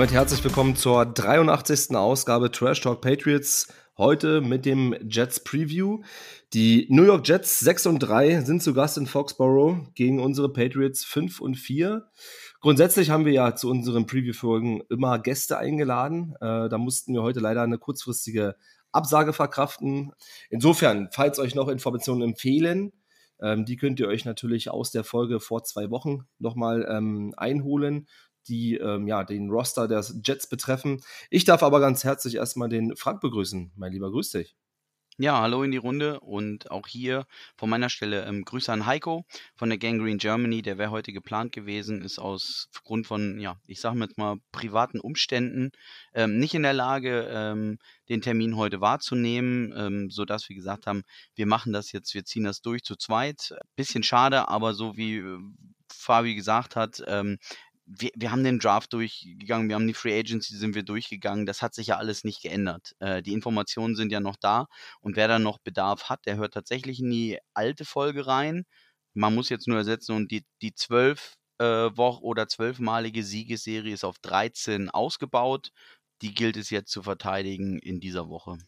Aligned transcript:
damit 0.00 0.14
herzlich 0.14 0.42
willkommen 0.42 0.76
zur 0.76 1.04
83. 1.04 1.94
Ausgabe 1.94 2.50
Trash 2.50 2.80
Talk 2.80 3.02
Patriots. 3.02 3.70
Heute 3.98 4.40
mit 4.40 4.64
dem 4.64 4.96
Jets 5.06 5.44
Preview. 5.44 6.00
Die 6.54 6.86
New 6.88 7.02
York 7.02 7.28
Jets 7.28 7.60
6 7.60 7.84
und 7.84 7.98
3 7.98 8.40
sind 8.40 8.62
zu 8.62 8.72
Gast 8.72 8.96
in 8.96 9.06
Foxborough 9.06 9.92
gegen 9.94 10.18
unsere 10.18 10.50
Patriots 10.50 11.04
5 11.04 11.42
und 11.42 11.56
4. 11.56 12.08
Grundsätzlich 12.62 13.10
haben 13.10 13.26
wir 13.26 13.34
ja 13.34 13.54
zu 13.54 13.68
unseren 13.68 14.06
Preview-Folgen 14.06 14.80
immer 14.88 15.18
Gäste 15.18 15.58
eingeladen. 15.58 16.34
Äh, 16.40 16.70
da 16.70 16.78
mussten 16.78 17.12
wir 17.12 17.20
heute 17.20 17.40
leider 17.40 17.60
eine 17.60 17.76
kurzfristige 17.76 18.56
Absage 18.92 19.34
verkraften. 19.34 20.12
Insofern, 20.48 21.10
falls 21.12 21.38
euch 21.38 21.54
noch 21.54 21.68
Informationen 21.68 22.22
empfehlen, 22.22 22.92
ähm, 23.42 23.64
die 23.64 23.76
könnt 23.76 24.00
ihr 24.00 24.08
euch 24.08 24.24
natürlich 24.24 24.70
aus 24.70 24.90
der 24.90 25.04
Folge 25.04 25.40
vor 25.40 25.62
zwei 25.64 25.90
Wochen 25.90 26.26
nochmal 26.38 26.86
ähm, 26.88 27.34
einholen, 27.36 28.06
die 28.48 28.76
ähm, 28.76 29.06
ja 29.06 29.24
den 29.24 29.50
Roster 29.50 29.88
der 29.88 30.04
Jets 30.24 30.48
betreffen. 30.48 31.02
Ich 31.30 31.44
darf 31.44 31.62
aber 31.62 31.80
ganz 31.80 32.04
herzlich 32.04 32.36
erstmal 32.36 32.68
den 32.68 32.96
Frank 32.96 33.20
begrüßen. 33.20 33.72
Mein 33.76 33.92
Lieber, 33.92 34.10
grüß 34.10 34.30
dich. 34.30 34.56
Ja, 35.22 35.38
hallo 35.42 35.62
in 35.64 35.70
die 35.70 35.76
Runde 35.76 36.18
und 36.20 36.70
auch 36.70 36.86
hier 36.86 37.26
von 37.58 37.68
meiner 37.68 37.90
Stelle 37.90 38.24
ähm, 38.24 38.42
Grüße 38.42 38.72
an 38.72 38.86
Heiko 38.86 39.26
von 39.54 39.68
der 39.68 39.76
Gangrene 39.76 40.16
Germany. 40.16 40.62
Der 40.62 40.78
wäre 40.78 40.90
heute 40.90 41.12
geplant 41.12 41.52
gewesen, 41.52 42.00
ist 42.00 42.18
aus 42.18 42.70
Grund 42.84 43.06
von, 43.06 43.38
ja, 43.38 43.60
ich 43.66 43.82
sage 43.82 44.02
mal, 44.16 44.36
privaten 44.50 44.98
Umständen 44.98 45.72
ähm, 46.14 46.38
nicht 46.38 46.54
in 46.54 46.62
der 46.62 46.72
Lage, 46.72 47.28
ähm, 47.30 47.76
den 48.08 48.22
Termin 48.22 48.56
heute 48.56 48.80
wahrzunehmen, 48.80 49.74
ähm, 49.76 50.10
sodass 50.10 50.48
wir 50.48 50.56
gesagt 50.56 50.86
haben, 50.86 51.02
wir 51.34 51.44
machen 51.44 51.74
das 51.74 51.92
jetzt, 51.92 52.14
wir 52.14 52.24
ziehen 52.24 52.44
das 52.44 52.62
durch 52.62 52.82
zu 52.82 52.96
zweit. 52.96 53.54
Bisschen 53.76 54.02
schade, 54.02 54.48
aber 54.48 54.72
so 54.72 54.96
wie 54.96 55.18
äh, 55.18 55.38
Fabi 55.92 56.34
gesagt 56.34 56.76
hat, 56.76 57.02
ähm, 57.06 57.36
wir, 57.98 58.10
wir 58.14 58.30
haben 58.30 58.44
den 58.44 58.58
Draft 58.60 58.92
durchgegangen, 58.92 59.68
wir 59.68 59.74
haben 59.74 59.86
die 59.86 59.94
Free 59.94 60.18
Agency 60.18 60.56
sind 60.56 60.74
wir 60.74 60.82
durchgegangen. 60.84 61.46
Das 61.46 61.62
hat 61.62 61.74
sich 61.74 61.88
ja 61.88 61.96
alles 61.98 62.24
nicht 62.24 62.42
geändert. 62.42 62.94
Äh, 63.00 63.22
die 63.22 63.32
Informationen 63.32 63.96
sind 63.96 64.12
ja 64.12 64.20
noch 64.20 64.36
da 64.36 64.66
und 65.00 65.16
wer 65.16 65.28
da 65.28 65.38
noch 65.38 65.58
Bedarf 65.58 66.04
hat, 66.08 66.26
der 66.26 66.36
hört 66.36 66.54
tatsächlich 66.54 67.00
in 67.00 67.10
die 67.10 67.38
alte 67.54 67.84
Folge 67.84 68.26
rein. 68.26 68.64
Man 69.14 69.34
muss 69.34 69.48
jetzt 69.48 69.66
nur 69.68 69.78
ersetzen 69.78 70.14
und 70.14 70.30
die, 70.30 70.44
die 70.62 70.74
zwölf 70.74 71.34
äh, 71.58 71.64
Woch- 71.64 72.20
oder 72.22 72.48
zwölfmalige 72.48 73.24
Siegesserie 73.24 73.92
ist 73.94 74.04
auf 74.04 74.18
13 74.20 74.90
ausgebaut. 74.90 75.70
Die 76.22 76.34
gilt 76.34 76.56
es 76.56 76.70
jetzt 76.70 76.92
zu 76.92 77.02
verteidigen 77.02 77.78
in 77.80 78.00
dieser 78.00 78.28
Woche. 78.28 78.58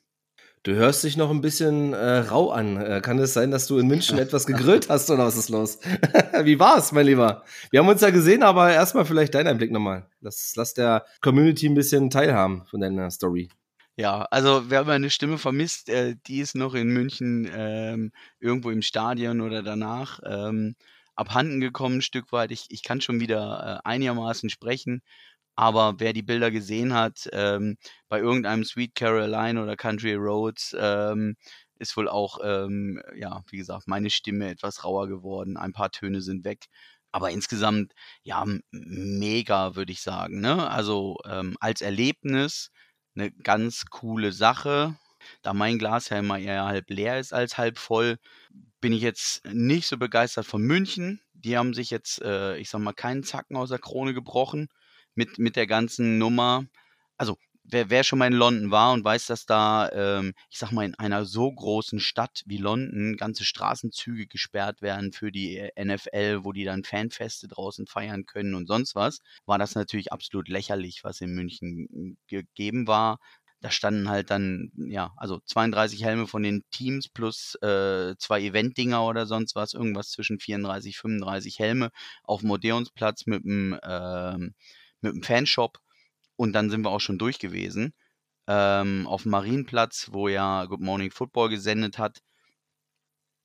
Du 0.65 0.75
hörst 0.75 1.03
dich 1.03 1.17
noch 1.17 1.31
ein 1.31 1.41
bisschen 1.41 1.93
äh, 1.93 2.19
rau 2.19 2.51
an. 2.53 2.77
Äh, 2.77 3.01
kann 3.01 3.19
es 3.19 3.35
sein, 3.35 3.51
dass 3.51 3.67
du 3.67 3.79
in 3.79 3.89
München 3.89 4.19
etwas 4.21 4.47
gegrillt 4.47 4.89
hast 4.89 5.11
oder 5.11 5.27
was 5.27 5.37
ist 5.37 5.49
los? 5.49 5.81
Wie 6.45 6.61
war's, 6.61 6.93
mein 6.93 7.07
Lieber? 7.07 7.43
Wir 7.73 7.81
haben 7.81 7.89
uns 7.89 8.01
ja 8.01 8.11
gesehen, 8.11 8.45
aber 8.45 8.73
erstmal 8.73 9.05
vielleicht 9.05 9.35
dein 9.35 9.49
Einblick 9.49 9.73
nochmal. 9.73 10.07
Lass, 10.21 10.53
lass 10.55 10.73
der 10.73 11.05
Community 11.21 11.67
ein 11.67 11.75
bisschen 11.75 12.11
teilhaben 12.11 12.65
von 12.67 12.81
deiner 12.81 13.11
Story. 13.11 13.49
Ja, 13.97 14.23
also 14.31 14.71
wer 14.71 14.85
meine 14.85 15.11
Stimme 15.11 15.37
vermisst, 15.37 15.89
äh, 15.89 16.15
die 16.29 16.39
ist 16.39 16.55
noch 16.55 16.75
in 16.75 16.89
München 16.89 17.51
ähm, 17.53 18.13
irgendwo 18.39 18.71
im 18.71 18.83
Stadion 18.83 19.41
oder 19.41 19.65
danach 19.65 20.21
ähm, 20.25 20.77
abhanden 21.17 21.61
gekommen, 21.61 21.97
ein 21.97 22.03
Stück 22.03 22.31
weit. 22.31 22.53
Ich, 22.53 22.67
ich 22.69 22.85
kann 22.85 23.01
schon 23.01 23.19
wieder 23.19 23.83
äh, 23.85 23.89
einigermaßen 23.89 24.49
sprechen. 24.49 25.03
Aber 25.57 25.95
wer 25.99 26.13
die 26.13 26.23
Bilder 26.23 26.51
gesehen 26.51 26.95
hat, 26.95 27.29
ähm, 27.33 27.77
bei 28.09 28.19
irgendeinem 28.21 28.65
Sweet 28.65 28.95
Caroline 28.95 29.63
oder 29.63 29.77
Country 29.77 30.15
Roads, 30.15 30.75
ähm, 30.79 31.37
ist 31.79 31.97
wohl 31.97 32.09
auch, 32.09 32.39
ähm, 32.43 33.03
ja, 33.17 33.43
wie 33.51 33.59
gesagt, 33.59 33.89
meine 33.89 34.09
Stimme 34.11 34.49
etwas 34.51 34.85
rauer 34.85 35.09
geworden. 35.09 35.57
Ein 35.57 35.73
paar 35.73 35.91
Töne 35.91 36.23
sind 36.23 36.45
weg. 36.45 36.67
Aber 37.11 37.31
insgesamt, 37.31 37.93
ja, 38.23 38.45
mega, 38.71 39.77
würde 39.77 39.93
ich 39.93 40.01
sagen. 40.01 40.41
Ne? 40.41 40.71
Also 40.71 41.19
ähm, 41.27 41.57
als 41.61 41.83
Erlebnis 41.83 42.71
eine 43.15 43.31
ganz 43.31 43.85
coole 43.91 44.33
Sache. 44.33 44.97
Da 45.43 45.53
mein 45.55 45.79
Glas 45.79 46.09
ja 46.09 46.19
immer 46.19 46.39
eher 46.39 46.65
halb 46.65 46.89
leer 46.91 47.19
ist 47.21 47.33
als 47.35 47.59
halb 47.59 47.79
voll, 47.79 48.17
bin 48.81 48.93
ich 48.93 49.03
jetzt 49.03 49.45
nicht 49.47 49.87
so 49.89 49.99
begeistert 49.99 50.47
von 50.47 50.63
München. 50.63 51.21
Die 51.35 51.57
haben 51.59 51.75
sich 51.75 51.91
jetzt, 51.91 52.23
äh, 52.23 52.57
ich 52.57 52.71
sag 52.71 52.81
mal, 52.81 52.93
keinen 52.95 53.23
Zacken 53.25 53.57
aus 53.57 53.69
der 53.71 53.79
Krone 53.79 54.15
gebrochen 54.15 54.69
mit, 55.15 55.39
mit 55.39 55.57
der 55.57 55.67
ganzen 55.67 56.19
Nummer. 56.19 56.65
Also, 57.17 57.37
wer, 57.65 57.91
wer 57.91 58.05
schon 58.05 58.19
mal 58.19 58.27
in 58.27 58.33
London 58.33 58.71
war 58.71 58.93
und 58.93 59.05
weiß, 59.05 59.27
dass 59.27 59.47
da, 59.47 59.91
ähm, 59.93 60.35
ich 60.51 60.59
sag 60.59 60.73
mal, 60.73 60.85
in 60.85 60.95
einer 60.95 61.25
so 61.25 61.51
großen 61.53 62.01
Stadt 62.01 62.43
wie 62.47 62.59
London 62.59 63.17
ganze 63.17 63.45
Straßenzüge 63.45 64.27
gesperrt 64.27 64.83
werden 64.83 65.13
für 65.13 65.33
die 65.33 65.59
äh, 65.59 65.85
NFL, 65.85 66.45
wo 66.45 66.53
die 66.53 66.65
dann 66.65 66.85
Fanfeste 66.85 67.49
draußen 67.49 67.87
feiern 67.87 68.27
können 68.27 68.55
und 68.55 68.67
sonst 68.67 68.95
was, 68.95 69.21
war 69.47 69.59
das 69.59 69.75
natürlich 69.75 70.13
absolut 70.13 70.49
lächerlich, 70.49 71.05
was 71.05 71.21
in 71.21 71.35
München 71.35 72.17
gegeben 72.27 72.87
war 72.87 73.19
da 73.63 73.71
standen 73.71 74.09
halt 74.09 74.31
dann, 74.31 74.73
ja, 74.77 75.13
also 75.17 75.41
32 75.47 76.05
Helme 76.05 76.27
von 76.27 76.43
den 76.43 76.65
Teams 76.71 77.09
plus 77.09 77.55
äh, 77.63 78.17
zwei 78.19 78.43
Event-Dinger 78.43 79.07
oder 79.07 79.27
sonst 79.27 79.55
was, 79.55 79.73
irgendwas 79.73 80.11
zwischen 80.11 80.41
34, 80.41 80.99
35 80.99 81.59
Helme 81.61 81.91
auf 82.25 82.41
dem 82.41 82.51
Odeonsplatz 82.51 83.27
mit 83.27 83.45
dem 83.45 83.79
ähm, 83.85 84.55
mit 85.03 85.15
dem 85.15 85.23
Fanshop 85.23 85.79
und 86.37 86.53
dann 86.53 86.71
sind 86.71 86.83
wir 86.83 86.91
auch 86.91 87.01
schon 87.01 87.19
durch 87.19 87.39
gewesen. 87.39 87.95
Ähm, 88.49 89.07
auf 89.07 89.23
dem 89.23 89.33
Marienplatz, 89.33 90.09
wo 90.13 90.29
ja 90.29 90.65
Good 90.67 90.81
Morning 90.81 91.11
Football 91.11 91.51
gesendet 91.51 91.99
hat, 91.99 92.23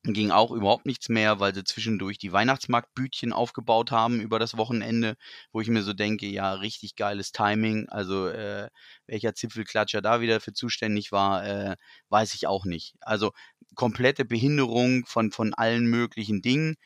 ging 0.04 0.30
auch 0.30 0.50
überhaupt 0.52 0.86
nichts 0.86 1.08
mehr, 1.08 1.40
weil 1.40 1.54
sie 1.54 1.64
zwischendurch 1.64 2.18
die 2.18 2.32
Weihnachtsmarktbütchen 2.32 3.32
aufgebaut 3.32 3.90
haben 3.90 4.20
über 4.20 4.38
das 4.38 4.56
Wochenende, 4.56 5.16
wo 5.52 5.60
ich 5.60 5.68
mir 5.68 5.82
so 5.82 5.92
denke, 5.92 6.26
ja, 6.26 6.54
richtig 6.54 6.96
geiles 6.96 7.32
Timing. 7.32 7.88
Also 7.88 8.28
äh, 8.28 8.68
welcher 9.06 9.34
Zipfelklatscher 9.34 10.00
da 10.00 10.20
wieder 10.20 10.40
für 10.40 10.52
zuständig 10.52 11.12
war, 11.12 11.44
äh, 11.44 11.76
weiß 12.08 12.34
ich 12.34 12.46
auch 12.46 12.64
nicht. 12.64 12.94
Also 13.00 13.32
komplette 13.74 14.24
Behinderung 14.24 15.04
von, 15.06 15.30
von 15.32 15.52
allen 15.54 15.86
möglichen 15.86 16.42
Dingen 16.42 16.76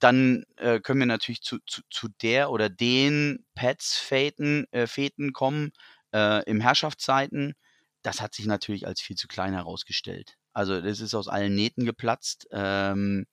dann 0.00 0.44
äh, 0.56 0.80
können 0.80 1.00
wir 1.00 1.06
natürlich 1.06 1.42
zu, 1.42 1.58
zu, 1.66 1.82
zu 1.90 2.08
der 2.22 2.50
oder 2.50 2.68
den 2.68 3.44
Pets-Fäten 3.54 4.66
äh, 4.72 4.86
Fäten 4.86 5.32
kommen 5.32 5.72
äh, 6.12 6.44
im 6.44 6.60
Herrschaftszeiten. 6.60 7.54
Das 8.02 8.20
hat 8.20 8.34
sich 8.34 8.46
natürlich 8.46 8.86
als 8.86 9.00
viel 9.00 9.16
zu 9.16 9.28
klein 9.28 9.54
herausgestellt. 9.54 10.36
Also 10.52 10.80
das 10.80 11.00
ist 11.00 11.14
aus 11.14 11.28
allen 11.28 11.54
Nähten 11.54 11.84
geplatzt. 11.84 12.46
Ähm, 12.52 13.26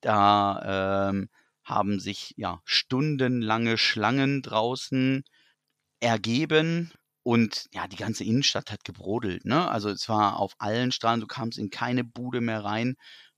da 0.00 1.10
ähm, 1.10 1.28
haben 1.64 2.00
sich 2.00 2.34
ja 2.36 2.60
stundenlange 2.64 3.78
Schlangen 3.78 4.42
draußen 4.42 5.24
ergeben 6.00 6.92
und 7.22 7.66
ja, 7.72 7.86
die 7.88 7.96
ganze 7.96 8.24
Innenstadt 8.24 8.70
hat 8.70 8.84
gebrodelt. 8.84 9.44
Ne? 9.44 9.68
Also 9.70 9.90
es 9.90 10.08
war 10.08 10.38
auf 10.38 10.54
allen 10.58 10.92
Straßen, 10.92 11.20
du 11.20 11.26
kamst 11.26 11.58
in 11.58 11.70
keine 11.70 12.04
Bude 12.04 12.40
mehr 12.40 12.64
rein. 12.64 12.96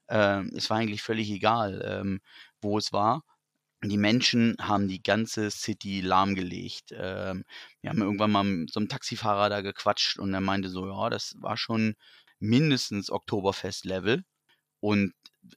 Ähm, 0.08 0.50
es 0.56 0.70
war 0.70 0.78
eigentlich 0.78 1.02
völlig 1.02 1.30
egal. 1.30 1.82
Ähm, 1.84 2.20
wo 2.62 2.78
es 2.78 2.92
war. 2.92 3.22
Die 3.82 3.96
Menschen 3.98 4.56
haben 4.60 4.88
die 4.88 5.02
ganze 5.02 5.50
City 5.50 6.00
lahmgelegt. 6.02 6.92
Ähm, 6.92 7.44
wir 7.80 7.90
haben 7.90 8.02
irgendwann 8.02 8.30
mal 8.30 8.44
mit 8.44 8.72
so 8.72 8.80
einem 8.80 8.88
Taxifahrer 8.90 9.48
da 9.48 9.62
gequatscht 9.62 10.18
und 10.18 10.34
er 10.34 10.42
meinte 10.42 10.68
so, 10.68 10.86
ja, 10.86 11.08
das 11.10 11.34
war 11.38 11.56
schon 11.56 11.94
mindestens 12.40 13.10
Oktoberfest-Level. 13.10 14.24
Und 14.80 15.14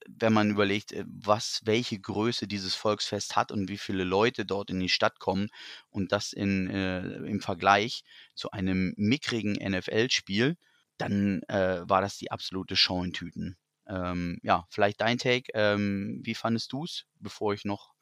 wenn 0.08 0.34
man 0.34 0.52
überlegt, 0.52 0.92
äh, 0.94 1.06
was, 1.08 1.62
welche 1.66 2.00
Größe 2.00 2.48
dieses 2.48 2.76
Volksfest 2.76 3.36
hat 3.36 3.52
und 3.52 3.70
wie 3.70 3.78
viele 3.78 4.04
Leute 4.04 4.46
dort 4.46 4.70
in 4.70 4.80
die 4.80 4.90
Stadt 4.90 5.20
kommen 5.20 5.50
und 5.90 6.12
das 6.12 6.34
in, 6.34 6.70
äh, 6.70 7.02
im 7.02 7.42
Vergleich 7.42 8.04
zu 8.36 8.52
einem 8.52 8.94
mickrigen 8.98 9.54
NFL-Spiel, 9.54 10.58
dann 10.98 11.42
äh, 11.50 11.82
war 11.88 12.02
das 12.02 12.18
die 12.18 12.32
absolute 12.32 12.76
Show 12.76 13.04
in 13.04 13.14
Tüten. 13.14 13.58
Ähm, 13.88 14.40
ja, 14.44 14.66
vielleicht 14.70 15.02
dein 15.02 15.18
Take. 15.18 15.52
Ähm, 15.54 16.22
wie 16.24 16.36
fandest 16.36 16.72
du 16.74 16.84
es, 16.86 17.06
bevor 17.20 17.54
ich 17.54 17.66
noch 17.66 17.94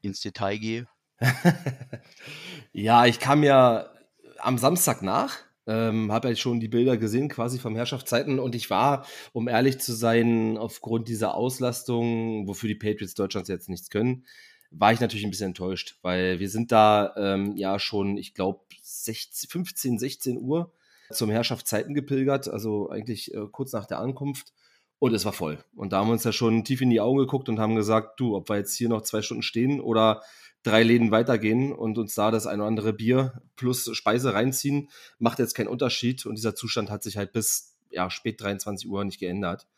ins 0.00 0.20
Detail 0.20 0.58
gehe? 0.58 0.88
ja, 2.72 3.06
ich 3.06 3.18
kam 3.18 3.42
ja 3.42 3.90
am 4.38 4.58
Samstag 4.58 5.02
nach, 5.02 5.36
ähm, 5.66 6.12
habe 6.12 6.28
ja 6.28 6.36
schon 6.36 6.60
die 6.60 6.68
Bilder 6.68 6.96
gesehen, 6.96 7.28
quasi 7.28 7.58
vom 7.58 7.76
Herrschaftszeiten. 7.76 8.38
Und 8.38 8.54
ich 8.54 8.70
war, 8.70 9.06
um 9.32 9.48
ehrlich 9.48 9.78
zu 9.78 9.92
sein, 9.92 10.56
aufgrund 10.56 11.08
dieser 11.08 11.34
Auslastung, 11.34 12.46
wofür 12.46 12.68
die 12.68 12.74
Patriots 12.74 13.14
Deutschlands 13.14 13.48
jetzt 13.48 13.68
nichts 13.68 13.90
können, 13.90 14.24
war 14.70 14.92
ich 14.92 15.00
natürlich 15.00 15.24
ein 15.24 15.30
bisschen 15.30 15.48
enttäuscht, 15.48 15.98
weil 16.02 16.40
wir 16.40 16.50
sind 16.50 16.72
da 16.72 17.14
ähm, 17.16 17.56
ja 17.56 17.78
schon, 17.78 18.18
ich 18.18 18.34
glaube, 18.34 18.60
15, 18.82 19.98
16 19.98 20.38
Uhr 20.38 20.72
zum 21.10 21.30
Herrschaftszeiten 21.30 21.94
gepilgert, 21.94 22.48
also 22.48 22.90
eigentlich 22.90 23.32
äh, 23.34 23.46
kurz 23.50 23.72
nach 23.72 23.86
der 23.86 23.98
Ankunft. 23.98 24.52
Und 24.98 25.14
es 25.14 25.24
war 25.24 25.32
voll. 25.32 25.58
Und 25.76 25.92
da 25.92 25.98
haben 25.98 26.08
wir 26.08 26.12
uns 26.12 26.24
ja 26.24 26.32
schon 26.32 26.64
tief 26.64 26.80
in 26.80 26.90
die 26.90 27.00
Augen 27.00 27.18
geguckt 27.18 27.48
und 27.48 27.60
haben 27.60 27.76
gesagt, 27.76 28.18
du, 28.18 28.34
ob 28.34 28.48
wir 28.48 28.56
jetzt 28.56 28.74
hier 28.74 28.88
noch 28.88 29.02
zwei 29.02 29.22
Stunden 29.22 29.42
stehen 29.42 29.80
oder 29.80 30.22
drei 30.64 30.82
Läden 30.82 31.10
weitergehen 31.10 31.72
und 31.72 31.98
uns 31.98 32.14
da 32.14 32.30
das 32.30 32.46
ein 32.46 32.60
oder 32.60 32.68
andere 32.68 32.92
Bier 32.92 33.40
plus 33.56 33.88
Speise 33.96 34.34
reinziehen, 34.34 34.88
macht 35.18 35.38
jetzt 35.38 35.54
keinen 35.54 35.68
Unterschied. 35.68 36.26
Und 36.26 36.34
dieser 36.34 36.54
Zustand 36.54 36.90
hat 36.90 37.04
sich 37.04 37.16
halt 37.16 37.32
bis 37.32 37.76
ja, 37.90 38.10
spät 38.10 38.40
23 38.40 38.88
Uhr 38.88 39.04
nicht 39.04 39.20
geändert. 39.20 39.68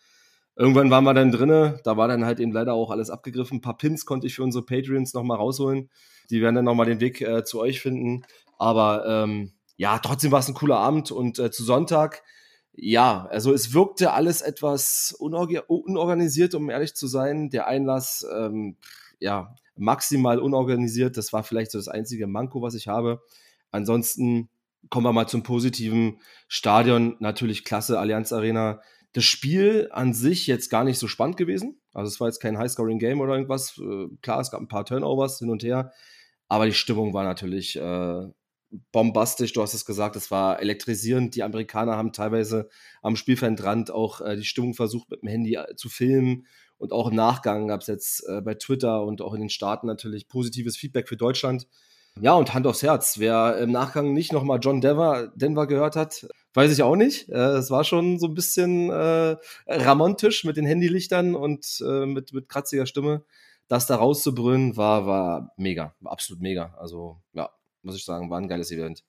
Irgendwann 0.56 0.90
waren 0.90 1.04
wir 1.04 1.14
dann 1.14 1.32
drinne, 1.32 1.80
da 1.84 1.96
war 1.96 2.08
dann 2.08 2.24
halt 2.24 2.40
eben 2.40 2.52
leider 2.52 2.74
auch 2.74 2.90
alles 2.90 3.08
abgegriffen. 3.08 3.58
Ein 3.58 3.60
paar 3.62 3.78
Pins 3.78 4.04
konnte 4.04 4.26
ich 4.26 4.34
für 4.34 4.42
unsere 4.42 4.64
Patreons 4.64 5.14
nochmal 5.14 5.38
rausholen. 5.38 5.90
Die 6.28 6.42
werden 6.42 6.54
dann 6.54 6.64
nochmal 6.64 6.86
den 6.86 7.00
Weg 7.00 7.20
äh, 7.20 7.44
zu 7.44 7.60
euch 7.60 7.80
finden. 7.80 8.24
Aber 8.58 9.06
ähm, 9.06 9.52
ja, 9.76 9.98
trotzdem 9.98 10.32
war 10.32 10.40
es 10.40 10.48
ein 10.48 10.54
cooler 10.54 10.76
Abend 10.76 11.10
und 11.10 11.38
äh, 11.38 11.50
zu 11.50 11.64
Sonntag, 11.64 12.22
ja, 12.72 13.26
also 13.30 13.52
es 13.52 13.74
wirkte 13.74 14.12
alles 14.12 14.42
etwas 14.42 15.14
unorganisiert, 15.18 16.54
um 16.54 16.70
ehrlich 16.70 16.94
zu 16.94 17.06
sein. 17.06 17.50
Der 17.50 17.66
Einlass, 17.66 18.26
ähm, 18.34 18.76
ja, 19.18 19.54
maximal 19.76 20.38
unorganisiert. 20.38 21.16
Das 21.16 21.32
war 21.32 21.42
vielleicht 21.42 21.72
so 21.72 21.78
das 21.78 21.88
einzige 21.88 22.26
Manko, 22.26 22.62
was 22.62 22.74
ich 22.74 22.88
habe. 22.88 23.22
Ansonsten 23.70 24.48
kommen 24.88 25.06
wir 25.06 25.12
mal 25.12 25.26
zum 25.26 25.42
positiven 25.42 26.20
Stadion. 26.48 27.16
Natürlich 27.18 27.64
klasse, 27.64 27.98
Allianz 27.98 28.32
Arena. 28.32 28.80
Das 29.12 29.24
Spiel 29.24 29.88
an 29.90 30.14
sich 30.14 30.46
jetzt 30.46 30.70
gar 30.70 30.84
nicht 30.84 30.98
so 30.98 31.08
spannend 31.08 31.36
gewesen. 31.36 31.80
Also 31.92 32.08
es 32.08 32.20
war 32.20 32.28
jetzt 32.28 32.40
kein 32.40 32.56
High-Scoring-Game 32.58 33.20
oder 33.20 33.34
irgendwas. 33.34 33.76
Äh, 33.78 34.06
klar, 34.22 34.40
es 34.40 34.50
gab 34.50 34.60
ein 34.60 34.68
paar 34.68 34.84
Turnovers 34.84 35.38
hin 35.38 35.50
und 35.50 35.62
her. 35.64 35.92
Aber 36.48 36.66
die 36.66 36.72
Stimmung 36.72 37.12
war 37.12 37.24
natürlich 37.24 37.76
äh, 37.76 38.26
bombastisch. 38.92 39.52
Du 39.52 39.62
hast 39.62 39.74
es 39.74 39.84
gesagt, 39.84 40.16
es 40.16 40.30
war 40.30 40.60
elektrisierend. 40.60 41.34
Die 41.34 41.42
Amerikaner 41.42 41.96
haben 41.96 42.12
teilweise 42.12 42.68
am 43.02 43.16
Spielfeldrand 43.16 43.90
auch 43.90 44.20
äh, 44.20 44.36
die 44.36 44.44
Stimmung 44.44 44.74
versucht, 44.74 45.10
mit 45.10 45.22
dem 45.22 45.28
Handy 45.28 45.54
äh, 45.54 45.74
zu 45.76 45.88
filmen. 45.88 46.46
Und 46.78 46.92
auch 46.92 47.08
im 47.08 47.16
Nachgang 47.16 47.68
gab 47.68 47.82
es 47.82 47.88
jetzt 47.88 48.26
äh, 48.28 48.40
bei 48.40 48.54
Twitter 48.54 49.04
und 49.04 49.20
auch 49.20 49.34
in 49.34 49.40
den 49.40 49.50
Staaten 49.50 49.86
natürlich 49.86 50.28
positives 50.28 50.76
Feedback 50.76 51.08
für 51.08 51.16
Deutschland. 51.16 51.66
Ja, 52.18 52.34
und 52.34 52.54
Hand 52.54 52.66
aufs 52.66 52.82
Herz. 52.82 53.18
Wer 53.18 53.58
im 53.58 53.70
Nachgang 53.70 54.12
nicht 54.12 54.32
nochmal 54.32 54.58
John 54.60 54.80
Denver, 54.80 55.32
Denver 55.36 55.66
gehört 55.66 55.96
hat, 55.96 56.26
weiß 56.54 56.72
ich 56.72 56.82
auch 56.82 56.96
nicht. 56.96 57.28
Äh, 57.28 57.56
es 57.56 57.70
war 57.70 57.84
schon 57.84 58.18
so 58.18 58.26
ein 58.26 58.34
bisschen 58.34 58.90
äh, 58.90 59.36
ramontisch 59.66 60.44
mit 60.44 60.56
den 60.56 60.66
Handylichtern 60.66 61.34
und 61.34 61.82
äh, 61.86 62.06
mit, 62.06 62.32
mit 62.32 62.48
kratziger 62.48 62.86
Stimme. 62.86 63.24
Das 63.68 63.86
da 63.86 63.96
rauszubrüllen 63.96 64.76
war, 64.76 65.06
war 65.06 65.52
mega, 65.56 65.94
war 66.00 66.12
absolut 66.12 66.42
mega. 66.42 66.74
Also, 66.78 67.20
ja, 67.32 67.50
muss 67.82 67.96
ich 67.96 68.04
sagen, 68.04 68.30
war 68.30 68.38
ein 68.38 68.48
geiles 68.48 68.70
Event. 68.70 69.02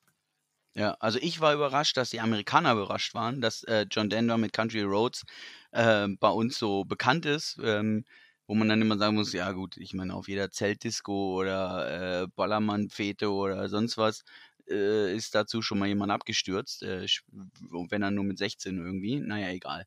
Ja, 0.74 0.96
also 1.00 1.20
ich 1.22 1.42
war 1.42 1.54
überrascht, 1.54 1.98
dass 1.98 2.12
die 2.12 2.22
Amerikaner 2.22 2.72
überrascht 2.74 3.14
waren, 3.14 3.42
dass 3.42 3.64
äh, 3.64 3.86
John 3.92 4.10
Denver 4.10 4.38
mit 4.38 4.54
Country 4.54 4.84
Roads 4.84 5.24
äh, 5.72 6.08
bei 6.20 6.30
uns 6.30 6.58
so 6.58 6.86
bekannt 6.86 7.26
ist. 7.26 7.60
Ähm, 7.62 8.06
wo 8.52 8.56
man 8.56 8.68
dann 8.68 8.82
immer 8.82 8.98
sagen 8.98 9.16
muss, 9.16 9.32
ja 9.32 9.50
gut, 9.54 9.78
ich 9.78 9.94
meine, 9.94 10.14
auf 10.14 10.28
jeder 10.28 10.52
Zeltdisco 10.52 11.40
oder 11.40 12.24
äh, 12.24 12.28
Ballermann-Fete 12.36 13.32
oder 13.32 13.70
sonst 13.70 13.98
was 13.98 14.26
äh, 14.70 15.16
ist 15.16 15.36
dazu 15.36 15.62
schon 15.62 15.80
mal 15.80 15.88
jemand 15.88 16.12
abgestürzt, 16.12 16.84
äh, 16.84 17.06
wenn 17.90 18.02
er 18.02 18.12
nur 18.12 18.26
mit 18.26 18.38
16 18.38 18.78
irgendwie, 18.78 19.22
naja, 19.22 19.50
egal. 19.52 19.86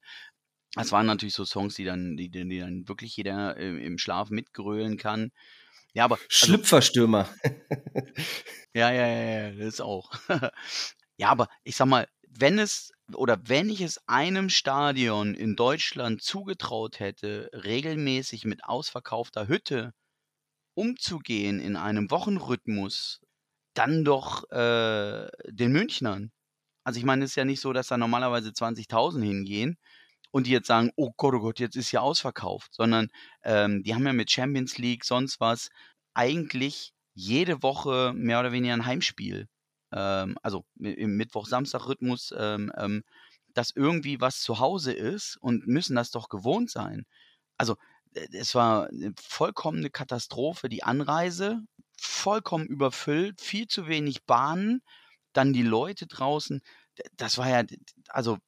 Das 0.75 0.93
waren 0.93 1.05
natürlich 1.05 1.35
so 1.35 1.45
Songs, 1.45 1.75
die 1.75 1.85
dann, 1.85 2.17
die, 2.17 2.31
die 2.31 2.59
dann 2.59 2.89
wirklich 2.89 3.17
jeder 3.17 3.55
im, 3.59 3.79
im 3.79 3.99
Schlaf 3.99 4.31
mitgrölen 4.31 4.97
kann. 4.97 5.31
Ja, 5.95 6.05
aber. 6.05 6.17
Also, 6.17 6.27
Schlüpferstürmer. 6.29 7.29
ja, 8.75 8.91
ja, 8.93 9.07
ja, 9.07 9.49
ja, 9.49 9.51
das 9.53 9.81
auch. 9.81 10.11
ja, 11.17 11.29
aber 11.29 11.49
ich 11.63 11.77
sag 11.77 11.87
mal, 11.87 12.09
wenn 12.29 12.59
es 12.59 12.91
oder 13.15 13.39
wenn 13.47 13.69
ich 13.69 13.81
es 13.81 14.01
einem 14.09 14.49
Stadion 14.49 15.35
in 15.35 15.57
Deutschland 15.57 16.23
zugetraut 16.23 17.01
hätte, 17.01 17.51
regelmäßig 17.53 18.45
mit 18.45 18.65
ausverkaufter 18.65 19.47
Hütte 19.47 19.93
umzugehen 20.75 21.61
in 21.61 21.77
einem 21.77 22.11
Wochenrhythmus, 22.11 23.21
dann 23.75 24.05
doch 24.05 24.51
äh, 24.51 25.29
den 25.49 25.73
Münchnern. 25.73 26.33
Also 26.85 26.99
ich 26.99 27.05
meine, 27.07 27.25
es 27.25 27.33
ist 27.33 27.37
ja 27.37 27.45
nicht 27.45 27.61
so, 27.61 27.73
dass 27.73 27.89
da 27.89 27.97
normalerweise 27.99 28.53
20.000 28.53 29.23
hingehen 29.25 29.79
und 30.35 30.49
die 30.49 30.51
jetzt 30.51 30.67
sagen, 30.67 30.91
oh 30.97 31.13
Gott, 31.17 31.35
oh 31.35 31.39
Gott, 31.39 31.61
jetzt 31.61 31.77
ist 31.77 31.93
ja 31.93 32.01
ausverkauft, 32.01 32.75
sondern 32.75 33.09
ähm, 33.45 33.85
die 33.85 33.95
haben 33.95 34.05
ja 34.05 34.13
mit 34.13 34.33
Champions 34.33 34.79
League, 34.79 35.05
sonst 35.05 35.39
was, 35.39 35.69
eigentlich 36.13 36.93
jede 37.15 37.63
Woche 37.63 38.13
mehr 38.17 38.41
oder 38.41 38.51
weniger 38.51 38.75
ein 38.75 38.85
Heimspiel 38.85 39.47
ähm, 39.93 40.37
also 40.43 40.65
im 40.81 41.17
Mittwoch-Samstag-Rhythmus, 41.17 42.35
ähm, 42.37 42.73
ähm, 42.77 43.05
dass 43.55 43.71
irgendwie 43.71 44.21
was 44.21 44.41
zu 44.41 44.59
Hause 44.59 44.93
ist 44.93 45.37
und 45.41 45.69
müssen 45.69 45.95
das 45.95 46.11
doch 46.11 46.29
gewohnt 46.29 46.69
sein. 46.69 47.07
Also 47.57 47.77
es 48.13 48.57
war 48.57 48.89
eine 48.89 49.13
vollkommene 49.21 49.91
Katastrophe, 49.91 50.69
die 50.69 50.83
Anreise, 50.83 51.61
vollkommen 51.97 52.67
überfüllt, 52.67 53.41
viel 53.41 53.69
zu 53.69 53.87
wenig 53.87 54.25
Bahnen, 54.25 54.83
dann 55.33 55.53
die 55.53 55.63
Leute 55.63 56.09
draußen. 56.09 56.61
Das 57.17 57.39
war 57.39 57.49
ja, 57.49 57.63
also 58.09 58.39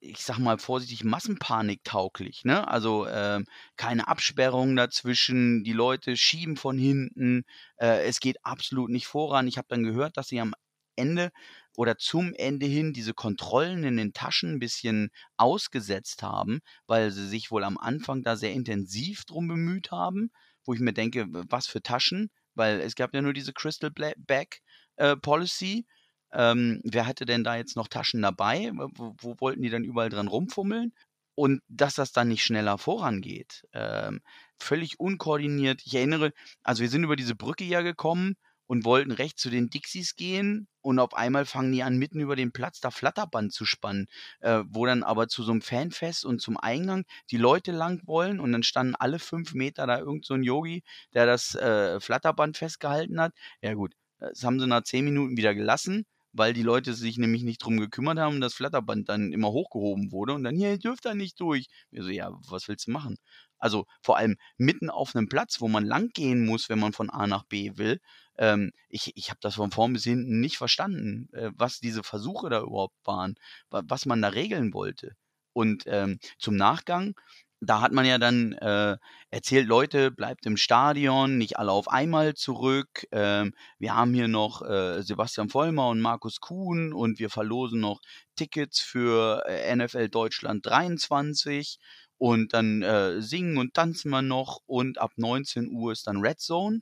ich 0.00 0.18
sag 0.18 0.38
mal 0.38 0.58
vorsichtig, 0.58 1.04
Massenpanik 1.04 1.82
tauglich. 1.84 2.44
Ne? 2.44 2.66
Also 2.68 3.06
ähm, 3.08 3.46
keine 3.76 4.08
Absperrungen 4.08 4.76
dazwischen, 4.76 5.64
die 5.64 5.72
Leute 5.72 6.16
schieben 6.16 6.56
von 6.56 6.78
hinten, 6.78 7.44
äh, 7.76 8.04
es 8.06 8.20
geht 8.20 8.44
absolut 8.44 8.90
nicht 8.90 9.06
voran. 9.06 9.48
Ich 9.48 9.58
habe 9.58 9.68
dann 9.68 9.82
gehört, 9.82 10.16
dass 10.16 10.28
sie 10.28 10.40
am 10.40 10.54
Ende 10.96 11.30
oder 11.76 11.96
zum 11.96 12.34
Ende 12.34 12.66
hin 12.66 12.92
diese 12.92 13.14
Kontrollen 13.14 13.84
in 13.84 13.96
den 13.96 14.12
Taschen 14.12 14.54
ein 14.54 14.58
bisschen 14.58 15.10
ausgesetzt 15.36 16.22
haben, 16.22 16.60
weil 16.86 17.10
sie 17.10 17.26
sich 17.28 17.50
wohl 17.50 17.64
am 17.64 17.78
Anfang 17.78 18.22
da 18.22 18.36
sehr 18.36 18.52
intensiv 18.52 19.24
drum 19.24 19.48
bemüht 19.48 19.90
haben, 19.90 20.30
wo 20.64 20.74
ich 20.74 20.80
mir 20.80 20.92
denke, 20.92 21.26
was 21.28 21.66
für 21.66 21.82
Taschen, 21.82 22.30
weil 22.54 22.80
es 22.80 22.94
gab 22.94 23.14
ja 23.14 23.22
nur 23.22 23.32
diese 23.32 23.52
Crystal 23.52 23.90
Bag 23.90 24.60
äh, 24.96 25.16
Policy 25.16 25.86
ähm, 26.32 26.80
wer 26.84 27.06
hatte 27.06 27.26
denn 27.26 27.44
da 27.44 27.56
jetzt 27.56 27.76
noch 27.76 27.88
Taschen 27.88 28.22
dabei? 28.22 28.70
Wo, 28.74 29.14
wo 29.18 29.36
wollten 29.40 29.62
die 29.62 29.70
dann 29.70 29.84
überall 29.84 30.10
dran 30.10 30.28
rumfummeln? 30.28 30.92
Und 31.34 31.62
dass 31.68 31.94
das 31.94 32.12
dann 32.12 32.28
nicht 32.28 32.44
schneller 32.44 32.76
vorangeht. 32.78 33.66
Ähm, 33.72 34.20
völlig 34.58 35.00
unkoordiniert. 35.00 35.82
Ich 35.84 35.94
erinnere, 35.94 36.32
also 36.62 36.82
wir 36.82 36.88
sind 36.90 37.04
über 37.04 37.16
diese 37.16 37.34
Brücke 37.34 37.64
ja 37.64 37.80
gekommen 37.80 38.36
und 38.66 38.84
wollten 38.84 39.10
rechts 39.10 39.42
zu 39.42 39.50
den 39.50 39.68
Dixies 39.68 40.14
gehen 40.14 40.68
und 40.80 41.00
auf 41.00 41.14
einmal 41.14 41.44
fangen 41.44 41.72
die 41.72 41.82
an, 41.82 41.98
mitten 41.98 42.20
über 42.20 42.36
den 42.36 42.52
Platz 42.52 42.78
da 42.78 42.92
Flatterband 42.92 43.52
zu 43.52 43.64
spannen, 43.64 44.06
äh, 44.40 44.62
wo 44.68 44.86
dann 44.86 45.02
aber 45.02 45.26
zu 45.26 45.42
so 45.42 45.50
einem 45.50 45.60
Fanfest 45.60 46.24
und 46.24 46.40
zum 46.40 46.56
Eingang 46.56 47.04
die 47.32 47.36
Leute 47.36 47.72
lang 47.72 48.00
wollen 48.06 48.38
und 48.38 48.52
dann 48.52 48.62
standen 48.62 48.94
alle 48.94 49.18
fünf 49.18 49.54
Meter 49.54 49.88
da 49.88 49.98
irgend 49.98 50.24
so 50.24 50.34
ein 50.34 50.44
Yogi, 50.44 50.84
der 51.14 51.26
das 51.26 51.56
äh, 51.56 51.98
Flatterband 51.98 52.58
festgehalten 52.58 53.20
hat. 53.20 53.32
Ja 53.60 53.74
gut, 53.74 53.94
das 54.20 54.44
haben 54.44 54.60
sie 54.60 54.68
nach 54.68 54.84
zehn 54.84 55.04
Minuten 55.04 55.36
wieder 55.36 55.54
gelassen 55.54 56.06
weil 56.32 56.52
die 56.52 56.62
Leute 56.62 56.94
sich 56.94 57.18
nämlich 57.18 57.42
nicht 57.42 57.58
drum 57.58 57.78
gekümmert 57.78 58.18
haben 58.18 58.36
und 58.36 58.40
das 58.40 58.54
Flatterband 58.54 59.08
dann 59.08 59.32
immer 59.32 59.50
hochgehoben 59.50 60.12
wurde 60.12 60.34
und 60.34 60.44
dann, 60.44 60.56
hier, 60.56 60.70
ihr 60.70 60.78
dürft 60.78 61.04
da 61.04 61.14
nicht 61.14 61.40
durch. 61.40 61.66
Wir 61.90 62.02
so, 62.02 62.10
ja, 62.10 62.30
was 62.48 62.68
willst 62.68 62.86
du 62.86 62.92
machen? 62.92 63.16
Also 63.58 63.86
vor 64.02 64.16
allem 64.16 64.36
mitten 64.56 64.90
auf 64.90 65.14
einem 65.14 65.28
Platz, 65.28 65.60
wo 65.60 65.68
man 65.68 65.84
lang 65.84 66.08
gehen 66.14 66.46
muss, 66.46 66.68
wenn 66.68 66.78
man 66.78 66.92
von 66.92 67.10
A 67.10 67.26
nach 67.26 67.44
B 67.44 67.72
will. 67.76 68.00
Ähm, 68.38 68.72
ich 68.88 69.12
ich 69.16 69.30
habe 69.30 69.40
das 69.42 69.56
von 69.56 69.70
vorn 69.70 69.92
bis 69.92 70.04
hinten 70.04 70.40
nicht 70.40 70.56
verstanden, 70.56 71.28
äh, 71.34 71.50
was 71.54 71.78
diese 71.80 72.02
Versuche 72.02 72.48
da 72.50 72.60
überhaupt 72.62 72.96
waren, 73.04 73.34
was 73.70 74.06
man 74.06 74.22
da 74.22 74.28
regeln 74.28 74.72
wollte. 74.72 75.12
Und 75.52 75.84
ähm, 75.86 76.18
zum 76.38 76.56
Nachgang 76.56 77.14
da 77.60 77.80
hat 77.82 77.92
man 77.92 78.06
ja 78.06 78.18
dann 78.18 78.52
äh, 78.52 78.96
erzählt, 79.30 79.66
Leute, 79.66 80.10
bleibt 80.10 80.46
im 80.46 80.56
Stadion, 80.56 81.36
nicht 81.38 81.58
alle 81.58 81.72
auf 81.72 81.88
einmal 81.88 82.34
zurück. 82.34 83.06
Ähm, 83.12 83.52
wir 83.78 83.94
haben 83.94 84.14
hier 84.14 84.28
noch 84.28 84.62
äh, 84.62 85.02
Sebastian 85.02 85.50
Vollmer 85.50 85.88
und 85.88 86.00
Markus 86.00 86.40
Kuhn 86.40 86.92
und 86.92 87.18
wir 87.18 87.30
verlosen 87.30 87.80
noch 87.80 88.00
Tickets 88.36 88.80
für 88.80 89.44
äh, 89.46 89.76
NFL 89.76 90.08
Deutschland 90.08 90.64
23 90.64 91.78
und 92.18 92.54
dann 92.54 92.82
äh, 92.82 93.20
singen 93.20 93.58
und 93.58 93.74
tanzen 93.74 94.10
wir 94.10 94.22
noch 94.22 94.60
und 94.66 94.98
ab 94.98 95.12
19 95.16 95.70
Uhr 95.70 95.92
ist 95.92 96.06
dann 96.06 96.18
Red 96.18 96.40
Zone 96.40 96.80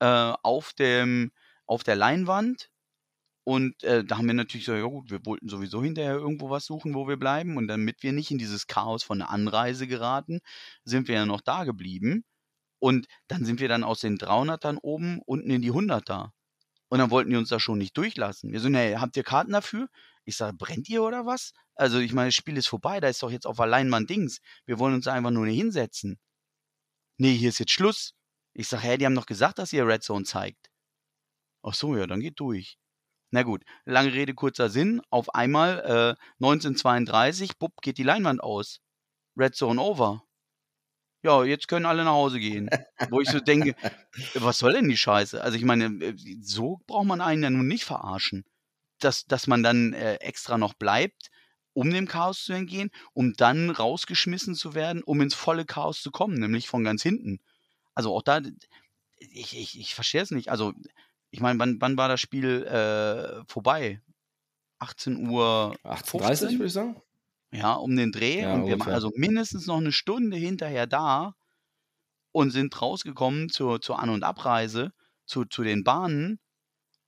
äh, 0.00 0.32
auf 0.42 0.72
dem 0.74 1.32
auf 1.66 1.82
der 1.84 1.96
Leinwand 1.96 2.70
und 3.48 3.84
äh, 3.84 4.04
da 4.04 4.18
haben 4.18 4.26
wir 4.26 4.34
natürlich 4.34 4.66
so, 4.66 4.74
ja 4.74 4.82
gut, 4.82 5.08
wir 5.08 5.24
wollten 5.24 5.48
sowieso 5.48 5.80
hinterher 5.80 6.16
irgendwo 6.16 6.50
was 6.50 6.66
suchen, 6.66 6.96
wo 6.96 7.06
wir 7.06 7.16
bleiben. 7.16 7.56
Und 7.56 7.68
damit 7.68 8.02
wir 8.02 8.12
nicht 8.12 8.32
in 8.32 8.38
dieses 8.38 8.66
Chaos 8.66 9.04
von 9.04 9.20
der 9.20 9.30
Anreise 9.30 9.86
geraten, 9.86 10.40
sind 10.84 11.06
wir 11.06 11.14
ja 11.14 11.26
noch 11.26 11.40
da 11.40 11.62
geblieben. 11.62 12.24
Und 12.80 13.06
dann 13.28 13.44
sind 13.44 13.60
wir 13.60 13.68
dann 13.68 13.84
aus 13.84 14.00
den 14.00 14.18
300ern 14.18 14.78
oben 14.82 15.20
unten 15.26 15.48
in 15.50 15.62
die 15.62 15.70
100er. 15.70 16.30
Und 16.88 16.98
dann 16.98 17.12
wollten 17.12 17.30
die 17.30 17.36
uns 17.36 17.48
da 17.48 17.60
schon 17.60 17.78
nicht 17.78 17.96
durchlassen. 17.96 18.50
Wir 18.50 18.58
so, 18.58 18.68
nee, 18.68 18.96
habt 18.96 19.16
ihr 19.16 19.22
Karten 19.22 19.52
dafür? 19.52 19.88
Ich 20.24 20.36
sage, 20.36 20.56
brennt 20.56 20.88
ihr 20.88 21.04
oder 21.04 21.24
was? 21.24 21.52
Also 21.76 22.00
ich 22.00 22.12
meine, 22.12 22.28
das 22.28 22.34
Spiel 22.34 22.56
ist 22.56 22.66
vorbei, 22.66 22.98
da 22.98 23.06
ist 23.06 23.22
doch 23.22 23.30
jetzt 23.30 23.46
auf 23.46 23.58
der 23.58 23.68
Leinwand 23.68 24.10
Dings. 24.10 24.40
Wir 24.64 24.80
wollen 24.80 24.94
uns 24.94 25.06
einfach 25.06 25.30
nur 25.30 25.46
hinsetzen. 25.46 26.18
Nee, 27.18 27.34
hier 27.36 27.50
ist 27.50 27.60
jetzt 27.60 27.70
Schluss. 27.70 28.14
Ich 28.54 28.66
sage, 28.66 28.82
hä, 28.82 28.96
die 28.96 29.06
haben 29.06 29.14
doch 29.14 29.26
gesagt, 29.26 29.60
dass 29.60 29.72
ihr 29.72 29.86
Red 29.86 30.02
Zone 30.02 30.24
zeigt. 30.24 30.68
Ach 31.62 31.74
so, 31.74 31.96
ja, 31.96 32.08
dann 32.08 32.20
geht 32.20 32.40
durch. 32.40 32.76
Na 33.30 33.42
gut, 33.42 33.64
lange 33.84 34.12
Rede, 34.12 34.34
kurzer 34.34 34.68
Sinn. 34.70 35.02
Auf 35.10 35.34
einmal 35.34 36.16
äh, 36.18 36.44
1932, 36.44 37.58
bupp, 37.58 37.80
geht 37.82 37.98
die 37.98 38.04
Leinwand 38.04 38.42
aus. 38.42 38.80
Red 39.36 39.54
Zone 39.54 39.80
over. 39.80 40.22
Ja, 41.22 41.42
jetzt 41.44 41.66
können 41.66 41.86
alle 41.86 42.04
nach 42.04 42.12
Hause 42.12 42.38
gehen. 42.38 42.70
Wo 43.10 43.20
ich 43.20 43.28
so 43.28 43.40
denke, 43.40 43.74
was 44.34 44.58
soll 44.58 44.74
denn 44.74 44.88
die 44.88 44.96
Scheiße? 44.96 45.42
Also 45.42 45.56
ich 45.56 45.64
meine, 45.64 45.86
äh, 46.04 46.14
so 46.40 46.80
braucht 46.86 47.06
man 47.06 47.20
einen 47.20 47.42
ja 47.42 47.50
nun 47.50 47.66
nicht 47.66 47.84
verarschen. 47.84 48.44
Dass, 49.00 49.26
dass 49.26 49.46
man 49.46 49.62
dann 49.62 49.92
äh, 49.92 50.14
extra 50.16 50.56
noch 50.56 50.72
bleibt, 50.72 51.30
um 51.74 51.90
dem 51.90 52.08
Chaos 52.08 52.44
zu 52.44 52.54
entgehen, 52.54 52.90
um 53.12 53.34
dann 53.34 53.68
rausgeschmissen 53.68 54.54
zu 54.54 54.74
werden, 54.74 55.02
um 55.02 55.20
ins 55.20 55.34
volle 55.34 55.66
Chaos 55.66 56.00
zu 56.00 56.10
kommen, 56.10 56.38
nämlich 56.38 56.68
von 56.68 56.82
ganz 56.82 57.02
hinten. 57.02 57.40
Also 57.94 58.14
auch 58.14 58.22
da, 58.22 58.40
ich, 59.18 59.56
ich, 59.58 59.78
ich 59.78 59.94
verstehe 59.94 60.22
es 60.22 60.30
nicht. 60.30 60.50
Also 60.50 60.72
ich 61.36 61.42
meine, 61.42 61.58
wann, 61.58 61.78
wann 61.82 61.98
war 61.98 62.08
das 62.08 62.18
Spiel 62.18 62.62
äh, 62.64 63.44
vorbei? 63.46 64.00
18 64.78 65.28
Uhr. 65.28 65.76
18.30 65.84 66.52
würde 66.52 66.64
ich 66.64 66.72
sagen. 66.72 67.02
Ja, 67.52 67.74
um 67.74 67.94
den 67.94 68.10
Dreh. 68.10 68.40
Ja, 68.40 68.54
und 68.54 68.66
wir 68.66 68.80
waren 68.80 68.94
also 68.94 69.12
mindestens 69.14 69.66
noch 69.66 69.76
eine 69.76 69.92
Stunde 69.92 70.38
hinterher 70.38 70.86
da 70.86 71.34
und 72.32 72.52
sind 72.52 72.80
rausgekommen 72.80 73.50
zur, 73.50 73.82
zur 73.82 73.98
An- 73.98 74.08
und 74.08 74.24
Abreise, 74.24 74.92
zu, 75.26 75.44
zu 75.44 75.62
den 75.62 75.84
Bahnen. 75.84 76.38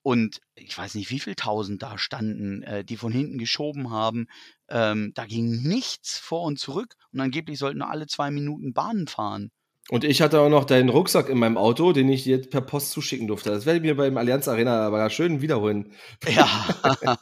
Und 0.02 0.40
ich 0.56 0.76
weiß 0.76 0.94
nicht, 0.94 1.08
wie 1.08 1.20
viele 1.20 1.36
tausend 1.36 1.82
da 1.82 1.96
standen, 1.96 2.62
äh, 2.64 2.84
die 2.84 2.98
von 2.98 3.12
hinten 3.12 3.38
geschoben 3.38 3.90
haben. 3.90 4.26
Ähm, 4.68 5.12
da 5.14 5.24
ging 5.24 5.62
nichts 5.62 6.18
vor 6.18 6.42
und 6.42 6.58
zurück. 6.58 6.96
Und 7.12 7.20
angeblich 7.20 7.58
sollten 7.58 7.78
nur 7.78 7.88
alle 7.88 8.06
zwei 8.06 8.30
Minuten 8.30 8.74
Bahnen 8.74 9.06
fahren. 9.06 9.50
Und 9.90 10.04
ich 10.04 10.20
hatte 10.20 10.40
auch 10.40 10.50
noch 10.50 10.66
deinen 10.66 10.90
Rucksack 10.90 11.30
in 11.30 11.38
meinem 11.38 11.56
Auto, 11.56 11.92
den 11.92 12.10
ich 12.10 12.24
dir 12.24 12.42
per 12.42 12.60
Post 12.60 12.90
zuschicken 12.90 13.26
durfte. 13.26 13.50
Das 13.50 13.64
werde 13.64 13.78
ich 13.78 13.82
mir 13.82 13.96
beim 13.96 14.18
Allianz 14.18 14.46
Arena 14.46 14.86
aber 14.86 15.08
schön 15.08 15.40
wiederholen. 15.40 15.92
Ja, 16.28 16.46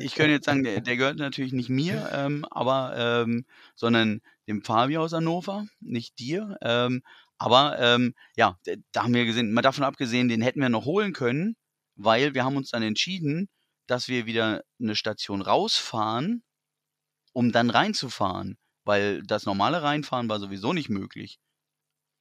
ich 0.00 0.16
könnte 0.16 0.32
jetzt 0.32 0.46
sagen, 0.46 0.64
der, 0.64 0.80
der 0.80 0.96
gehört 0.96 1.18
natürlich 1.18 1.52
nicht 1.52 1.68
mir, 1.68 2.10
ähm, 2.12 2.44
aber 2.50 2.94
ähm, 2.96 3.44
sondern 3.76 4.20
dem 4.48 4.62
Fabi 4.62 4.98
aus 4.98 5.12
Hannover, 5.12 5.66
nicht 5.80 6.18
dir. 6.18 6.56
Ähm, 6.60 7.02
aber 7.38 7.78
ähm, 7.78 8.14
ja, 8.36 8.58
da 8.90 9.04
haben 9.04 9.14
wir 9.14 9.24
gesehen, 9.24 9.52
mal 9.52 9.62
davon 9.62 9.84
abgesehen, 9.84 10.28
den 10.28 10.42
hätten 10.42 10.60
wir 10.60 10.68
noch 10.70 10.86
holen 10.86 11.12
können, 11.12 11.56
weil 11.94 12.34
wir 12.34 12.44
haben 12.44 12.56
uns 12.56 12.70
dann 12.70 12.82
entschieden, 12.82 13.48
dass 13.86 14.08
wir 14.08 14.26
wieder 14.26 14.62
eine 14.80 14.96
Station 14.96 15.40
rausfahren, 15.40 16.42
um 17.32 17.52
dann 17.52 17.70
reinzufahren, 17.70 18.58
weil 18.84 19.22
das 19.22 19.46
normale 19.46 19.82
Reinfahren 19.82 20.28
war 20.28 20.40
sowieso 20.40 20.72
nicht 20.72 20.90
möglich. 20.90 21.38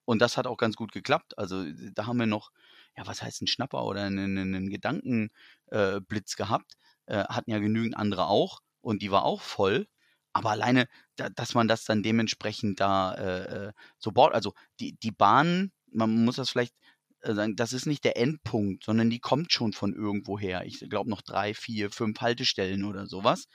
Und 0.10 0.24
das 0.24 0.38
hat 0.38 0.48
auch 0.48 0.58
ganz 0.58 0.76
gut 0.76 0.92
geklappt. 0.92 1.38
Also 1.38 1.64
da 1.94 2.08
haben 2.08 2.18
wir 2.18 2.26
noch, 2.26 2.50
ja, 2.98 3.06
was 3.06 3.22
heißt 3.22 3.44
ein 3.44 3.48
Schnapper 3.48 3.86
oder 3.86 4.06
einen, 4.06 4.40
einen 4.40 4.72
Gedankenblitz 4.72 6.34
äh, 6.34 6.36
gehabt. 6.36 6.78
Äh, 7.06 7.26
hatten 7.26 7.52
ja 7.52 7.60
genügend 7.60 7.96
andere 7.96 8.26
auch 8.26 8.62
und 8.82 9.04
die 9.04 9.12
war 9.12 9.24
auch 9.24 9.40
voll. 9.40 9.86
Aber 10.34 10.50
alleine, 10.50 10.88
da, 11.16 11.30
dass 11.30 11.54
man 11.54 11.68
das 11.68 11.84
dann 11.86 12.02
dementsprechend 12.02 12.80
da 12.80 13.14
äh, 13.14 13.68
äh, 13.68 13.72
so 14.00 14.12
baut, 14.12 14.34
also 14.34 14.56
die, 14.80 14.94
die 14.94 15.12
Bahn, 15.12 15.72
man 15.92 16.26
muss 16.26 16.38
das 16.38 16.50
vielleicht 16.50 16.74
äh, 17.22 17.36
sagen, 17.36 17.56
das 17.56 17.72
ist 17.72 17.86
nicht 17.86 18.04
der 18.04 18.18
Endpunkt, 18.18 18.86
sondern 18.86 19.12
die 19.12 19.20
kommt 19.20 19.52
schon 19.52 19.74
von 19.74 19.94
irgendwoher. 19.94 20.66
Ich 20.66 20.80
glaube 20.90 21.12
noch 21.12 21.22
drei, 21.22 21.54
vier, 21.54 21.92
fünf 21.92 22.20
Haltestellen 22.20 22.84
oder 22.84 23.06
sowas. 23.06 23.46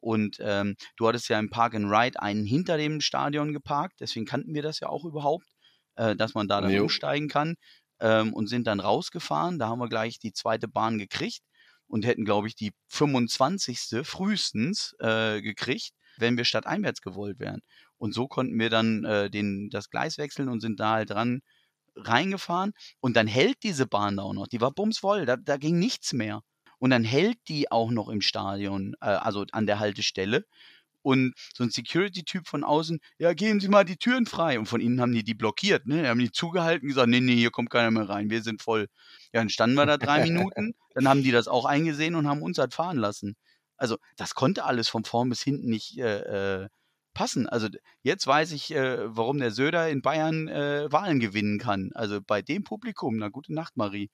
Und 0.00 0.38
ähm, 0.40 0.74
du 0.96 1.06
hattest 1.06 1.28
ja 1.28 1.38
im 1.38 1.50
Park 1.50 1.76
and 1.76 1.88
Ride 1.88 2.20
einen 2.20 2.44
hinter 2.44 2.78
dem 2.78 3.00
Stadion 3.00 3.52
geparkt, 3.52 4.00
deswegen 4.00 4.26
kannten 4.26 4.54
wir 4.54 4.62
das 4.62 4.80
ja 4.80 4.88
auch 4.88 5.04
überhaupt, 5.04 5.46
äh, 5.96 6.16
dass 6.16 6.34
man 6.34 6.48
da 6.48 6.60
dann 6.60 6.70
Jo. 6.70 6.82
umsteigen 6.82 7.28
kann 7.28 7.54
ähm, 8.00 8.32
und 8.32 8.48
sind 8.48 8.66
dann 8.66 8.80
rausgefahren. 8.80 9.58
Da 9.58 9.68
haben 9.68 9.78
wir 9.78 9.88
gleich 9.88 10.18
die 10.18 10.32
zweite 10.32 10.68
Bahn 10.68 10.98
gekriegt 10.98 11.42
und 11.86 12.04
hätten, 12.04 12.24
glaube 12.24 12.48
ich, 12.48 12.54
die 12.54 12.72
25. 12.88 14.00
frühestens 14.04 14.94
äh, 15.00 15.40
gekriegt, 15.42 15.90
wenn 16.16 16.36
wir 16.36 16.44
stadteinwärts 16.44 17.00
gewollt 17.02 17.38
wären. 17.38 17.60
Und 17.98 18.14
so 18.14 18.28
konnten 18.28 18.58
wir 18.58 18.70
dann 18.70 19.04
äh, 19.04 19.30
den, 19.30 19.68
das 19.70 19.90
Gleis 19.90 20.18
wechseln 20.18 20.48
und 20.48 20.60
sind 20.60 20.80
da 20.80 20.92
halt 20.92 21.10
dran 21.10 21.40
reingefahren. 21.96 22.72
Und 23.00 23.16
dann 23.16 23.26
hält 23.26 23.62
diese 23.62 23.86
Bahn 23.86 24.16
da 24.16 24.22
auch 24.22 24.32
noch. 24.32 24.46
Die 24.46 24.60
war 24.60 24.72
bumsvoll, 24.72 25.26
da, 25.26 25.36
da 25.36 25.56
ging 25.56 25.78
nichts 25.78 26.12
mehr. 26.12 26.40
Und 26.78 26.90
dann 26.90 27.04
hält 27.04 27.38
die 27.48 27.70
auch 27.70 27.90
noch 27.90 28.08
im 28.08 28.22
Stadion, 28.22 28.94
äh, 29.00 29.06
also 29.06 29.44
an 29.52 29.66
der 29.66 29.80
Haltestelle. 29.80 30.44
Und 31.02 31.34
so 31.54 31.64
ein 31.64 31.70
Security-Typ 31.70 32.46
von 32.46 32.64
außen, 32.64 33.00
ja, 33.18 33.32
geben 33.32 33.60
Sie 33.60 33.68
mal 33.68 33.84
die 33.84 33.96
Türen 33.96 34.26
frei. 34.26 34.58
Und 34.58 34.66
von 34.66 34.80
innen 34.80 35.00
haben 35.00 35.12
die 35.12 35.24
die 35.24 35.34
blockiert, 35.34 35.86
ne? 35.86 36.08
Haben 36.08 36.20
die 36.20 36.30
zugehalten, 36.30 36.88
gesagt, 36.88 37.08
nee, 37.08 37.20
nee, 37.20 37.36
hier 37.36 37.50
kommt 37.50 37.70
keiner 37.70 37.90
mehr 37.90 38.08
rein, 38.08 38.30
wir 38.30 38.42
sind 38.42 38.62
voll. 38.62 38.88
Ja, 39.32 39.40
dann 39.40 39.48
standen 39.48 39.76
wir 39.76 39.86
da 39.86 39.96
drei 39.96 40.22
Minuten, 40.24 40.74
dann 40.94 41.08
haben 41.08 41.22
die 41.22 41.30
das 41.30 41.48
auch 41.48 41.64
eingesehen 41.64 42.14
und 42.14 42.28
haben 42.28 42.42
uns 42.42 42.58
halt 42.58 42.74
fahren 42.74 42.98
lassen. 42.98 43.36
Also, 43.76 43.96
das 44.16 44.34
konnte 44.34 44.64
alles 44.64 44.88
von 44.88 45.04
vorn 45.04 45.30
bis 45.30 45.42
hinten 45.42 45.68
nicht 45.70 45.98
äh, 45.98 46.64
äh, 46.64 46.68
passen. 47.14 47.48
Also, 47.48 47.68
jetzt 48.02 48.26
weiß 48.26 48.52
ich, 48.52 48.72
äh, 48.72 48.98
warum 49.16 49.38
der 49.38 49.52
Söder 49.52 49.88
in 49.88 50.02
Bayern 50.02 50.48
äh, 50.48 50.92
Wahlen 50.92 51.18
gewinnen 51.20 51.58
kann. 51.58 51.90
Also, 51.94 52.20
bei 52.20 52.42
dem 52.42 52.62
Publikum, 52.64 53.16
na 53.16 53.28
gute 53.28 53.54
Nacht, 53.54 53.76
Marie. 53.76 54.10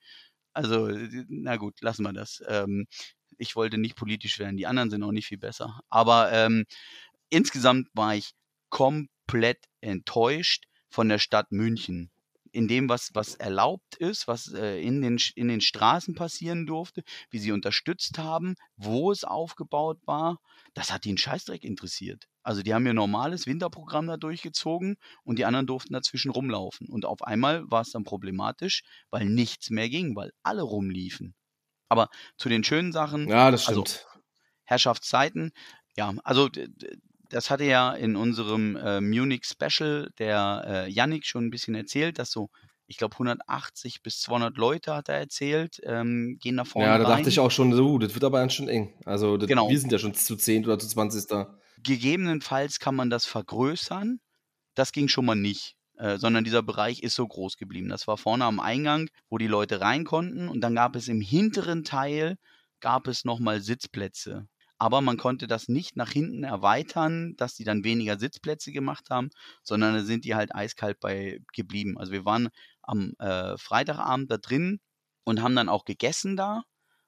Also, 0.52 0.88
äh, 0.88 1.24
na 1.28 1.56
gut, 1.56 1.80
lassen 1.82 2.04
wir 2.04 2.12
das. 2.12 2.42
Ähm, 2.48 2.86
ich 3.38 3.56
wollte 3.56 3.78
nicht 3.78 3.96
politisch 3.96 4.38
werden, 4.38 4.56
die 4.56 4.66
anderen 4.66 4.90
sind 4.90 5.02
auch 5.02 5.12
nicht 5.12 5.26
viel 5.26 5.38
besser. 5.38 5.80
Aber 5.88 6.32
ähm, 6.32 6.64
insgesamt 7.30 7.88
war 7.94 8.14
ich 8.14 8.32
komplett 8.70 9.64
enttäuscht 9.80 10.66
von 10.88 11.08
der 11.08 11.18
Stadt 11.18 11.52
München. 11.52 12.10
In 12.52 12.68
dem, 12.68 12.88
was, 12.88 13.10
was 13.12 13.34
erlaubt 13.34 13.96
ist, 13.96 14.28
was 14.28 14.52
äh, 14.54 14.80
in, 14.80 15.02
den, 15.02 15.18
in 15.34 15.48
den 15.48 15.60
Straßen 15.60 16.14
passieren 16.14 16.64
durfte, 16.64 17.02
wie 17.28 17.38
sie 17.38 17.52
unterstützt 17.52 18.18
haben, 18.18 18.54
wo 18.76 19.12
es 19.12 19.24
aufgebaut 19.24 19.98
war, 20.06 20.38
das 20.72 20.90
hat 20.90 21.04
einen 21.06 21.18
Scheißdreck 21.18 21.64
interessiert. 21.64 22.28
Also 22.42 22.62
die 22.62 22.72
haben 22.72 22.86
ihr 22.86 22.94
normales 22.94 23.46
Winterprogramm 23.46 24.06
da 24.06 24.16
durchgezogen 24.16 24.96
und 25.24 25.38
die 25.38 25.44
anderen 25.44 25.66
durften 25.66 25.92
dazwischen 25.92 26.30
rumlaufen. 26.30 26.88
Und 26.88 27.04
auf 27.04 27.22
einmal 27.22 27.70
war 27.70 27.82
es 27.82 27.90
dann 27.90 28.04
problematisch, 28.04 28.84
weil 29.10 29.26
nichts 29.26 29.68
mehr 29.68 29.90
ging, 29.90 30.16
weil 30.16 30.32
alle 30.42 30.62
rumliefen. 30.62 31.34
Aber 31.88 32.08
zu 32.36 32.48
den 32.48 32.64
schönen 32.64 32.92
Sachen, 32.92 33.28
Ja, 33.28 33.50
das 33.50 33.68
also 33.68 33.82
stimmt. 33.84 34.06
Herrschaftszeiten. 34.64 35.52
Ja, 35.96 36.12
also 36.24 36.48
das 37.30 37.50
hatte 37.50 37.64
ja 37.64 37.92
in 37.92 38.16
unserem 38.16 38.76
äh, 38.76 39.00
Munich 39.00 39.44
Special 39.44 40.10
der 40.18 40.64
äh, 40.66 40.90
Yannick 40.90 41.26
schon 41.26 41.46
ein 41.46 41.50
bisschen 41.50 41.74
erzählt, 41.74 42.18
dass 42.18 42.30
so, 42.30 42.50
ich 42.86 42.96
glaube 42.98 43.14
180 43.14 44.02
bis 44.02 44.20
200 44.20 44.56
Leute 44.56 44.94
hat 44.94 45.08
er 45.08 45.16
erzählt, 45.16 45.80
ähm, 45.84 46.38
gehen 46.40 46.54
nach 46.54 46.66
vorne 46.66 46.88
ja, 46.88 46.98
da 46.98 47.04
rein. 47.04 47.16
dachte 47.18 47.28
ich 47.28 47.40
auch 47.40 47.50
schon, 47.50 47.72
so, 47.72 47.98
das 47.98 48.14
wird 48.14 48.24
aber 48.24 48.38
ganz 48.38 48.52
schön 48.54 48.68
eng. 48.68 48.94
Also, 49.04 49.36
das, 49.36 49.48
Genau. 49.48 49.68
wir 49.68 49.78
sind 49.80 49.90
ja 49.90 49.98
schon 49.98 50.14
zu 50.14 50.36
10 50.36 50.64
oder 50.66 50.78
zu 50.78 50.86
20 50.88 51.26
da. 51.26 51.58
Gegebenenfalls 51.82 52.78
kann 52.78 52.94
man 52.94 53.10
das 53.10 53.26
vergrößern. 53.26 54.20
Das 54.74 54.92
ging 54.92 55.08
schon 55.08 55.24
mal 55.24 55.34
nicht, 55.34 55.74
äh, 55.96 56.18
sondern 56.18 56.44
dieser 56.44 56.62
Bereich 56.62 57.02
ist 57.02 57.14
so 57.14 57.26
groß 57.26 57.56
geblieben. 57.56 57.88
Das 57.88 58.06
war 58.06 58.16
vorne 58.16 58.44
am 58.44 58.60
Eingang, 58.60 59.08
wo 59.28 59.38
die 59.38 59.46
Leute 59.46 59.80
rein 59.80 60.04
konnten 60.04 60.48
und 60.48 60.60
dann 60.60 60.74
gab 60.74 60.96
es 60.96 61.08
im 61.08 61.20
hinteren 61.20 61.84
Teil 61.84 62.36
gab 62.80 63.08
es 63.08 63.24
nochmal 63.24 63.60
Sitzplätze. 63.60 64.46
Aber 64.78 65.00
man 65.00 65.16
konnte 65.16 65.46
das 65.46 65.68
nicht 65.68 65.96
nach 65.96 66.10
hinten 66.10 66.44
erweitern, 66.44 67.34
dass 67.36 67.54
die 67.54 67.64
dann 67.64 67.84
weniger 67.84 68.18
Sitzplätze 68.18 68.72
gemacht 68.72 69.08
haben, 69.08 69.30
sondern 69.62 69.94
da 69.94 70.02
sind 70.04 70.26
die 70.26 70.34
halt 70.34 70.54
eiskalt 70.54 71.00
bei 71.00 71.40
geblieben. 71.54 71.96
Also 71.98 72.12
wir 72.12 72.26
waren 72.26 72.50
am 72.82 73.14
äh, 73.18 73.56
Freitagabend 73.56 74.30
da 74.30 74.36
drin 74.36 74.80
und 75.24 75.42
haben 75.42 75.56
dann 75.56 75.70
auch 75.70 75.86
gegessen 75.86 76.36
da 76.36 76.62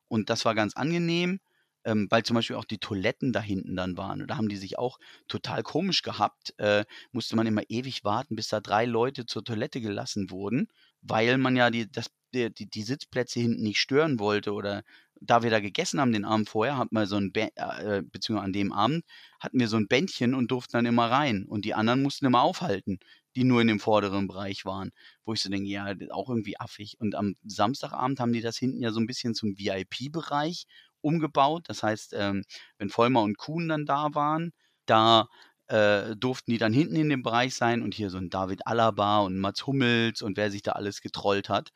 und 0.08 0.30
das 0.30 0.44
war 0.44 0.54
ganz 0.54 0.74
angenehm, 0.74 1.40
ähm, 1.84 2.06
weil 2.10 2.22
zum 2.22 2.34
Beispiel 2.34 2.56
auch 2.56 2.64
die 2.64 2.78
Toiletten 2.78 3.32
da 3.32 3.40
hinten 3.40 3.76
dann 3.76 3.96
waren. 3.96 4.20
Und 4.22 4.28
da 4.28 4.36
haben 4.36 4.48
die 4.48 4.56
sich 4.56 4.78
auch 4.78 4.98
total 5.28 5.62
komisch 5.62 6.02
gehabt. 6.02 6.54
Äh, 6.58 6.84
musste 7.12 7.36
man 7.36 7.46
immer 7.46 7.62
ewig 7.68 8.04
warten, 8.04 8.36
bis 8.36 8.48
da 8.48 8.60
drei 8.60 8.84
Leute 8.84 9.26
zur 9.26 9.44
Toilette 9.44 9.80
gelassen 9.80 10.30
wurden, 10.30 10.68
weil 11.02 11.38
man 11.38 11.56
ja 11.56 11.70
die, 11.70 11.90
das, 11.90 12.10
die, 12.34 12.52
die, 12.52 12.82
Sitzplätze 12.82 13.40
hinten 13.40 13.62
nicht 13.62 13.78
stören 13.78 14.18
wollte. 14.18 14.52
Oder 14.52 14.82
da 15.20 15.42
wir 15.42 15.50
da 15.50 15.60
gegessen 15.60 16.00
haben 16.00 16.12
den 16.12 16.24
Abend 16.24 16.48
vorher, 16.48 16.76
hatten 16.76 16.94
wir 16.94 17.06
so 17.06 17.16
ein, 17.16 17.32
Bä- 17.32 17.56
äh, 17.56 18.02
beziehungsweise 18.02 18.44
an 18.44 18.52
dem 18.52 18.72
Abend, 18.72 19.04
hatten 19.40 19.58
wir 19.58 19.68
so 19.68 19.76
ein 19.76 19.88
Bändchen 19.88 20.34
und 20.34 20.50
durften 20.50 20.72
dann 20.72 20.86
immer 20.86 21.10
rein. 21.10 21.44
Und 21.44 21.64
die 21.64 21.74
anderen 21.74 22.02
mussten 22.02 22.26
immer 22.26 22.42
aufhalten, 22.42 22.98
die 23.36 23.44
nur 23.44 23.60
in 23.60 23.68
dem 23.68 23.80
vorderen 23.80 24.26
Bereich 24.28 24.64
waren. 24.64 24.90
Wo 25.24 25.32
ich 25.32 25.40
so 25.42 25.48
denke, 25.50 25.68
ja, 25.68 25.94
auch 26.10 26.28
irgendwie 26.28 26.58
affig. 26.58 26.96
Und 27.00 27.14
am 27.14 27.36
Samstagabend 27.44 28.20
haben 28.20 28.32
die 28.32 28.40
das 28.40 28.58
hinten 28.58 28.82
ja 28.82 28.90
so 28.90 29.00
ein 29.00 29.06
bisschen 29.06 29.34
zum 29.34 29.58
VIP-Bereich 29.58 30.66
umgebaut. 31.00 31.64
Das 31.68 31.82
heißt, 31.82 32.14
ähm, 32.16 32.44
wenn 32.78 32.90
Vollmer 32.90 33.22
und 33.22 33.38
Kuhn 33.38 33.68
dann 33.68 33.86
da 33.86 34.14
waren, 34.14 34.52
da 34.86 35.28
äh, 35.68 36.16
durften 36.16 36.50
die 36.50 36.58
dann 36.58 36.72
hinten 36.72 36.96
in 36.96 37.08
dem 37.08 37.22
Bereich 37.22 37.54
sein 37.54 37.82
und 37.82 37.94
hier 37.94 38.10
so 38.10 38.18
ein 38.18 38.30
David 38.30 38.66
Alaba 38.66 39.20
und 39.20 39.38
Mats 39.38 39.66
Hummels 39.66 40.22
und 40.22 40.36
wer 40.36 40.50
sich 40.50 40.62
da 40.62 40.72
alles 40.72 41.02
getrollt 41.02 41.48
hat, 41.48 41.70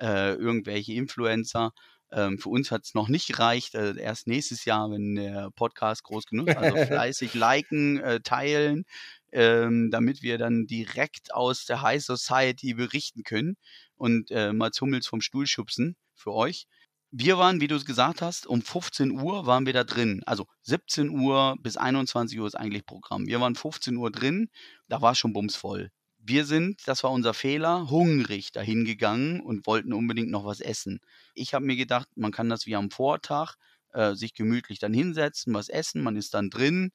äh, 0.00 0.34
irgendwelche 0.34 0.92
Influencer. 0.92 1.72
Ähm, 2.10 2.38
für 2.38 2.48
uns 2.48 2.70
hat 2.70 2.84
es 2.84 2.94
noch 2.94 3.08
nicht 3.08 3.26
gereicht, 3.28 3.74
äh, 3.74 3.98
erst 3.98 4.26
nächstes 4.26 4.64
Jahr, 4.64 4.90
wenn 4.90 5.14
der 5.14 5.50
Podcast 5.50 6.04
groß 6.04 6.26
genug 6.26 6.48
ist. 6.48 6.56
Also 6.56 6.76
fleißig 6.86 7.34
liken, 7.34 8.00
äh, 8.00 8.20
teilen, 8.20 8.84
ähm, 9.32 9.90
damit 9.90 10.22
wir 10.22 10.38
dann 10.38 10.66
direkt 10.66 11.34
aus 11.34 11.66
der 11.66 11.82
High 11.82 12.02
Society 12.02 12.74
berichten 12.74 13.24
können 13.24 13.56
und 13.96 14.30
äh, 14.30 14.52
Mats 14.52 14.80
Hummels 14.80 15.06
vom 15.06 15.20
Stuhl 15.20 15.46
schubsen 15.46 15.96
für 16.14 16.32
euch. 16.32 16.66
Wir 17.10 17.38
waren, 17.38 17.60
wie 17.62 17.68
du 17.68 17.74
es 17.74 17.86
gesagt 17.86 18.20
hast, 18.20 18.46
um 18.46 18.60
15 18.60 19.12
Uhr 19.12 19.46
waren 19.46 19.64
wir 19.64 19.72
da 19.72 19.82
drin. 19.84 20.22
Also 20.26 20.46
17 20.62 21.08
Uhr 21.08 21.56
bis 21.62 21.78
21 21.78 22.38
Uhr 22.38 22.46
ist 22.46 22.54
eigentlich 22.54 22.84
Programm. 22.84 23.26
Wir 23.26 23.40
waren 23.40 23.54
15 23.54 23.96
Uhr 23.96 24.10
drin, 24.10 24.50
da 24.88 25.00
war 25.00 25.14
schon 25.14 25.32
bumsvoll. 25.32 25.90
Wir 26.18 26.44
sind, 26.44 26.86
das 26.86 27.02
war 27.04 27.10
unser 27.10 27.32
Fehler, 27.32 27.88
hungrig 27.88 28.52
dahin 28.52 28.84
gegangen 28.84 29.40
und 29.40 29.66
wollten 29.66 29.94
unbedingt 29.94 30.30
noch 30.30 30.44
was 30.44 30.60
essen. 30.60 31.00
Ich 31.32 31.54
habe 31.54 31.64
mir 31.64 31.76
gedacht, 31.76 32.08
man 32.14 32.30
kann 32.30 32.50
das 32.50 32.66
wie 32.66 32.76
am 32.76 32.90
Vortag, 32.90 33.54
äh, 33.94 34.14
sich 34.14 34.34
gemütlich 34.34 34.78
dann 34.78 34.92
hinsetzen, 34.92 35.54
was 35.54 35.70
essen, 35.70 36.02
man 36.02 36.16
ist 36.16 36.34
dann 36.34 36.50
drin 36.50 36.92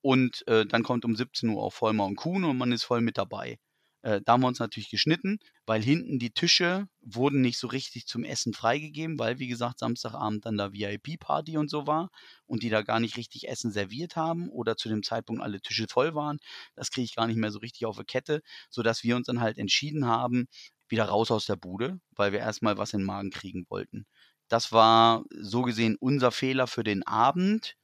und 0.00 0.46
äh, 0.46 0.64
dann 0.64 0.84
kommt 0.84 1.04
um 1.04 1.16
17 1.16 1.48
Uhr 1.48 1.60
auch 1.60 1.72
Vollmer 1.72 2.04
und 2.06 2.14
Kuhn 2.14 2.44
und 2.44 2.56
man 2.56 2.70
ist 2.70 2.84
voll 2.84 3.00
mit 3.00 3.18
dabei. 3.18 3.58
Äh, 4.06 4.20
da 4.24 4.34
haben 4.34 4.42
wir 4.42 4.46
uns 4.48 4.60
natürlich 4.60 4.88
geschnitten, 4.90 5.40
weil 5.66 5.82
hinten 5.82 6.20
die 6.20 6.30
Tische 6.30 6.88
wurden 7.00 7.40
nicht 7.40 7.58
so 7.58 7.66
richtig 7.66 8.06
zum 8.06 8.22
Essen 8.22 8.54
freigegeben, 8.54 9.18
weil, 9.18 9.40
wie 9.40 9.48
gesagt, 9.48 9.80
Samstagabend 9.80 10.46
dann 10.46 10.56
da 10.56 10.72
VIP-Party 10.72 11.56
und 11.58 11.68
so 11.70 11.88
war 11.88 12.10
und 12.46 12.62
die 12.62 12.68
da 12.68 12.82
gar 12.82 13.00
nicht 13.00 13.16
richtig 13.16 13.48
Essen 13.48 13.72
serviert 13.72 14.14
haben 14.14 14.48
oder 14.50 14.76
zu 14.76 14.88
dem 14.88 15.02
Zeitpunkt 15.02 15.42
alle 15.42 15.60
Tische 15.60 15.86
voll 15.90 16.14
waren. 16.14 16.38
Das 16.76 16.90
kriege 16.92 17.04
ich 17.04 17.16
gar 17.16 17.26
nicht 17.26 17.36
mehr 17.36 17.50
so 17.50 17.58
richtig 17.58 17.84
auf 17.86 17.98
die 17.98 18.04
Kette, 18.04 18.42
sodass 18.70 19.02
wir 19.02 19.16
uns 19.16 19.26
dann 19.26 19.40
halt 19.40 19.58
entschieden 19.58 20.06
haben, 20.06 20.46
wieder 20.88 21.06
raus 21.06 21.32
aus 21.32 21.46
der 21.46 21.56
Bude, 21.56 21.98
weil 22.12 22.30
wir 22.30 22.38
erstmal 22.38 22.78
was 22.78 22.92
in 22.92 23.00
den 23.00 23.06
Magen 23.06 23.30
kriegen 23.30 23.66
wollten. 23.70 24.06
Das 24.48 24.70
war 24.70 25.24
so 25.30 25.62
gesehen 25.62 25.96
unser 25.98 26.30
Fehler 26.30 26.68
für 26.68 26.84
den 26.84 27.04
Abend. 27.04 27.74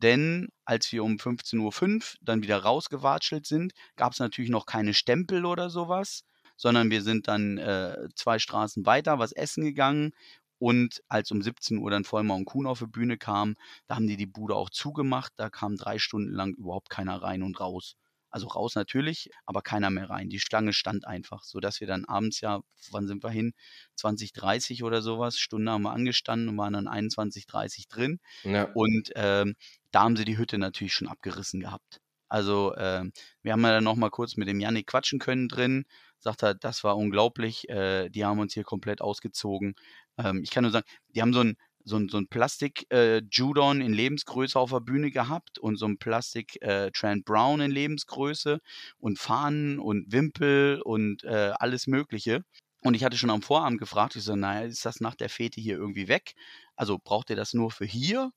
Denn 0.00 0.48
als 0.64 0.92
wir 0.92 1.02
um 1.02 1.16
15.05 1.16 1.94
Uhr 1.94 2.18
dann 2.20 2.42
wieder 2.42 2.58
rausgewatschelt 2.58 3.46
sind, 3.46 3.72
gab 3.96 4.12
es 4.12 4.20
natürlich 4.20 4.50
noch 4.50 4.64
keine 4.64 4.94
Stempel 4.94 5.44
oder 5.44 5.70
sowas, 5.70 6.22
sondern 6.56 6.90
wir 6.90 7.02
sind 7.02 7.26
dann 7.26 7.58
äh, 7.58 8.08
zwei 8.14 8.38
Straßen 8.38 8.86
weiter 8.86 9.18
was 9.18 9.32
essen 9.32 9.64
gegangen. 9.64 10.12
Und 10.60 11.02
als 11.08 11.32
um 11.32 11.42
17 11.42 11.78
Uhr 11.78 11.90
dann 11.90 12.04
Vollmer 12.04 12.36
und 12.36 12.44
Kuhn 12.44 12.66
auf 12.66 12.78
die 12.78 12.86
Bühne 12.86 13.18
kamen, 13.18 13.56
da 13.88 13.96
haben 13.96 14.06
die 14.06 14.16
die 14.16 14.26
Bude 14.26 14.54
auch 14.54 14.70
zugemacht. 14.70 15.32
Da 15.36 15.50
kam 15.50 15.76
drei 15.76 15.98
Stunden 15.98 16.32
lang 16.32 16.54
überhaupt 16.54 16.90
keiner 16.90 17.20
rein 17.20 17.42
und 17.42 17.58
raus. 17.58 17.96
Also 18.30 18.46
raus 18.48 18.74
natürlich, 18.74 19.30
aber 19.46 19.62
keiner 19.62 19.90
mehr 19.90 20.10
rein. 20.10 20.28
Die 20.28 20.40
Schlange 20.40 20.72
stand 20.72 21.06
einfach, 21.06 21.44
sodass 21.44 21.80
wir 21.80 21.86
dann 21.86 22.04
abends 22.04 22.40
ja, 22.40 22.60
wann 22.90 23.06
sind 23.06 23.24
wir 23.24 23.30
hin? 23.30 23.52
2030 23.96 24.82
oder 24.82 25.00
sowas, 25.00 25.38
Stunde 25.38 25.72
haben 25.72 25.82
wir 25.82 25.92
angestanden 25.92 26.48
und 26.50 26.58
waren 26.58 26.74
dann 26.74 26.88
21.30 26.88 27.88
drin. 27.88 28.20
Ja. 28.44 28.70
Und 28.74 29.10
ähm, 29.14 29.54
da 29.90 30.02
haben 30.02 30.16
sie 30.16 30.24
die 30.24 30.38
Hütte 30.38 30.58
natürlich 30.58 30.94
schon 30.94 31.08
abgerissen 31.08 31.60
gehabt. 31.60 32.00
Also 32.28 32.74
äh, 32.74 33.04
wir 33.42 33.52
haben 33.52 33.62
ja 33.62 33.72
dann 33.72 33.84
nochmal 33.84 34.10
kurz 34.10 34.36
mit 34.36 34.48
dem 34.48 34.60
Yannick 34.60 34.86
quatschen 34.86 35.18
können 35.18 35.48
drin. 35.48 35.84
Sagt 36.18 36.42
er, 36.42 36.54
das 36.54 36.84
war 36.84 36.96
unglaublich. 36.96 37.68
Äh, 37.68 38.10
die 38.10 38.24
haben 38.24 38.38
uns 38.38 38.54
hier 38.54 38.64
komplett 38.64 39.00
ausgezogen. 39.00 39.74
Ähm, 40.18 40.42
ich 40.42 40.50
kann 40.50 40.64
nur 40.64 40.72
sagen, 40.72 40.86
die 41.14 41.22
haben 41.22 41.32
so 41.32 41.40
ein 41.40 41.56
so 41.88 41.96
ein, 41.96 42.08
so 42.08 42.18
ein 42.18 42.28
Plastik-Judon 42.28 43.80
äh, 43.80 43.84
in 43.84 43.92
Lebensgröße 43.92 44.58
auf 44.58 44.70
der 44.70 44.80
Bühne 44.80 45.10
gehabt 45.10 45.58
und 45.58 45.76
so 45.76 45.86
ein 45.86 45.98
Plastik-Trent 45.98 47.20
äh, 47.20 47.24
Brown 47.24 47.60
in 47.60 47.70
Lebensgröße 47.70 48.60
und 48.98 49.18
Fahnen 49.18 49.78
und 49.78 50.12
Wimpel 50.12 50.80
und 50.82 51.24
äh, 51.24 51.52
alles 51.58 51.86
Mögliche. 51.86 52.44
Und 52.82 52.94
ich 52.94 53.04
hatte 53.04 53.16
schon 53.16 53.30
am 53.30 53.42
Vorabend 53.42 53.80
gefragt, 53.80 54.14
ich 54.16 54.22
so, 54.22 54.36
naja, 54.36 54.66
ist 54.66 54.84
das 54.86 55.00
nach 55.00 55.16
der 55.16 55.28
Fete 55.28 55.60
hier 55.60 55.76
irgendwie 55.76 56.08
weg? 56.08 56.34
Also 56.76 56.98
braucht 57.02 57.30
ihr 57.30 57.36
das 57.36 57.54
nur 57.54 57.70
für 57.70 57.86
hier? 57.86 58.30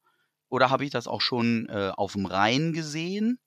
Oder 0.51 0.69
habe 0.69 0.83
ich 0.83 0.91
das 0.91 1.07
auch 1.07 1.21
schon 1.21 1.67
äh, 1.69 1.91
auf 1.95 2.13
dem 2.13 2.25
Rhein 2.25 2.73
gesehen? 2.73 3.39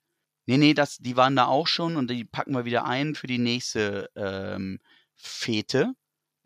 Nee, 0.47 0.59
nee, 0.59 0.75
das, 0.75 0.99
die 0.99 1.17
waren 1.17 1.37
da 1.37 1.47
auch 1.47 1.67
schon 1.69 1.97
und 1.97 2.11
die 2.11 2.25
packen 2.25 2.55
wir 2.55 2.65
wieder 2.65 2.87
ein 2.87 3.15
für 3.15 3.27
die 3.27 3.39
nächste 3.39 4.11
ähm, 4.17 4.81
Fete. 5.15 5.93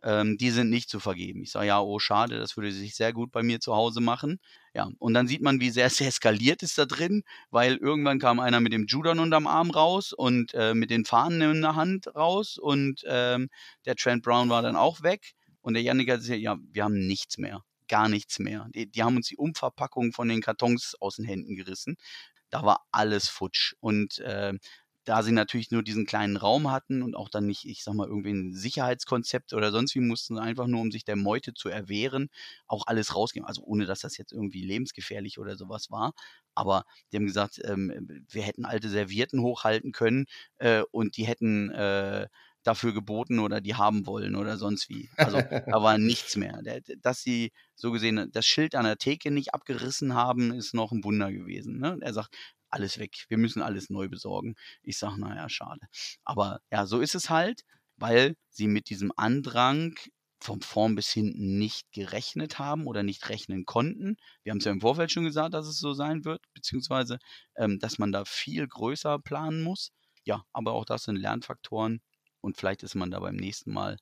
Ähm, 0.03 0.37
die 0.38 0.50
sind 0.50 0.71
nicht 0.71 0.91
zu 0.91 1.00
vergeben. 1.00 1.43
Ich 1.43 1.53
sage, 1.53 1.69
ja, 1.69 1.81
oh, 1.81 1.99
schade, 2.00 2.38
das 2.38 2.57
würde 2.57 2.73
sich 2.73 2.97
sehr 2.97 3.12
gut 3.12 3.33
bei 3.33 3.43
mir 3.43 3.61
zu 3.61 3.75
Hause 3.77 4.00
machen. 4.00 4.41
Ja, 4.75 4.91
und 4.99 5.15
dann 5.15 5.29
sieht 5.29 5.43
man, 5.43 5.61
wie 5.61 5.71
sehr 5.71 5.87
es 5.87 6.00
eskaliert 6.00 6.62
ist 6.62 6.79
da 6.79 6.87
drin, 6.87 7.23
weil 7.50 7.77
irgendwann 7.77 8.19
kam 8.21 8.41
einer 8.41 8.61
mit 8.61 8.73
dem 8.73 8.87
Judan 8.87 9.21
unterm 9.21 9.47
Arm 9.47 9.71
raus 9.71 10.12
und 10.12 10.55
äh, 10.55 10.75
mit 10.75 10.91
den 10.91 11.05
Fahnen 11.05 11.41
in 11.43 11.62
der 11.62 11.77
Hand 11.77 12.09
raus 12.17 12.59
und 12.59 13.03
ähm, 13.07 13.49
der 13.87 13.97
Trent 13.97 14.25
Brown 14.25 14.49
war 14.50 14.62
dann 14.62 14.77
auch 14.77 15.03
weg 15.03 15.35
und 15.62 15.75
der 15.75 15.83
Yannick 15.83 16.11
hat 16.11 16.21
gesagt, 16.21 16.41
ja, 16.41 16.57
wir 16.73 16.85
haben 16.85 17.07
nichts 17.07 17.38
mehr 17.38 17.62
gar 17.88 18.09
nichts 18.09 18.38
mehr. 18.38 18.68
Die, 18.75 18.90
die, 18.90 19.02
haben 19.02 19.16
uns 19.16 19.28
die 19.28 19.37
Umverpackung 19.37 20.12
von 20.12 20.28
den 20.28 20.40
Kartons 20.40 20.95
aus 21.00 21.16
den 21.16 21.25
Händen 21.25 21.57
gerissen. 21.57 21.97
Da 22.50 22.64
war 22.64 22.87
alles 22.92 23.28
futsch. 23.28 23.74
Und 23.81 24.18
äh, 24.20 24.55
da 25.09 25.22
sie 25.22 25.33
natürlich 25.33 25.70
nur 25.70 25.83
diesen 25.83 26.05
kleinen 26.05 26.37
Raum 26.37 26.70
hatten 26.70 27.03
und 27.03 27.16
auch 27.16 27.31
dann 27.31 27.46
nicht, 27.46 27.64
ich 27.64 27.83
sag 27.83 27.94
mal, 27.94 28.07
irgendwie 28.09 28.33
ein 28.33 28.53
Sicherheitskonzept 28.55 29.55
oder 29.55 29.70
sonst 29.70 29.94
wie, 29.94 30.01
mussten 30.01 30.35
sie 30.37 30.42
einfach 30.42 30.66
nur, 30.66 30.83
um 30.83 30.90
sich 30.90 31.05
der 31.05 31.16
Meute 31.16 31.55
zu 31.55 31.70
erwehren, 31.70 32.29
auch 32.66 32.87
alles 32.87 33.14
rausgeben. 33.16 33.48
Also 33.48 33.62
ohne, 33.62 33.87
dass 33.87 34.01
das 34.01 34.18
jetzt 34.18 34.33
irgendwie 34.33 34.62
lebensgefährlich 34.62 35.38
oder 35.38 35.57
sowas 35.57 35.90
war. 35.90 36.12
Aber 36.55 36.85
die 37.11 37.16
haben 37.16 37.27
gesagt, 37.27 37.59
ähm, 37.64 38.24
wir 38.29 38.42
hätten 38.42 38.66
alte 38.66 38.90
Servierten 38.90 39.40
hochhalten 39.40 39.92
können 39.92 40.27
äh, 40.59 40.83
und 40.90 41.16
die 41.16 41.27
hätten 41.27 41.70
äh, 41.70 42.29
dafür 42.68 42.92
geboten 42.92 43.38
oder 43.38 43.61
die 43.61 43.74
haben 43.74 44.07
wollen 44.07 44.37
oder 44.37 44.57
sonst 44.57 44.88
wie. 44.88 45.11
Also 45.16 45.38
da 45.72 45.83
war 45.83 45.98
nichts 45.98 46.37
mehr. 46.37 46.62
Dass 47.00 47.22
sie 47.22 47.52
so 47.74 47.90
gesehen 47.90 48.31
das 48.33 48.46
Schild 48.46 48.74
an 48.74 48.85
der 48.85 48.98
Theke 48.98 49.31
nicht 49.31 49.54
abgerissen 49.54 50.14
haben, 50.14 50.52
ist 50.52 50.74
noch 50.74 50.92
ein 50.92 51.02
Wunder 51.02 51.33
gewesen. 51.33 51.78
Ne? 51.78 51.98
Er 52.00 52.12
sagt, 52.12 52.37
alles 52.70 52.98
weg. 52.98 53.24
Wir 53.28 53.38
müssen 53.38 53.62
alles 53.62 53.90
neu 53.90 54.09
besorgen. 54.09 54.54
Ich 54.83 54.98
sage, 54.98 55.18
naja, 55.18 55.48
schade. 55.48 55.81
Aber 56.24 56.61
ja, 56.70 56.87
so 56.87 57.00
ist 57.00 57.14
es 57.14 57.31
halt, 57.31 57.62
weil 57.96 58.37
sie 58.50 58.68
mit 58.68 58.90
diesem 58.90 59.12
Andrang 59.16 59.94
von 60.40 60.61
vorn 60.61 60.94
bis 60.94 61.11
hinten 61.11 61.59
nicht 61.59 61.90
gerechnet 61.92 62.59
haben 62.59 62.87
oder 62.87 63.02
nicht 63.02 63.28
rechnen 63.28 63.64
konnten. 63.64 64.16
Wir 64.44 64.52
haben 64.52 64.59
es 64.59 64.64
ja 64.64 64.72
im 64.72 64.81
Vorfeld 64.81 65.11
schon 65.11 65.24
gesagt, 65.24 65.54
dass 65.54 65.66
es 65.66 65.78
so 65.78 65.94
sein 65.94 66.24
wird, 66.24 66.42
beziehungsweise, 66.54 67.18
ähm, 67.57 67.78
dass 67.81 67.98
man 67.98 68.12
da 68.12 68.24
viel 68.24 68.68
größer 68.68 69.18
planen 69.18 69.62
muss. 69.62 69.90
Ja, 70.24 70.44
aber 70.52 70.74
auch 70.74 70.85
das 70.85 71.04
sind 71.04 71.16
Lernfaktoren 71.16 72.00
und 72.40 72.57
vielleicht 72.57 72.83
ist 72.83 72.94
man 72.94 73.11
da 73.11 73.20
beim 73.20 73.37
nächsten 73.37 73.72
Mal, 73.72 73.98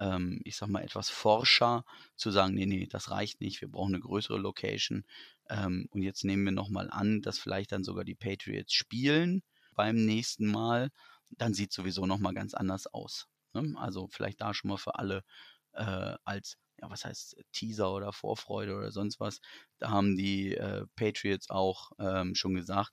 ähm, 0.00 0.40
ich 0.44 0.56
sag 0.56 0.68
mal, 0.68 0.82
etwas 0.82 1.10
forscher 1.10 1.84
zu 2.16 2.30
sagen, 2.30 2.54
nee, 2.54 2.66
nee, 2.66 2.86
das 2.86 3.10
reicht 3.10 3.40
nicht, 3.40 3.60
wir 3.60 3.68
brauchen 3.68 3.94
eine 3.94 4.02
größere 4.02 4.38
Location. 4.38 5.04
Ähm, 5.50 5.86
und 5.90 6.02
jetzt 6.02 6.24
nehmen 6.24 6.44
wir 6.44 6.52
nochmal 6.52 6.90
an, 6.90 7.22
dass 7.22 7.38
vielleicht 7.38 7.72
dann 7.72 7.84
sogar 7.84 8.04
die 8.04 8.14
Patriots 8.14 8.72
spielen 8.72 9.42
beim 9.74 9.96
nächsten 9.96 10.46
Mal. 10.46 10.90
Dann 11.30 11.54
sieht 11.54 11.72
sowieso 11.72 12.06
nochmal 12.06 12.34
ganz 12.34 12.54
anders 12.54 12.86
aus. 12.86 13.28
Ne? 13.54 13.74
Also 13.78 14.08
vielleicht 14.08 14.40
da 14.40 14.54
schon 14.54 14.70
mal 14.70 14.76
für 14.78 14.96
alle 14.96 15.24
äh, 15.72 16.16
als 16.24 16.58
ja, 16.80 16.90
was 16.90 17.04
heißt 17.04 17.36
Teaser 17.52 17.92
oder 17.92 18.12
Vorfreude 18.12 18.76
oder 18.76 18.92
sonst 18.92 19.20
was. 19.20 19.40
Da 19.78 19.90
haben 19.90 20.16
die 20.16 20.54
äh, 20.54 20.86
Patriots 20.96 21.50
auch 21.50 21.90
ähm, 21.98 22.34
schon 22.34 22.54
gesagt, 22.54 22.92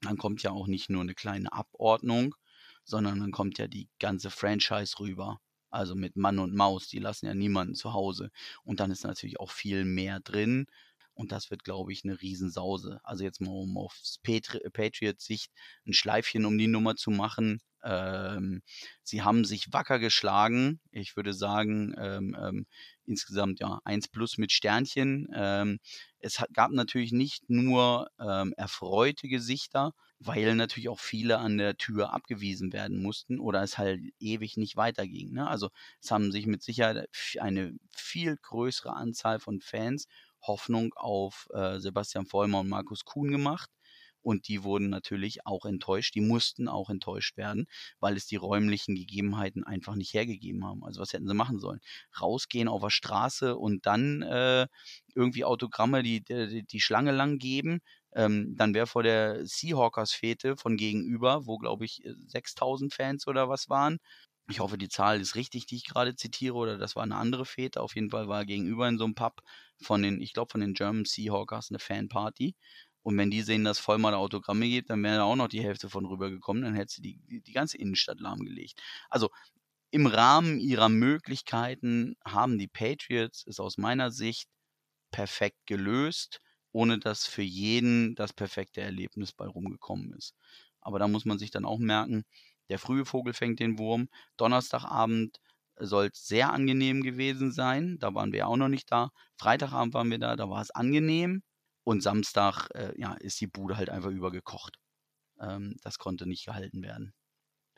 dann 0.00 0.16
kommt 0.16 0.42
ja 0.42 0.52
auch 0.52 0.66
nicht 0.66 0.90
nur 0.90 1.02
eine 1.02 1.14
kleine 1.14 1.52
Abordnung, 1.52 2.34
sondern 2.88 3.20
dann 3.20 3.32
kommt 3.32 3.58
ja 3.58 3.68
die 3.68 3.88
ganze 3.98 4.30
Franchise 4.30 4.98
rüber. 4.98 5.40
Also 5.70 5.94
mit 5.94 6.16
Mann 6.16 6.38
und 6.38 6.54
Maus, 6.54 6.88
die 6.88 6.98
lassen 6.98 7.26
ja 7.26 7.34
niemanden 7.34 7.74
zu 7.74 7.92
Hause. 7.92 8.30
Und 8.64 8.80
dann 8.80 8.90
ist 8.90 9.04
natürlich 9.04 9.38
auch 9.38 9.50
viel 9.50 9.84
mehr 9.84 10.20
drin. 10.20 10.66
Und 11.12 11.32
das 11.32 11.50
wird, 11.50 11.64
glaube 11.64 11.92
ich, 11.92 12.04
eine 12.04 12.20
Riesensause. 12.22 13.00
Also 13.02 13.24
jetzt 13.24 13.40
mal, 13.40 13.50
um 13.50 13.76
aufs 13.76 14.18
Patri 14.22 14.60
Patriots 14.72 15.24
Sicht 15.26 15.50
ein 15.86 15.92
Schleifchen 15.92 16.44
um 16.44 16.56
die 16.56 16.68
Nummer 16.68 16.94
zu 16.94 17.10
machen. 17.10 17.60
Ähm, 17.82 18.62
sie 19.02 19.22
haben 19.22 19.44
sich 19.44 19.72
wacker 19.72 19.98
geschlagen. 19.98 20.80
Ich 20.92 21.16
würde 21.16 21.34
sagen, 21.34 21.94
ähm, 21.98 22.36
ähm, 22.40 22.66
insgesamt 23.04 23.60
ja 23.60 23.80
1 23.84 24.08
plus 24.08 24.38
mit 24.38 24.52
Sternchen. 24.52 25.28
Ähm, 25.34 25.80
es 26.20 26.40
hat, 26.40 26.54
gab 26.54 26.70
natürlich 26.70 27.12
nicht 27.12 27.50
nur 27.50 28.08
ähm, 28.20 28.54
erfreute 28.56 29.28
Gesichter, 29.28 29.92
weil 30.20 30.54
natürlich 30.56 30.88
auch 30.88 30.98
viele 30.98 31.38
an 31.38 31.58
der 31.58 31.76
Tür 31.76 32.12
abgewiesen 32.12 32.72
werden 32.72 33.00
mussten 33.02 33.38
oder 33.38 33.62
es 33.62 33.78
halt 33.78 34.00
ewig 34.18 34.56
nicht 34.56 34.76
weiterging. 34.76 35.32
Ne? 35.32 35.46
Also 35.46 35.70
es 36.02 36.10
haben 36.10 36.32
sich 36.32 36.46
mit 36.46 36.62
Sicherheit 36.62 37.08
eine 37.38 37.74
viel 37.94 38.36
größere 38.36 38.94
Anzahl 38.94 39.38
von 39.38 39.60
Fans 39.60 40.06
Hoffnung 40.42 40.92
auf 40.94 41.48
äh, 41.52 41.78
Sebastian 41.78 42.26
Vollmer 42.26 42.60
und 42.60 42.68
Markus 42.68 43.04
Kuhn 43.04 43.30
gemacht. 43.30 43.70
Und 44.20 44.48
die 44.48 44.64
wurden 44.64 44.90
natürlich 44.90 45.46
auch 45.46 45.64
enttäuscht. 45.64 46.14
Die 46.14 46.20
mussten 46.20 46.68
auch 46.68 46.90
enttäuscht 46.90 47.36
werden, 47.36 47.66
weil 48.00 48.16
es 48.16 48.26
die 48.26 48.36
räumlichen 48.36 48.94
Gegebenheiten 48.94 49.64
einfach 49.64 49.94
nicht 49.94 50.12
hergegeben 50.12 50.66
haben. 50.66 50.84
Also 50.84 51.00
was 51.00 51.12
hätten 51.12 51.28
sie 51.28 51.34
machen 51.34 51.60
sollen? 51.60 51.80
Rausgehen 52.20 52.68
auf 52.68 52.82
der 52.82 52.90
Straße 52.90 53.56
und 53.56 53.86
dann 53.86 54.22
äh, 54.22 54.66
irgendwie 55.14 55.44
Autogramme, 55.44 56.02
die, 56.02 56.22
die, 56.24 56.64
die 56.64 56.80
Schlange 56.80 57.12
lang 57.12 57.38
geben. 57.38 57.80
Ähm, 58.18 58.54
dann 58.58 58.74
wäre 58.74 58.86
vor 58.88 59.02
der 59.04 59.46
Seahawkers-Fete 59.46 60.56
von 60.58 60.76
gegenüber, 60.76 61.46
wo 61.46 61.58
glaube 61.58 61.86
ich 61.86 62.02
6000 62.26 62.92
Fans 62.94 63.26
oder 63.28 63.48
was 63.48 63.70
waren, 63.70 63.98
ich 64.50 64.60
hoffe, 64.60 64.78
die 64.78 64.88
Zahl 64.88 65.20
ist 65.20 65.34
richtig, 65.34 65.66
die 65.66 65.76
ich 65.76 65.84
gerade 65.84 66.16
zitiere, 66.16 66.54
oder 66.54 66.78
das 66.78 66.96
war 66.96 67.02
eine 67.02 67.16
andere 67.16 67.44
Fete. 67.44 67.82
Auf 67.82 67.94
jeden 67.94 68.10
Fall 68.10 68.28
war 68.28 68.46
gegenüber 68.46 68.88
in 68.88 68.96
so 68.98 69.04
einem 69.04 69.14
Pub 69.14 69.42
von 69.80 70.02
den, 70.02 70.20
ich 70.22 70.32
glaube, 70.32 70.50
von 70.50 70.60
den 70.62 70.72
German 70.74 71.04
Seahawkers 71.04 71.70
eine 71.70 71.78
Fanparty. 71.78 72.54
Und 73.02 73.16
wenn 73.18 73.30
die 73.30 73.42
sehen, 73.42 73.64
dass 73.64 73.78
Vollmer 73.78 74.16
Autogramme 74.16 74.66
gibt, 74.68 74.90
dann 74.90 75.02
wäre 75.02 75.16
da 75.18 75.24
auch 75.24 75.36
noch 75.36 75.48
die 75.48 75.62
Hälfte 75.62 75.88
von 75.90 76.06
rübergekommen, 76.06 76.62
dann 76.62 76.74
hätte 76.74 76.94
sie 76.94 77.02
die, 77.02 77.42
die 77.42 77.52
ganze 77.52 77.76
Innenstadt 77.78 78.20
lahmgelegt. 78.20 78.80
Also 79.10 79.30
im 79.90 80.06
Rahmen 80.06 80.58
ihrer 80.60 80.88
Möglichkeiten 80.88 82.16
haben 82.24 82.58
die 82.58 82.68
Patriots 82.68 83.44
es 83.46 83.60
aus 83.60 83.78
meiner 83.78 84.10
Sicht 84.10 84.48
perfekt 85.12 85.58
gelöst, 85.66 86.40
ohne 86.72 86.98
dass 86.98 87.26
für 87.26 87.42
jeden 87.42 88.14
das 88.14 88.32
perfekte 88.32 88.80
Erlebnis 88.80 89.32
bei 89.32 89.46
rumgekommen 89.46 90.12
ist. 90.14 90.34
Aber 90.80 90.98
da 90.98 91.08
muss 91.08 91.24
man 91.24 91.38
sich 91.38 91.50
dann 91.50 91.64
auch 91.64 91.78
merken, 91.78 92.24
der 92.68 92.78
frühe 92.78 93.04
Vogel 93.04 93.32
fängt 93.32 93.60
den 93.60 93.78
Wurm. 93.78 94.08
Donnerstagabend 94.36 95.40
soll 95.78 96.10
es 96.12 96.26
sehr 96.26 96.52
angenehm 96.52 97.02
gewesen 97.02 97.52
sein. 97.52 97.98
Da 97.98 98.14
waren 98.14 98.32
wir 98.32 98.48
auch 98.48 98.56
noch 98.56 98.68
nicht 98.68 98.90
da. 98.90 99.10
Freitagabend 99.36 99.94
waren 99.94 100.10
wir 100.10 100.18
da, 100.18 100.36
da 100.36 100.50
war 100.50 100.60
es 100.60 100.70
angenehm. 100.70 101.42
Und 101.84 102.02
Samstag 102.02 102.68
äh, 102.74 102.92
ja, 103.00 103.14
ist 103.14 103.40
die 103.40 103.46
Bude 103.46 103.76
halt 103.76 103.88
einfach 103.88 104.10
übergekocht. 104.10 104.78
Ähm, 105.40 105.76
das 105.82 105.98
konnte 105.98 106.28
nicht 106.28 106.44
gehalten 106.44 106.82
werden. 106.82 107.14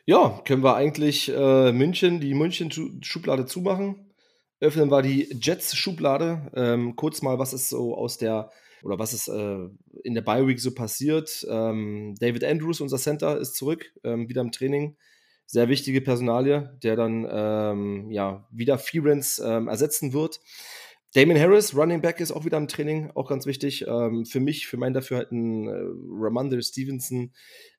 Ja, 0.06 0.40
können 0.44 0.64
wir 0.64 0.74
eigentlich 0.74 1.28
äh, 1.28 1.72
München, 1.72 2.20
die 2.20 2.34
München-Schublade 2.34 3.46
zumachen. 3.46 4.12
Öffnen 4.58 4.90
wir 4.90 5.02
die 5.02 5.28
Jets-Schublade. 5.40 6.50
Ähm, 6.54 6.96
kurz 6.96 7.22
mal, 7.22 7.38
was 7.38 7.52
ist 7.52 7.68
so 7.68 7.96
aus 7.96 8.18
der, 8.18 8.50
oder 8.82 8.98
was 8.98 9.12
ist 9.12 9.28
äh, 9.28 9.68
in 10.04 10.14
der 10.14 10.22
Bye-Week 10.22 10.60
so 10.60 10.74
passiert. 10.74 11.46
Ähm, 11.48 12.14
David 12.18 12.44
Andrews, 12.44 12.80
unser 12.80 12.98
Center, 12.98 13.38
ist 13.38 13.56
zurück, 13.56 13.92
ähm, 14.04 14.28
wieder 14.28 14.40
im 14.40 14.52
Training. 14.52 14.96
Sehr 15.46 15.68
wichtige 15.68 16.00
Personalie, 16.00 16.78
der 16.82 16.96
dann 16.96 17.26
ähm, 17.30 18.10
ja, 18.10 18.46
wieder 18.52 18.78
Fearance 18.78 19.42
ähm, 19.44 19.68
ersetzen 19.68 20.12
wird. 20.12 20.40
Damon 21.12 21.36
Harris, 21.36 21.74
Running 21.74 22.00
Back, 22.00 22.20
ist 22.20 22.30
auch 22.30 22.44
wieder 22.44 22.56
im 22.56 22.68
Training, 22.68 23.10
auch 23.16 23.28
ganz 23.28 23.44
wichtig. 23.44 23.84
Ähm, 23.88 24.24
für 24.24 24.38
mich, 24.38 24.68
für 24.68 24.76
mein 24.76 24.94
Dafürhalten, 24.94 25.66
äh, 25.66 25.72
Ramondre 26.08 26.62
Stevenson 26.62 27.32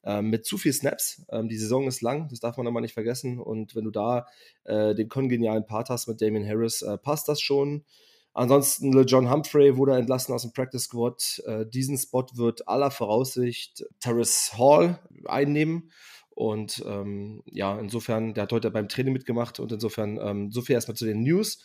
äh, 0.03 0.21
mit 0.21 0.45
zu 0.45 0.57
viel 0.57 0.73
Snaps. 0.73 1.25
Ähm, 1.31 1.47
die 1.47 1.55
Saison 1.55 1.87
ist 1.87 2.01
lang, 2.01 2.27
das 2.27 2.41
darf 2.41 2.57
man 2.57 2.67
aber 2.67 2.81
nicht 2.81 2.93
vergessen. 2.93 3.39
Und 3.39 3.73
wenn 3.73 3.85
du 3.85 3.91
da 3.91 4.27
äh, 4.65 4.93
den 4.95 5.07
kongenialen 5.07 5.65
Part 5.65 5.89
hast 5.89 6.09
mit 6.09 6.21
Damon 6.21 6.45
Harris, 6.45 6.81
äh, 6.81 6.97
passt 6.97 7.29
das 7.29 7.39
schon. 7.39 7.85
Ansonsten 8.33 8.91
John 9.05 9.29
Humphrey 9.29 9.75
wurde 9.75 9.97
entlassen 9.97 10.33
aus 10.33 10.43
dem 10.43 10.53
Practice 10.53 10.83
Squad. 10.83 11.41
Äh, 11.45 11.65
diesen 11.65 11.97
Spot 11.97 12.25
wird 12.33 12.67
aller 12.67 12.91
Voraussicht 12.91 13.83
Terrace 13.99 14.53
Hall 14.57 14.99
einnehmen. 15.25 15.91
Und 16.29 16.81
ähm, 16.85 17.43
ja, 17.45 17.77
insofern, 17.77 18.33
der 18.33 18.43
hat 18.43 18.53
heute 18.53 18.71
beim 18.71 18.87
Training 18.87 19.13
mitgemacht 19.13 19.59
und 19.59 19.71
insofern, 19.71 20.17
ähm, 20.17 20.51
so 20.51 20.61
viel 20.61 20.75
erstmal 20.75 20.95
zu 20.95 21.05
den 21.05 21.23
News. 21.23 21.61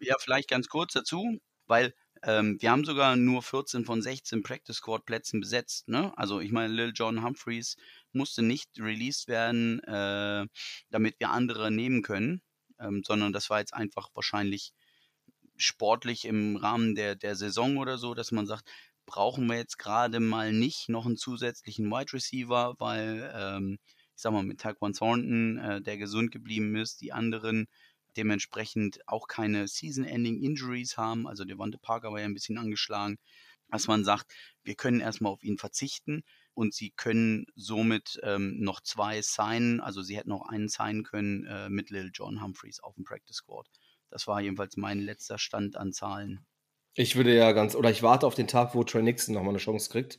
Ja, 0.00 0.16
vielleicht 0.18 0.50
ganz 0.50 0.68
kurz 0.68 0.94
dazu, 0.94 1.38
weil 1.66 1.94
ähm, 2.22 2.56
wir 2.60 2.70
haben 2.70 2.84
sogar 2.84 3.16
nur 3.16 3.42
14 3.42 3.84
von 3.84 4.02
16 4.02 4.42
Practice 4.42 4.76
Squad 4.76 5.06
Plätzen 5.06 5.40
besetzt. 5.40 5.88
Ne? 5.88 6.12
Also 6.18 6.40
ich 6.40 6.50
meine, 6.50 6.72
Lil 6.72 6.92
John 6.94 7.22
Humphreys 7.22 7.76
musste 8.12 8.42
nicht 8.42 8.68
released 8.78 9.28
werden, 9.28 9.80
äh, 9.84 10.46
damit 10.90 11.20
wir 11.20 11.30
andere 11.30 11.70
nehmen 11.70 12.02
können, 12.02 12.42
ähm, 12.80 13.02
sondern 13.06 13.32
das 13.32 13.48
war 13.48 13.60
jetzt 13.60 13.74
einfach 13.74 14.08
wahrscheinlich 14.14 14.72
sportlich 15.60 16.24
im 16.24 16.56
Rahmen 16.56 16.94
der, 16.94 17.16
der 17.16 17.36
Saison 17.36 17.76
oder 17.78 17.98
so, 17.98 18.14
dass 18.14 18.32
man 18.32 18.46
sagt, 18.46 18.68
brauchen 19.06 19.46
wir 19.46 19.56
jetzt 19.56 19.78
gerade 19.78 20.20
mal 20.20 20.52
nicht 20.52 20.88
noch 20.88 21.06
einen 21.06 21.16
zusätzlichen 21.16 21.90
Wide 21.90 22.12
Receiver, 22.12 22.76
weil 22.78 23.32
ähm, 23.34 23.78
ich 24.14 24.22
sag 24.22 24.32
mal 24.32 24.42
mit 24.42 24.60
Taquan 24.60 24.92
Thornton, 24.92 25.58
äh, 25.58 25.80
der 25.80 25.98
gesund 25.98 26.30
geblieben 26.30 26.76
ist, 26.76 27.00
die 27.00 27.12
anderen 27.12 27.66
dementsprechend 28.16 29.00
auch 29.06 29.28
keine 29.28 29.68
Season-Ending-Injuries 29.68 30.96
haben. 30.96 31.26
Also 31.26 31.44
Devonte 31.44 31.78
Parker 31.78 32.12
war 32.12 32.20
ja 32.20 32.26
ein 32.26 32.34
bisschen 32.34 32.58
angeschlagen, 32.58 33.18
dass 33.70 33.86
man 33.86 34.04
sagt, 34.04 34.32
wir 34.62 34.74
können 34.74 35.00
erstmal 35.00 35.32
auf 35.32 35.42
ihn 35.42 35.58
verzichten 35.58 36.22
und 36.54 36.74
sie 36.74 36.90
können 36.90 37.46
somit 37.54 38.20
ähm, 38.22 38.60
noch 38.60 38.80
zwei 38.80 39.22
signen. 39.22 39.80
Also 39.80 40.02
sie 40.02 40.16
hätten 40.16 40.30
noch 40.30 40.48
einen 40.48 40.68
signen 40.68 41.04
können 41.04 41.46
äh, 41.46 41.68
mit 41.68 41.90
Lil 41.90 42.10
John 42.12 42.42
Humphreys 42.42 42.80
auf 42.80 42.94
dem 42.94 43.04
Practice 43.04 43.36
Squad. 43.36 43.68
Das 44.10 44.26
war 44.26 44.40
jedenfalls 44.40 44.76
mein 44.76 44.98
letzter 44.98 45.38
Stand 45.38 45.76
an 45.76 45.92
Zahlen. 45.92 46.44
Ich 46.94 47.16
würde 47.16 47.34
ja 47.34 47.52
ganz, 47.52 47.74
oder 47.74 47.90
ich 47.90 48.02
warte 48.02 48.26
auf 48.26 48.34
den 48.34 48.48
Tag, 48.48 48.74
wo 48.74 48.82
Trey 48.82 49.02
Nixon 49.02 49.34
nochmal 49.34 49.50
eine 49.50 49.58
Chance 49.58 49.90
kriegt. 49.90 50.18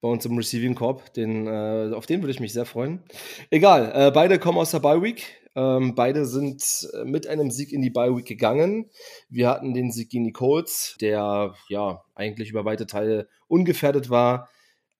Bei 0.00 0.08
uns 0.08 0.24
im 0.24 0.36
Receiving 0.36 0.74
Corp. 0.74 1.12
Den, 1.14 1.46
äh, 1.46 1.92
auf 1.94 2.06
den 2.06 2.22
würde 2.22 2.30
ich 2.30 2.40
mich 2.40 2.52
sehr 2.52 2.66
freuen. 2.66 3.02
Egal, 3.50 3.92
äh, 3.94 4.10
beide 4.10 4.38
kommen 4.38 4.58
aus 4.58 4.70
der 4.70 4.80
Bye 4.80 5.02
Week. 5.02 5.40
Ähm, 5.56 5.94
beide 5.94 6.26
sind 6.26 6.88
äh, 6.94 7.04
mit 7.04 7.26
einem 7.26 7.50
Sieg 7.50 7.72
in 7.72 7.82
die 7.82 7.90
Bye 7.90 8.16
Week 8.16 8.26
gegangen. 8.26 8.90
Wir 9.28 9.48
hatten 9.48 9.74
den 9.74 9.90
Sieg 9.90 10.10
gegen 10.10 10.24
die 10.24 10.32
Colts, 10.32 10.96
der 11.00 11.54
ja 11.68 12.04
eigentlich 12.14 12.50
über 12.50 12.64
weite 12.64 12.86
Teile 12.86 13.28
ungefährdet 13.48 14.10
war. 14.10 14.48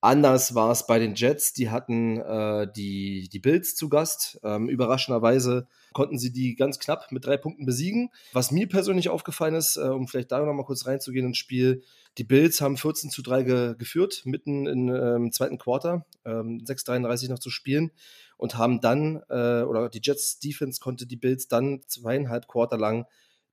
Anders 0.03 0.55
war 0.55 0.71
es 0.71 0.87
bei 0.87 0.99
den 0.99 1.15
Jets. 1.15 1.53
Die 1.53 1.69
hatten 1.69 2.19
äh, 2.21 2.67
die, 2.75 3.29
die 3.29 3.39
Bills 3.39 3.77
zu 3.77 3.89
Gast. 3.89 4.41
Ähm, 4.43 4.69
überraschenderweise 4.69 5.69
konnten 5.93 6.19
sie 6.19 6.33
die 6.33 6.55
ganz 6.55 6.79
knapp 6.79 7.13
mit 7.13 7.27
drei 7.27 7.37
Punkten 7.37 7.67
besiegen. 7.67 8.11
Was 8.33 8.51
mir 8.51 8.69
persönlich 8.69 9.11
aufgefallen 9.11 9.55
ist, 9.55 9.77
äh, 9.77 9.83
um 9.83 10.09
vielleicht 10.09 10.33
da 10.33 10.45
noch 10.45 10.55
mal 10.55 10.65
kurz 10.65 10.87
reinzugehen 10.87 11.27
ins 11.27 11.39
Spiel, 11.39 11.83
die 12.19 12.25
Bills 12.25 12.61
haben 12.61 12.77
14 12.77 13.11
zu 13.11 13.23
3 13.23 13.43
ge 13.43 13.75
geführt, 13.79 14.23
mitten 14.25 14.67
im 14.67 14.89
ähm, 14.89 15.33
zweiten 15.33 15.59
Quarter, 15.59 16.07
ähm, 16.25 16.61
6,33 16.65 17.31
noch 17.31 17.39
zu 17.39 17.51
spielen 17.51 17.93
und 18.37 18.57
haben 18.57 18.81
dann, 18.81 19.23
äh, 19.29 19.63
oder 19.63 19.89
die 19.89 20.01
Jets 20.03 20.39
Defense 20.39 20.81
konnte 20.81 21.07
die 21.07 21.17
Bills 21.17 21.47
dann 21.47 21.83
zweieinhalb 21.87 22.49
Quarter 22.49 22.79
lang 22.79 23.07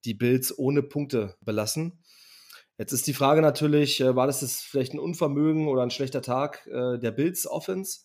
die 0.05 0.13
Bills 0.13 0.57
ohne 0.57 0.81
Punkte 0.81 1.35
belassen. 1.41 1.99
Jetzt 2.77 2.91
ist 2.91 3.07
die 3.07 3.13
Frage 3.13 3.41
natürlich, 3.41 3.99
äh, 4.01 4.15
war 4.15 4.27
das 4.27 4.41
jetzt 4.41 4.63
vielleicht 4.63 4.93
ein 4.93 4.99
Unvermögen 4.99 5.67
oder 5.67 5.81
ein 5.81 5.91
schlechter 5.91 6.21
Tag 6.21 6.67
äh, 6.67 6.99
der 6.99 7.11
Bills 7.11 7.47
Offense 7.47 8.01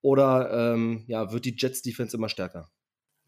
oder 0.00 0.74
ähm, 0.74 1.04
ja, 1.06 1.32
wird 1.32 1.44
die 1.44 1.54
Jets 1.56 1.82
Defense 1.82 2.16
immer 2.16 2.28
stärker? 2.28 2.70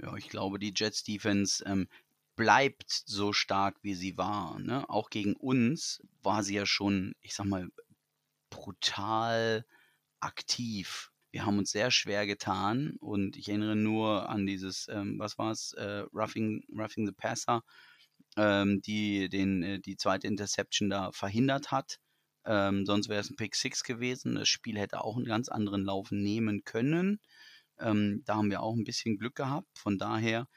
Ja, 0.03 0.17
ich 0.17 0.29
glaube, 0.29 0.59
die 0.59 0.73
Jets 0.75 1.05
Defense 1.05 1.63
ähm, 1.65 1.89
bleibt 2.35 2.91
so 2.91 3.33
stark, 3.33 3.77
wie 3.83 3.95
sie 3.95 4.17
war. 4.17 4.59
Ne? 4.59 4.89
Auch 4.89 5.11
gegen 5.11 5.35
uns 5.35 6.03
war 6.23 6.43
sie 6.43 6.55
ja 6.55 6.67
schon, 6.67 7.15
ich 7.21 7.35
sag 7.35 7.47
mal, 7.47 7.69
brutal 8.49 9.65
aktiv. 10.21 11.13
Wir 11.31 11.47
haben 11.47 11.59
uns 11.59 11.71
sehr 11.71 11.91
schwer 11.91 12.27
getan 12.27 12.97
und 12.99 13.37
ich 13.37 13.49
erinnere 13.49 13.77
nur 13.77 14.29
an 14.29 14.47
dieses, 14.47 14.89
ähm, 14.89 15.19
was 15.19 15.39
war 15.39 15.53
es, 15.53 15.73
äh, 15.75 16.05
Roughing, 16.13 16.65
Roughing 16.77 17.07
the 17.07 17.13
Passer, 17.13 17.63
ähm, 18.41 18.81
die 18.81 19.29
den, 19.29 19.63
äh, 19.63 19.81
die 19.81 19.97
zweite 19.97 20.27
Interception 20.27 20.89
da 20.89 21.13
verhindert 21.13 21.71
hat. 21.71 21.99
Ähm, 22.47 22.87
sonst 22.87 23.11
wäre 23.11 23.21
es 23.21 23.29
ein 23.29 23.37
Pick 23.37 23.55
6 23.55 23.85
gewesen. 23.85 24.37
Das 24.37 24.49
Spiel 24.49 24.79
hätte 24.79 25.05
auch 25.05 25.17
einen 25.17 25.27
ganz 25.27 25.51
anderen 25.51 25.85
Lauf 25.85 26.11
nehmen 26.11 26.65
können. 26.65 27.21
Ähm, 27.79 28.23
da 28.25 28.37
haben 28.37 28.51
wir 28.51 28.63
auch 28.63 28.75
ein 28.75 28.85
bisschen 28.85 29.19
Glück 29.19 29.35
gehabt. 29.35 29.79
Von 29.79 29.99
daher, 29.99 30.49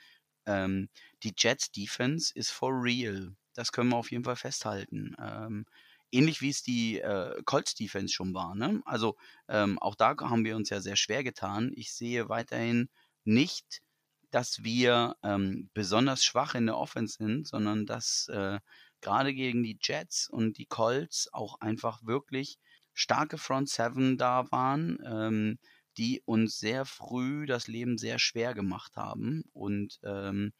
ähm, 0.45 0.89
die 1.23 1.33
Jets 1.37 1.71
Defense 1.71 2.31
ist 2.33 2.51
for 2.51 2.71
real. 2.71 3.35
Das 3.53 3.73
können 3.73 3.89
wir 3.89 3.97
auf 3.97 4.11
jeden 4.11 4.23
Fall 4.23 4.37
festhalten. 4.37 5.13
Ähm, 5.19 5.65
ähnlich 6.11 6.41
wie 6.41 6.49
es 6.49 6.63
die 6.63 7.01
äh, 7.01 7.41
Colts 7.43 7.75
Defense 7.75 8.13
schon 8.13 8.33
war. 8.33 8.55
Ne? 8.55 8.81
Also 8.85 9.17
ähm, 9.49 9.77
auch 9.79 9.95
da 9.95 10.15
haben 10.21 10.45
wir 10.45 10.55
uns 10.55 10.69
ja 10.69 10.79
sehr 10.79 10.95
schwer 10.95 11.23
getan. 11.23 11.71
Ich 11.75 11.93
sehe 11.93 12.29
weiterhin 12.29 12.89
nicht, 13.25 13.81
dass 14.33 14.63
wir 14.63 15.15
ähm, 15.23 15.69
besonders 15.73 16.23
schwach 16.23 16.55
in 16.55 16.65
der 16.65 16.77
Offense 16.77 17.17
sind, 17.17 17.47
sondern 17.47 17.85
dass 17.85 18.27
äh, 18.29 18.59
gerade 19.01 19.33
gegen 19.33 19.63
die 19.63 19.77
Jets 19.81 20.29
und 20.29 20.57
die 20.57 20.65
Colts 20.65 21.29
auch 21.33 21.59
einfach 21.61 22.03
wirklich 22.03 22.57
starke 22.93 23.37
Front 23.37 23.69
Seven 23.69 24.17
da 24.17 24.51
waren. 24.51 24.97
Ähm, 25.05 25.59
die 25.97 26.21
uns 26.25 26.57
sehr 26.57 26.85
früh 26.85 27.45
das 27.45 27.67
Leben 27.67 27.97
sehr 27.97 28.19
schwer 28.19 28.53
gemacht 28.53 28.95
haben. 28.95 29.43
Und 29.53 29.99
ähm, 30.03 30.53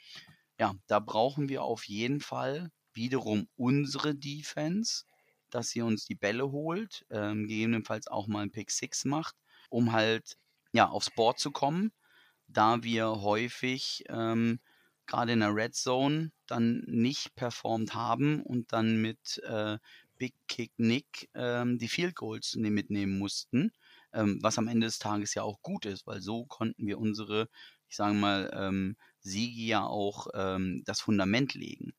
ja, 0.59 0.75
da 0.87 0.99
brauchen 0.99 1.49
wir 1.49 1.63
auf 1.63 1.85
jeden 1.85 2.19
Fall 2.19 2.71
wiederum 2.93 3.47
unsere 3.55 4.15
Defense, 4.15 5.05
dass 5.49 5.69
sie 5.69 5.81
uns 5.81 6.05
die 6.05 6.15
Bälle 6.15 6.51
holt, 6.51 7.05
ähm, 7.09 7.47
gegebenenfalls 7.47 8.07
auch 8.07 8.27
mal 8.27 8.43
ein 8.43 8.51
Pick 8.51 8.71
6 8.71 9.05
macht, 9.05 9.35
um 9.69 9.91
halt 9.91 10.37
ja 10.71 10.87
aufs 10.89 11.09
Board 11.11 11.39
zu 11.39 11.51
kommen, 11.51 11.91
da 12.53 12.83
wir 12.83 13.21
häufig 13.21 14.03
ähm, 14.09 14.59
gerade 15.05 15.33
in 15.33 15.41
der 15.41 15.55
Red 15.55 15.75
Zone 15.75 16.31
dann 16.47 16.83
nicht 16.87 17.35
performt 17.35 17.93
haben 17.93 18.41
und 18.41 18.71
dann 18.71 19.01
mit 19.01 19.41
äh, 19.45 19.77
Big 20.17 20.33
Kick 20.47 20.71
Nick 20.77 21.29
ähm, 21.33 21.77
die 21.77 21.89
Field 21.89 22.15
Goals 22.15 22.55
mitnehmen 22.55 23.17
mussten 23.17 23.71
ähm, 24.13 24.39
was 24.41 24.57
am 24.57 24.67
Ende 24.67 24.87
des 24.87 24.99
Tages 24.99 25.33
ja 25.33 25.43
auch 25.43 25.61
gut 25.61 25.85
ist, 25.85 26.07
weil 26.07 26.21
so 26.21 26.45
konnten 26.45 26.85
wir 26.87 26.99
unsere, 26.99 27.49
ich 27.89 27.95
sage 27.95 28.13
mal, 28.13 28.51
ähm, 28.53 28.95
Siege 29.19 29.61
ja 29.61 29.85
auch 29.85 30.27
ähm, 30.33 30.83
das 30.85 31.01
Fundament 31.01 31.53
legen. 31.53 31.93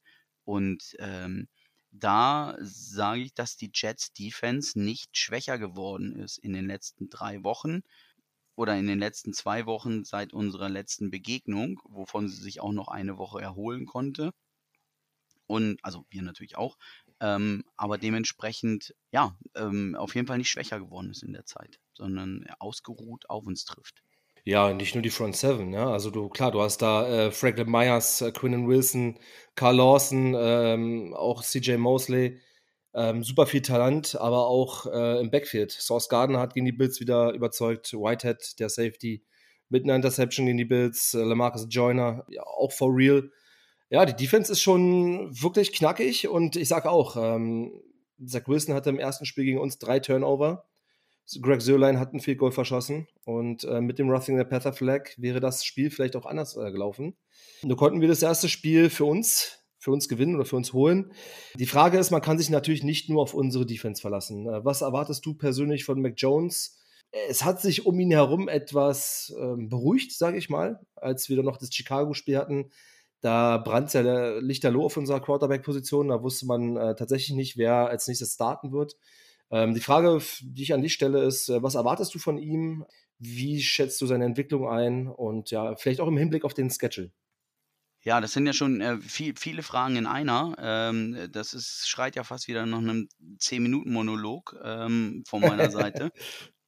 Und 0.44 0.94
ähm, 0.98 1.48
da 1.90 2.56
sage 2.60 3.22
ich, 3.22 3.34
dass 3.34 3.56
die 3.56 3.70
Jets 3.72 4.12
Defense 4.12 4.78
nicht 4.78 5.16
schwächer 5.16 5.58
geworden 5.58 6.16
ist 6.16 6.38
in 6.38 6.52
den 6.52 6.66
letzten 6.66 7.08
drei 7.08 7.42
Wochen 7.44 7.82
oder 8.56 8.76
in 8.76 8.86
den 8.86 8.98
letzten 8.98 9.32
zwei 9.32 9.66
Wochen 9.66 10.04
seit 10.04 10.32
unserer 10.32 10.68
letzten 10.68 11.10
Begegnung, 11.10 11.80
wovon 11.84 12.28
sie 12.28 12.40
sich 12.40 12.60
auch 12.60 12.72
noch 12.72 12.88
eine 12.88 13.18
Woche 13.18 13.40
erholen 13.40 13.86
konnte. 13.86 14.30
Und 15.46 15.78
also 15.82 16.06
wir 16.10 16.22
natürlich 16.22 16.56
auch. 16.56 16.78
Ähm, 17.20 17.64
aber 17.76 17.98
dementsprechend, 17.98 18.94
ja, 19.12 19.36
ähm, 19.54 19.94
auf 19.94 20.14
jeden 20.14 20.26
Fall 20.26 20.38
nicht 20.38 20.50
schwächer 20.50 20.80
geworden 20.80 21.10
ist 21.10 21.22
in 21.22 21.32
der 21.32 21.44
Zeit, 21.44 21.80
sondern 21.92 22.46
ausgeruht 22.58 23.28
auf 23.28 23.46
uns 23.46 23.64
trifft. 23.64 24.02
Ja, 24.46 24.74
nicht 24.74 24.94
nur 24.94 25.02
die 25.02 25.10
Front 25.10 25.36
Seven, 25.36 25.72
ja. 25.72 25.88
Also 25.90 26.10
du, 26.10 26.28
klar, 26.28 26.50
du 26.50 26.60
hast 26.60 26.78
da 26.82 27.08
äh, 27.08 27.30
Franklin 27.30 27.70
Myers, 27.70 28.20
äh, 28.20 28.30
Quinnen 28.30 28.68
Wilson, 28.68 29.18
Carl 29.54 29.76
Lawson, 29.76 30.34
ähm, 30.36 31.14
auch 31.14 31.42
CJ 31.42 31.76
Mosley, 31.76 32.40
ähm, 32.94 33.24
super 33.24 33.46
viel 33.46 33.62
Talent, 33.62 34.16
aber 34.16 34.46
auch 34.46 34.86
äh, 34.86 35.20
im 35.20 35.30
Backfield. 35.30 35.72
Source 35.72 36.08
Gardner 36.08 36.38
hat 36.38 36.54
gegen 36.54 36.66
die 36.66 36.72
Bills 36.72 37.00
wieder 37.00 37.32
überzeugt, 37.32 37.92
Whitehead, 37.92 38.58
der 38.60 38.68
Safety, 38.68 39.24
mit 39.68 39.84
einer 39.84 39.96
Interception 39.96 40.46
gegen 40.46 40.58
die 40.58 40.64
Bills, 40.64 41.14
äh, 41.14 41.22
Lamarcus 41.22 41.66
Joyner, 41.68 42.24
ja, 42.28 42.42
auch 42.44 42.72
for 42.72 42.94
real. 42.94 43.30
Ja, 43.90 44.06
die 44.06 44.14
Defense 44.14 44.50
ist 44.50 44.62
schon 44.62 45.30
wirklich 45.40 45.72
knackig 45.72 46.28
und 46.28 46.56
ich 46.56 46.68
sage 46.68 46.90
auch, 46.90 47.16
ähm, 47.16 47.72
Zach 48.24 48.46
Wilson 48.46 48.74
hatte 48.74 48.90
im 48.90 48.98
ersten 48.98 49.26
Spiel 49.26 49.44
gegen 49.44 49.58
uns 49.58 49.78
drei 49.78 49.98
Turnover. 50.00 50.64
Greg 51.40 51.62
Sörlein 51.62 51.98
hat 51.98 52.12
ein 52.12 52.20
Field 52.20 52.38
Goal 52.38 52.52
verschossen 52.52 53.08
und 53.24 53.64
äh, 53.64 53.80
mit 53.80 53.98
dem 53.98 54.10
Roughing 54.10 54.38
the 54.38 54.44
Panther 54.44 54.74
Flag 54.74 55.10
wäre 55.16 55.40
das 55.40 55.64
Spiel 55.64 55.90
vielleicht 55.90 56.16
auch 56.16 56.26
anders 56.26 56.56
äh, 56.56 56.70
gelaufen. 56.70 57.16
Nur 57.62 57.76
konnten 57.76 58.00
wir 58.00 58.08
das 58.08 58.22
erste 58.22 58.48
Spiel 58.48 58.90
für 58.90 59.06
uns 59.06 59.63
für 59.84 59.90
uns 59.90 60.08
gewinnen 60.08 60.34
oder 60.34 60.46
für 60.46 60.56
uns 60.56 60.72
holen. 60.72 61.12
Die 61.56 61.66
Frage 61.66 61.98
ist, 61.98 62.10
man 62.10 62.22
kann 62.22 62.38
sich 62.38 62.48
natürlich 62.48 62.82
nicht 62.82 63.10
nur 63.10 63.20
auf 63.20 63.34
unsere 63.34 63.66
Defense 63.66 64.00
verlassen. 64.00 64.48
Äh, 64.48 64.64
was 64.64 64.80
erwartest 64.80 65.26
du 65.26 65.34
persönlich 65.34 65.84
von 65.84 66.00
Mac 66.00 66.14
Jones? 66.16 66.78
Es 67.28 67.44
hat 67.44 67.60
sich 67.60 67.84
um 67.84 68.00
ihn 68.00 68.10
herum 68.10 68.48
etwas 68.48 69.32
ähm, 69.38 69.68
beruhigt, 69.68 70.12
sage 70.12 70.38
ich 70.38 70.48
mal, 70.48 70.80
als 70.96 71.28
wir 71.28 71.36
dann 71.36 71.44
noch 71.44 71.58
das 71.58 71.72
Chicago-Spiel 71.72 72.38
hatten. 72.38 72.70
Da 73.20 73.58
brannte 73.58 74.02
ja 74.02 74.38
lichterloh 74.38 74.86
auf 74.86 74.96
unserer 74.96 75.20
Quarterback-Position. 75.20 76.08
Da 76.08 76.22
wusste 76.22 76.46
man 76.46 76.76
äh, 76.76 76.94
tatsächlich 76.94 77.36
nicht, 77.36 77.58
wer 77.58 77.88
als 77.88 78.08
nächstes 78.08 78.34
starten 78.34 78.72
wird. 78.72 78.96
Ähm, 79.50 79.74
die 79.74 79.80
Frage, 79.80 80.18
die 80.40 80.62
ich 80.62 80.72
an 80.72 80.82
dich 80.82 80.94
stelle, 80.94 81.22
ist, 81.22 81.50
äh, 81.50 81.62
was 81.62 81.74
erwartest 81.74 82.14
du 82.14 82.18
von 82.18 82.38
ihm? 82.38 82.86
Wie 83.18 83.62
schätzt 83.62 84.00
du 84.00 84.06
seine 84.06 84.24
Entwicklung 84.24 84.66
ein? 84.66 85.08
Und 85.08 85.50
ja, 85.50 85.76
vielleicht 85.76 86.00
auch 86.00 86.08
im 86.08 86.16
Hinblick 86.16 86.44
auf 86.44 86.54
den 86.54 86.70
Schedule. 86.70 87.12
Ja, 88.04 88.20
das 88.20 88.32
sind 88.32 88.46
ja 88.46 88.52
schon 88.52 88.82
äh, 88.82 88.98
viel, 88.98 89.34
viele 89.34 89.62
Fragen 89.62 89.96
in 89.96 90.06
einer. 90.06 90.54
Ähm, 90.58 91.28
das 91.32 91.54
ist, 91.54 91.88
schreit 91.88 92.16
ja 92.16 92.24
fast 92.24 92.48
wieder 92.48 92.66
nach 92.66 92.78
einem 92.78 93.08
10-Minuten-Monolog 93.38 94.56
ähm, 94.62 95.24
von 95.26 95.40
meiner 95.40 95.70
Seite. 95.70 96.12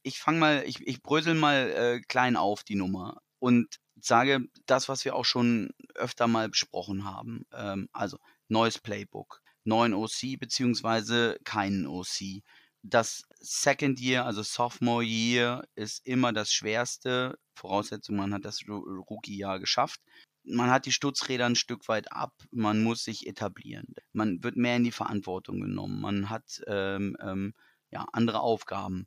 ich 0.03 0.19
fange 0.19 0.39
mal, 0.39 0.65
ich, 0.67 0.81
ich 0.87 1.03
brösel 1.03 1.35
mal 1.35 1.71
äh, 1.71 2.01
klein 2.01 2.37
auf 2.37 2.65
die 2.65 2.75
Nummer 2.75 3.19
und 3.39 3.77
sage 4.01 4.47
das, 4.65 4.89
was 4.89 5.05
wir 5.05 5.15
auch 5.15 5.27
schon 5.27 5.71
öfter 5.95 6.27
mal 6.27 6.49
besprochen 6.49 7.05
haben. 7.05 7.45
Ähm, 7.53 7.89
also 7.93 8.19
neues 8.49 8.79
Playbook, 8.79 9.43
neuen 9.65 9.93
OC 9.93 10.39
beziehungsweise 10.39 11.39
keinen 11.45 11.87
OC. 11.87 12.43
Das 12.83 13.25
Second 13.41 14.01
Year, 14.01 14.25
also 14.25 14.43
Sophomore 14.43 15.05
Year, 15.05 15.65
ist 15.75 16.07
immer 16.07 16.33
das 16.33 16.51
Schwerste. 16.53 17.39
Voraussetzung, 17.55 18.17
man 18.17 18.33
hat 18.33 18.45
das 18.47 18.61
Rookie-Jahr 18.69 19.59
geschafft 19.59 20.01
man 20.47 20.71
hat 20.71 20.87
die 20.87 20.93
Stutzräder 20.93 21.47
ein 21.47 21.57
Stück 21.57 21.89
weit 21.89 22.13
ab, 22.13 22.33
man 22.51 22.83
muss 22.83 23.05
sich 23.05 23.27
etablieren. 23.27 23.95
Man 24.13 24.43
wird 24.43 24.57
mehr 24.57 24.77
in 24.77 24.85
die 24.85 24.93
Verantwortung 24.93 25.61
genommen, 25.61 26.01
man 26.01 26.31
hat 26.31 26.63
ähm, 26.67 27.17
ähm, 27.21 27.55
ja, 27.91 28.07
andere 28.13 28.41
Aufgaben. 28.41 29.07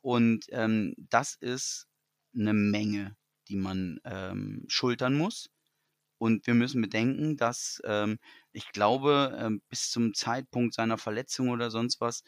Und 0.00 0.46
ähm, 0.50 0.94
das 0.96 1.34
ist 1.34 1.88
eine 2.34 2.52
Menge, 2.52 3.16
die 3.48 3.56
man 3.56 4.00
ähm, 4.04 4.64
schultern 4.68 5.14
muss. 5.14 5.50
Und 6.18 6.46
wir 6.46 6.54
müssen 6.54 6.80
bedenken, 6.80 7.36
dass 7.36 7.80
ähm, 7.84 8.18
ich 8.52 8.72
glaube, 8.72 9.36
ähm, 9.38 9.62
bis 9.68 9.90
zum 9.90 10.14
Zeitpunkt 10.14 10.74
seiner 10.74 10.98
Verletzung 10.98 11.50
oder 11.50 11.70
sonst 11.70 12.00
was 12.00 12.22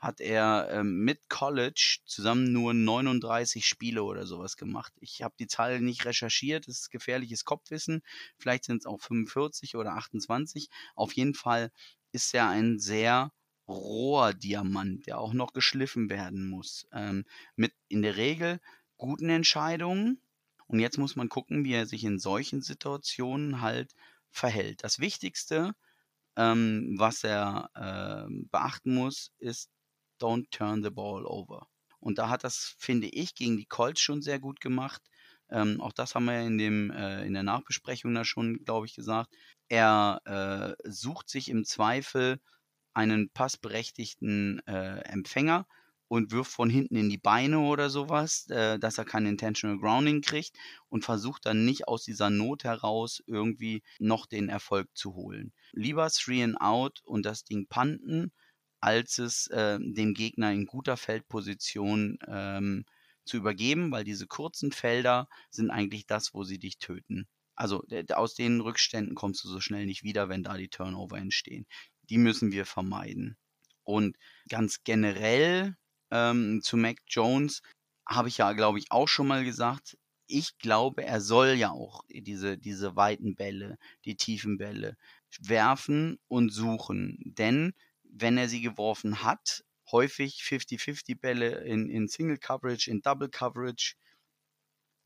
hat 0.00 0.20
er 0.20 0.68
ähm, 0.72 1.04
mit 1.04 1.28
College 1.28 1.98
zusammen 2.06 2.52
nur 2.52 2.72
39 2.72 3.66
Spiele 3.66 4.02
oder 4.02 4.26
sowas 4.26 4.56
gemacht. 4.56 4.92
Ich 5.00 5.22
habe 5.22 5.34
die 5.38 5.46
Zahl 5.46 5.80
nicht 5.80 6.06
recherchiert, 6.06 6.66
das 6.68 6.80
ist 6.80 6.90
gefährliches 6.90 7.44
Kopfwissen. 7.44 8.02
Vielleicht 8.38 8.64
sind 8.64 8.78
es 8.78 8.86
auch 8.86 9.00
45 9.00 9.76
oder 9.76 9.92
28. 9.94 10.70
Auf 10.94 11.12
jeden 11.12 11.34
Fall 11.34 11.70
ist 12.12 12.34
er 12.34 12.48
ein 12.48 12.78
sehr 12.78 13.30
roher 13.68 14.32
Diamant, 14.32 15.06
der 15.06 15.18
auch 15.18 15.34
noch 15.34 15.52
geschliffen 15.52 16.08
werden 16.08 16.48
muss. 16.48 16.86
Ähm, 16.92 17.26
mit 17.54 17.74
in 17.88 18.00
der 18.00 18.16
Regel 18.16 18.58
guten 18.96 19.28
Entscheidungen. 19.28 20.22
Und 20.66 20.80
jetzt 20.80 20.98
muss 20.98 21.14
man 21.14 21.28
gucken, 21.28 21.64
wie 21.64 21.74
er 21.74 21.86
sich 21.86 22.04
in 22.04 22.18
solchen 22.18 22.62
Situationen 22.62 23.60
halt 23.60 23.94
verhält. 24.30 24.82
Das 24.82 24.98
Wichtigste, 24.98 25.74
ähm, 26.36 26.94
was 26.96 27.22
er 27.22 27.70
äh, 27.74 28.32
beachten 28.50 28.94
muss, 28.94 29.32
ist 29.38 29.70
don't 30.20 30.50
turn 30.50 30.82
the 30.82 30.90
ball 30.90 31.24
over. 31.26 31.66
Und 31.98 32.18
da 32.18 32.28
hat 32.28 32.44
das, 32.44 32.74
finde 32.78 33.08
ich, 33.08 33.34
gegen 33.34 33.56
die 33.56 33.66
Colts 33.66 34.00
schon 34.00 34.22
sehr 34.22 34.40
gut 34.40 34.60
gemacht. 34.60 35.02
Ähm, 35.50 35.80
auch 35.80 35.92
das 35.92 36.14
haben 36.14 36.24
wir 36.26 36.40
in, 36.40 36.58
dem, 36.58 36.90
äh, 36.90 37.24
in 37.26 37.34
der 37.34 37.42
Nachbesprechung 37.42 38.14
da 38.14 38.24
schon, 38.24 38.64
glaube 38.64 38.86
ich, 38.86 38.94
gesagt. 38.94 39.30
Er 39.68 40.20
äh, 40.24 40.88
sucht 40.90 41.28
sich 41.28 41.48
im 41.48 41.64
Zweifel 41.64 42.40
einen 42.94 43.30
passberechtigten 43.30 44.60
äh, 44.66 45.00
Empfänger 45.00 45.66
und 46.08 46.32
wirft 46.32 46.50
von 46.50 46.68
hinten 46.68 46.96
in 46.96 47.08
die 47.08 47.18
Beine 47.18 47.60
oder 47.60 47.88
sowas, 47.88 48.48
äh, 48.50 48.80
dass 48.80 48.98
er 48.98 49.04
kein 49.04 49.26
Intentional 49.26 49.78
Grounding 49.78 50.22
kriegt 50.22 50.56
und 50.88 51.04
versucht 51.04 51.46
dann 51.46 51.64
nicht 51.64 51.86
aus 51.86 52.02
dieser 52.02 52.30
Not 52.30 52.64
heraus 52.64 53.22
irgendwie 53.26 53.82
noch 54.00 54.26
den 54.26 54.48
Erfolg 54.48 54.88
zu 54.94 55.14
holen. 55.14 55.52
Lieber 55.72 56.10
Three 56.10 56.42
and 56.42 56.60
Out 56.60 57.00
und 57.04 57.24
das 57.24 57.44
Ding 57.44 57.68
panten 57.68 58.32
als 58.80 59.18
es 59.18 59.46
äh, 59.48 59.78
dem 59.80 60.14
Gegner 60.14 60.52
in 60.52 60.66
guter 60.66 60.96
Feldposition 60.96 62.18
ähm, 62.26 62.84
zu 63.24 63.36
übergeben, 63.36 63.92
weil 63.92 64.04
diese 64.04 64.26
kurzen 64.26 64.72
Felder 64.72 65.28
sind 65.50 65.70
eigentlich 65.70 66.06
das, 66.06 66.34
wo 66.34 66.44
sie 66.44 66.58
dich 66.58 66.78
töten. 66.78 67.28
Also 67.54 67.84
aus 68.12 68.34
den 68.34 68.60
Rückständen 68.60 69.14
kommst 69.14 69.44
du 69.44 69.48
so 69.48 69.60
schnell 69.60 69.86
nicht 69.86 70.02
wieder, 70.02 70.28
wenn 70.28 70.42
da 70.42 70.56
die 70.56 70.68
Turnover 70.68 71.18
entstehen. 71.18 71.66
Die 72.08 72.18
müssen 72.18 72.52
wir 72.52 72.64
vermeiden. 72.64 73.36
Und 73.84 74.16
ganz 74.48 74.82
generell 74.82 75.76
ähm, 76.10 76.60
zu 76.62 76.76
Mac 76.76 76.98
Jones 77.06 77.62
habe 78.08 78.28
ich 78.28 78.38
ja, 78.38 78.52
glaube 78.52 78.78
ich, 78.78 78.90
auch 78.90 79.08
schon 79.08 79.26
mal 79.26 79.44
gesagt, 79.44 79.98
ich 80.26 80.58
glaube, 80.58 81.04
er 81.04 81.20
soll 81.20 81.50
ja 81.50 81.70
auch 81.70 82.04
diese, 82.08 82.56
diese 82.56 82.96
weiten 82.96 83.34
Bälle, 83.34 83.78
die 84.04 84.16
tiefen 84.16 84.58
Bälle 84.58 84.96
werfen 85.40 86.18
und 86.28 86.50
suchen. 86.50 87.18
Denn 87.24 87.74
wenn 88.12 88.38
er 88.38 88.48
sie 88.48 88.60
geworfen 88.60 89.22
hat, 89.22 89.64
häufig 89.90 90.42
50-50 90.42 91.18
Bälle 91.20 91.64
in, 91.64 91.88
in 91.88 92.08
Single 92.08 92.38
Coverage, 92.38 92.90
in 92.90 93.02
Double 93.02 93.28
Coverage, 93.28 93.94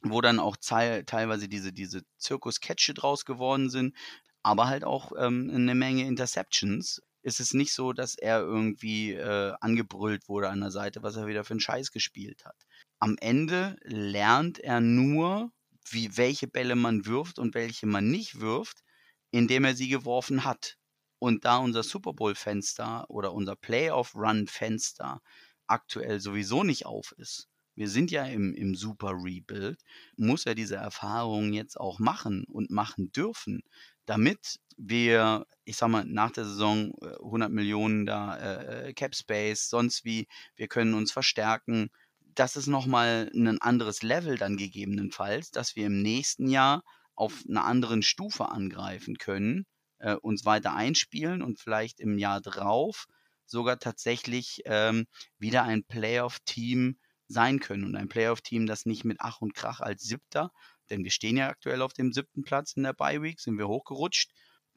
wo 0.02 0.20
dann 0.20 0.38
auch 0.38 0.56
teilweise 0.56 1.48
diese, 1.48 1.72
diese 1.72 2.02
Zirkus-Catche 2.18 2.94
draus 2.94 3.24
geworden 3.24 3.70
sind, 3.70 3.96
aber 4.42 4.68
halt 4.68 4.84
auch 4.84 5.12
ähm, 5.16 5.50
eine 5.52 5.74
Menge 5.74 6.06
Interceptions. 6.06 7.00
Ist 7.22 7.40
es 7.40 7.54
nicht 7.54 7.72
so, 7.72 7.94
dass 7.94 8.16
er 8.16 8.40
irgendwie 8.40 9.12
äh, 9.12 9.54
angebrüllt 9.60 10.28
wurde 10.28 10.50
an 10.50 10.60
der 10.60 10.70
Seite, 10.70 11.02
was 11.02 11.16
er 11.16 11.26
wieder 11.26 11.44
für 11.44 11.54
einen 11.54 11.60
Scheiß 11.60 11.90
gespielt 11.90 12.44
hat. 12.44 12.56
Am 12.98 13.16
Ende 13.20 13.76
lernt 13.82 14.58
er 14.58 14.80
nur, 14.80 15.50
wie, 15.88 16.16
welche 16.18 16.46
Bälle 16.46 16.76
man 16.76 17.06
wirft 17.06 17.38
und 17.38 17.54
welche 17.54 17.86
man 17.86 18.10
nicht 18.10 18.40
wirft, 18.40 18.82
indem 19.30 19.64
er 19.64 19.74
sie 19.74 19.88
geworfen 19.88 20.44
hat. 20.44 20.76
Und 21.24 21.46
da 21.46 21.56
unser 21.56 21.82
Super 21.82 22.12
Bowl-Fenster 22.12 23.08
oder 23.08 23.32
unser 23.32 23.56
Playoff-Run-Fenster 23.56 25.22
aktuell 25.66 26.20
sowieso 26.20 26.64
nicht 26.64 26.84
auf 26.84 27.12
ist, 27.16 27.48
wir 27.74 27.88
sind 27.88 28.10
ja 28.10 28.26
im, 28.26 28.52
im 28.52 28.74
Super 28.74 29.14
Rebuild, 29.14 29.80
muss 30.18 30.44
er 30.44 30.54
diese 30.54 30.76
Erfahrungen 30.76 31.54
jetzt 31.54 31.80
auch 31.80 31.98
machen 31.98 32.44
und 32.44 32.70
machen 32.70 33.10
dürfen, 33.12 33.62
damit 34.04 34.60
wir, 34.76 35.46
ich 35.64 35.78
sag 35.78 35.88
mal, 35.88 36.04
nach 36.04 36.30
der 36.30 36.44
Saison 36.44 36.92
100 37.00 37.48
äh, 37.48 37.52
Millionen 37.54 38.04
da 38.04 38.36
äh, 38.36 38.92
Cap 38.92 39.16
Space, 39.16 39.70
sonst 39.70 40.04
wie, 40.04 40.28
wir 40.56 40.68
können 40.68 40.92
uns 40.92 41.10
verstärken. 41.10 41.88
Das 42.34 42.54
ist 42.54 42.66
nochmal 42.66 43.30
ein 43.34 43.62
anderes 43.62 44.02
Level 44.02 44.36
dann 44.36 44.58
gegebenenfalls, 44.58 45.52
dass 45.52 45.74
wir 45.74 45.86
im 45.86 46.02
nächsten 46.02 46.48
Jahr 46.50 46.84
auf 47.14 47.44
einer 47.48 47.64
anderen 47.64 48.02
Stufe 48.02 48.50
angreifen 48.50 49.16
können 49.16 49.64
äh, 50.04 50.14
uns 50.16 50.44
weiter 50.44 50.74
einspielen 50.74 51.42
und 51.42 51.58
vielleicht 51.58 51.98
im 51.98 52.18
Jahr 52.18 52.40
drauf 52.40 53.06
sogar 53.46 53.78
tatsächlich 53.78 54.62
ähm, 54.66 55.06
wieder 55.38 55.64
ein 55.64 55.84
Playoff-Team 55.84 56.98
sein 57.26 57.58
können. 57.58 57.84
Und 57.84 57.96
ein 57.96 58.08
Playoff-Team, 58.08 58.66
das 58.66 58.86
nicht 58.86 59.04
mit 59.04 59.18
Ach 59.20 59.40
und 59.40 59.54
Krach 59.54 59.80
als 59.80 60.02
Siebter, 60.02 60.50
denn 60.90 61.04
wir 61.04 61.10
stehen 61.10 61.38
ja 61.38 61.48
aktuell 61.48 61.80
auf 61.80 61.94
dem 61.94 62.12
siebten 62.12 62.42
Platz 62.42 62.72
in 62.74 62.82
der 62.82 62.92
Bye-Week, 62.92 63.40
sind 63.40 63.56
wir 63.56 63.68
hochgerutscht, 63.68 64.30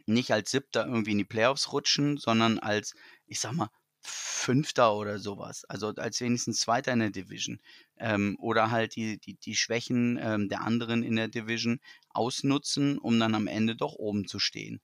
nicht 0.05 0.31
als 0.31 0.51
Siebter 0.51 0.85
irgendwie 0.85 1.11
in 1.11 1.17
die 1.17 1.25
Playoffs 1.25 1.73
rutschen, 1.73 2.17
sondern 2.17 2.59
als, 2.59 2.93
ich 3.25 3.41
sag 3.41 3.53
mal, 3.53 3.69
Fünfter 3.99 4.95
oder 4.95 5.19
sowas, 5.19 5.65
also 5.65 5.87
als 5.97 6.21
wenigstens 6.21 6.61
Zweiter 6.61 6.93
in 6.93 6.99
der 6.99 7.09
Division 7.09 7.59
ähm, 7.97 8.37
oder 8.39 8.71
halt 8.71 8.95
die, 8.95 9.19
die, 9.19 9.33
die 9.33 9.55
Schwächen 9.55 10.17
ähm, 10.21 10.47
der 10.47 10.61
anderen 10.61 11.03
in 11.03 11.17
der 11.17 11.27
Division 11.27 11.81
ausnutzen, 12.09 12.99
um 12.99 13.19
dann 13.19 13.35
am 13.35 13.47
Ende 13.47 13.75
doch 13.75 13.95
oben 13.95 14.25
zu 14.25 14.39
stehen 14.39 14.79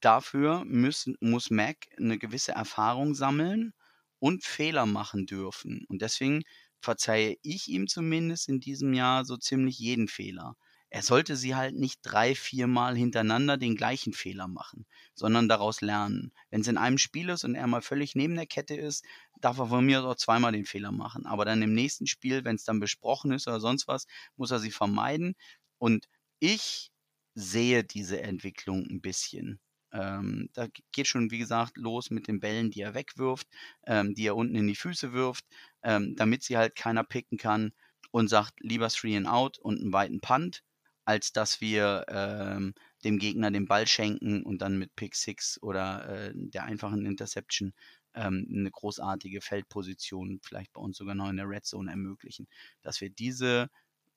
dafür 0.00 0.64
müssen, 0.64 1.16
muss 1.20 1.50
Mac 1.50 1.86
eine 1.98 2.18
gewisse 2.18 2.52
Erfahrung 2.52 3.14
sammeln 3.14 3.72
und 4.18 4.44
Fehler 4.44 4.86
machen 4.86 5.26
dürfen. 5.26 5.84
Und 5.88 6.02
deswegen 6.02 6.42
verzeihe 6.80 7.36
ich 7.42 7.68
ihm 7.68 7.86
zumindest 7.88 8.48
in 8.48 8.60
diesem 8.60 8.94
Jahr 8.94 9.24
so 9.24 9.36
ziemlich 9.36 9.78
jeden 9.78 10.08
Fehler. 10.08 10.56
Er 10.90 11.02
sollte 11.02 11.36
sie 11.36 11.56
halt 11.56 11.74
nicht 11.74 11.98
drei, 12.02 12.34
viermal 12.36 12.96
hintereinander 12.96 13.56
den 13.56 13.74
gleichen 13.74 14.12
Fehler 14.12 14.46
machen, 14.46 14.86
sondern 15.14 15.48
daraus 15.48 15.80
lernen. 15.80 16.32
Wenn 16.50 16.60
es 16.60 16.68
in 16.68 16.78
einem 16.78 16.98
Spiel 16.98 17.30
ist 17.30 17.42
und 17.44 17.56
er 17.56 17.66
mal 17.66 17.82
völlig 17.82 18.14
neben 18.14 18.36
der 18.36 18.46
Kette 18.46 18.76
ist, 18.76 19.04
darf 19.40 19.58
er 19.58 19.66
von 19.66 19.84
mir 19.84 20.04
auch 20.04 20.14
zweimal 20.14 20.52
den 20.52 20.66
Fehler 20.66 20.92
machen. 20.92 21.26
Aber 21.26 21.44
dann 21.44 21.62
im 21.62 21.74
nächsten 21.74 22.06
Spiel, 22.06 22.44
wenn 22.44 22.54
es 22.56 22.64
dann 22.64 22.78
besprochen 22.80 23.32
ist 23.32 23.48
oder 23.48 23.58
sonst 23.60 23.88
was, 23.88 24.06
muss 24.36 24.52
er 24.52 24.60
sie 24.60 24.70
vermeiden. 24.70 25.34
Und 25.78 26.06
ich 26.38 26.92
sehe 27.34 27.82
diese 27.84 28.22
Entwicklung 28.22 28.86
ein 28.88 29.00
bisschen. 29.00 29.58
Ähm, 29.94 30.50
da 30.52 30.66
geht 30.92 31.06
schon, 31.06 31.30
wie 31.30 31.38
gesagt, 31.38 31.76
los 31.76 32.10
mit 32.10 32.28
den 32.28 32.40
Bällen, 32.40 32.70
die 32.70 32.80
er 32.80 32.94
wegwirft, 32.94 33.48
ähm, 33.86 34.14
die 34.14 34.26
er 34.26 34.36
unten 34.36 34.56
in 34.56 34.66
die 34.66 34.74
Füße 34.74 35.12
wirft, 35.12 35.46
ähm, 35.82 36.16
damit 36.16 36.42
sie 36.42 36.56
halt 36.56 36.74
keiner 36.76 37.04
picken 37.04 37.38
kann 37.38 37.72
und 38.10 38.28
sagt 38.28 38.54
lieber 38.60 38.88
Three 38.88 39.16
and 39.16 39.28
Out 39.28 39.58
und 39.58 39.80
einen 39.80 39.92
weiten 39.92 40.20
Punt, 40.20 40.62
als 41.04 41.32
dass 41.32 41.60
wir 41.60 42.04
ähm, 42.08 42.74
dem 43.04 43.18
Gegner 43.18 43.50
den 43.50 43.66
Ball 43.66 43.86
schenken 43.86 44.42
und 44.42 44.62
dann 44.62 44.78
mit 44.78 44.94
Pick 44.96 45.14
Six 45.14 45.62
oder 45.62 46.08
äh, 46.08 46.32
der 46.34 46.64
einfachen 46.64 47.06
Interception 47.06 47.72
ähm, 48.14 48.46
eine 48.50 48.70
großartige 48.70 49.40
Feldposition, 49.40 50.40
vielleicht 50.42 50.72
bei 50.72 50.80
uns 50.80 50.96
sogar 50.96 51.14
noch 51.14 51.28
in 51.28 51.36
der 51.36 51.48
Red 51.48 51.64
Zone 51.66 51.90
ermöglichen. 51.90 52.48
Dass 52.82 53.00
wir 53.00 53.10
diese 53.10 53.68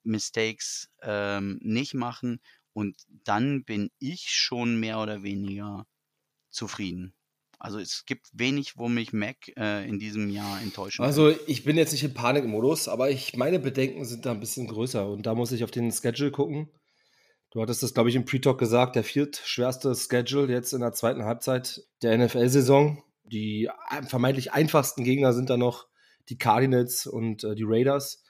Mistakes 0.04 0.90
ähm, 1.02 1.58
nicht 1.62 1.94
machen 1.94 2.40
und 2.72 2.96
dann 3.24 3.64
bin 3.64 3.90
ich 3.98 4.30
schon 4.30 4.78
mehr 4.78 5.00
oder 5.00 5.22
weniger 5.22 5.86
zufrieden. 6.50 7.14
Also 7.60 7.80
es 7.80 8.04
gibt 8.06 8.28
wenig, 8.32 8.76
wo 8.76 8.88
mich 8.88 9.12
Mac 9.12 9.36
äh, 9.56 9.86
in 9.88 9.98
diesem 9.98 10.30
Jahr 10.30 10.60
enttäuschen 10.62 11.04
Also 11.04 11.34
ich 11.46 11.64
bin 11.64 11.76
jetzt 11.76 11.92
nicht 11.92 12.04
im 12.04 12.14
Panikmodus, 12.14 12.86
aber 12.86 13.10
ich, 13.10 13.36
meine 13.36 13.58
Bedenken 13.58 14.04
sind 14.04 14.26
da 14.26 14.30
ein 14.30 14.40
bisschen 14.40 14.68
größer 14.68 15.08
und 15.08 15.26
da 15.26 15.34
muss 15.34 15.50
ich 15.50 15.64
auf 15.64 15.72
den 15.72 15.90
Schedule 15.90 16.30
gucken. 16.30 16.70
Du 17.50 17.60
hattest 17.60 17.82
das, 17.82 17.94
glaube 17.94 18.10
ich, 18.10 18.14
im 18.14 18.26
Pre-Talk 18.26 18.58
gesagt, 18.58 18.94
der 18.94 19.02
viertschwerste 19.02 19.94
Schedule 19.94 20.52
jetzt 20.52 20.72
in 20.72 20.80
der 20.80 20.92
zweiten 20.92 21.24
Halbzeit 21.24 21.82
der 22.02 22.16
NFL-Saison. 22.16 23.02
Die 23.24 23.68
vermeintlich 24.06 24.52
einfachsten 24.52 25.02
Gegner 25.02 25.32
sind 25.32 25.50
da 25.50 25.56
noch 25.56 25.88
die 26.28 26.38
Cardinals 26.38 27.06
und 27.06 27.44
äh, 27.44 27.54
die 27.54 27.64
Raiders. 27.66 28.22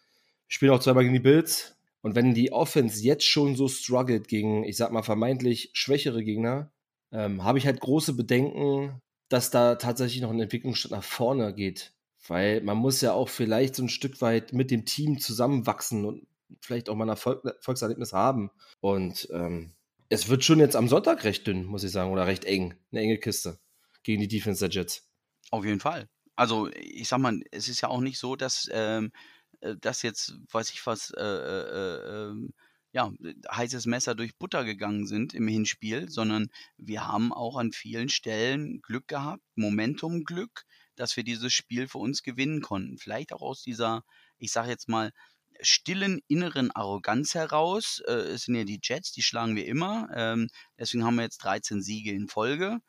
Wir 0.47 0.55
spielen 0.55 0.73
auch 0.73 0.81
zweimal 0.81 1.03
gegen 1.03 1.15
die 1.15 1.21
Bills. 1.21 1.77
Und 2.03 2.15
wenn 2.15 2.35
die 2.35 2.53
Offense 2.53 3.03
jetzt 3.03 3.25
schon 3.25 3.57
so 3.57 3.69
struggelt 3.69 4.29
gegen, 4.29 4.65
ich 4.65 4.77
sag 4.77 4.93
mal, 4.93 5.03
vermeintlich 5.03 5.71
schwächere 5.73 6.23
Gegner, 6.23 6.73
ähm, 7.13 7.43
habe 7.45 7.59
ich 7.59 7.67
halt 7.67 7.81
große 7.81 8.15
Bedenken, 8.15 9.01
dass 9.29 9.51
da 9.51 9.75
tatsächlich 9.75 10.23
noch 10.23 10.31
ein 10.31 10.41
Entwicklungsschritt 10.41 10.93
nach 10.93 11.05
vorne 11.05 11.55
geht. 11.55 11.93
Weil 12.27 12.61
man 12.61 12.77
muss 12.77 13.01
ja 13.01 13.13
auch 13.13 13.29
vielleicht 13.29 13.75
so 13.75 13.83
ein 13.83 13.89
Stück 13.89 14.21
weit 14.21 14.53
mit 14.53 14.71
dem 14.71 14.85
Team 14.85 15.19
zusammenwachsen 15.19 16.05
und 16.05 16.27
vielleicht 16.61 16.89
auch 16.89 16.95
mal 16.95 17.05
ein 17.05 17.11
Erfolg 17.11 17.45
Erfolgserlebnis 17.45 18.13
haben. 18.13 18.51
Und 18.81 19.29
ähm, 19.33 19.73
es 20.09 20.29
wird 20.29 20.45
schon 20.45 20.61
jetzt 20.61 20.77
am 20.77 20.89
Sonntag 20.89 21.25
recht 21.25 21.47
dünn, 21.47 21.65
muss 21.65 21.85
ich 21.85 21.91
sagen, 21.91 22.11
oder 22.11 22.27
recht 22.27 22.45
eng. 22.45 22.75
Eine 22.91 23.03
enge 23.03 23.19
Kiste 23.19 23.59
gegen 24.03 24.21
die 24.21 24.29
Defense 24.29 24.67
der 24.67 24.71
Jets. 24.71 25.09
Auf 25.51 25.65
jeden 25.65 25.81
Fall. 25.81 26.09
Also 26.37 26.69
ich 26.73 27.09
sag 27.09 27.19
mal, 27.19 27.41
es 27.51 27.69
ist 27.69 27.81
ja 27.81 27.89
auch 27.89 28.01
nicht 28.01 28.19
so, 28.19 28.37
dass 28.37 28.69
ähm, 28.73 29.13
äh, 29.61 29.77
das 29.81 30.03
jetzt, 30.03 30.35
weiß 30.51 30.71
ich 30.71 30.87
was, 30.87 31.11
äh, 31.11 31.23
äh, 31.23 32.31
ähm, 32.31 32.53
ja, 32.93 33.13
heißes 33.51 33.87
Messer 33.87 34.15
durch 34.15 34.37
Butter 34.37 34.65
gegangen 34.65 35.07
sind 35.07 35.35
im 35.35 35.47
Hinspiel, 35.47 36.09
sondern 36.09 36.49
wir 36.79 37.07
haben 37.07 37.33
auch 37.33 37.57
an 37.57 37.73
vielen 37.73 38.09
Stellen 38.09 38.81
Glück 38.81 39.09
gehabt, 39.09 39.43
Momentum-Glück, 39.57 40.65
dass 40.97 41.17
wir 41.17 41.23
dieses 41.23 41.53
Spiel 41.53 41.87
für 41.87 41.99
uns 41.99 42.23
gewinnen 42.23 42.63
konnten. 42.63 42.99
Vielleicht 42.99 43.33
auch 43.33 43.43
aus 43.43 43.63
dieser, 43.63 44.05
ich 44.39 44.53
sage 44.53 44.71
jetzt 44.71 44.89
mal, 44.89 45.13
stillen 45.61 46.21
inneren 46.29 46.71
Arroganz 46.71 47.35
heraus. 47.35 48.01
Äh, 48.07 48.13
es 48.13 48.43
sind 48.45 48.55
ja 48.55 48.65
die 48.65 48.81
Jets, 48.83 49.13
die 49.13 49.23
schlagen 49.23 49.57
wir 49.57 49.67
immer. 49.67 50.09
Ähm, 50.15 50.49
deswegen 50.79 51.05
haben 51.05 51.17
wir 51.17 51.23
jetzt 51.23 51.39
13 51.39 51.83
Siege 51.83 52.13
in 52.13 52.29
Folge. 52.29 52.81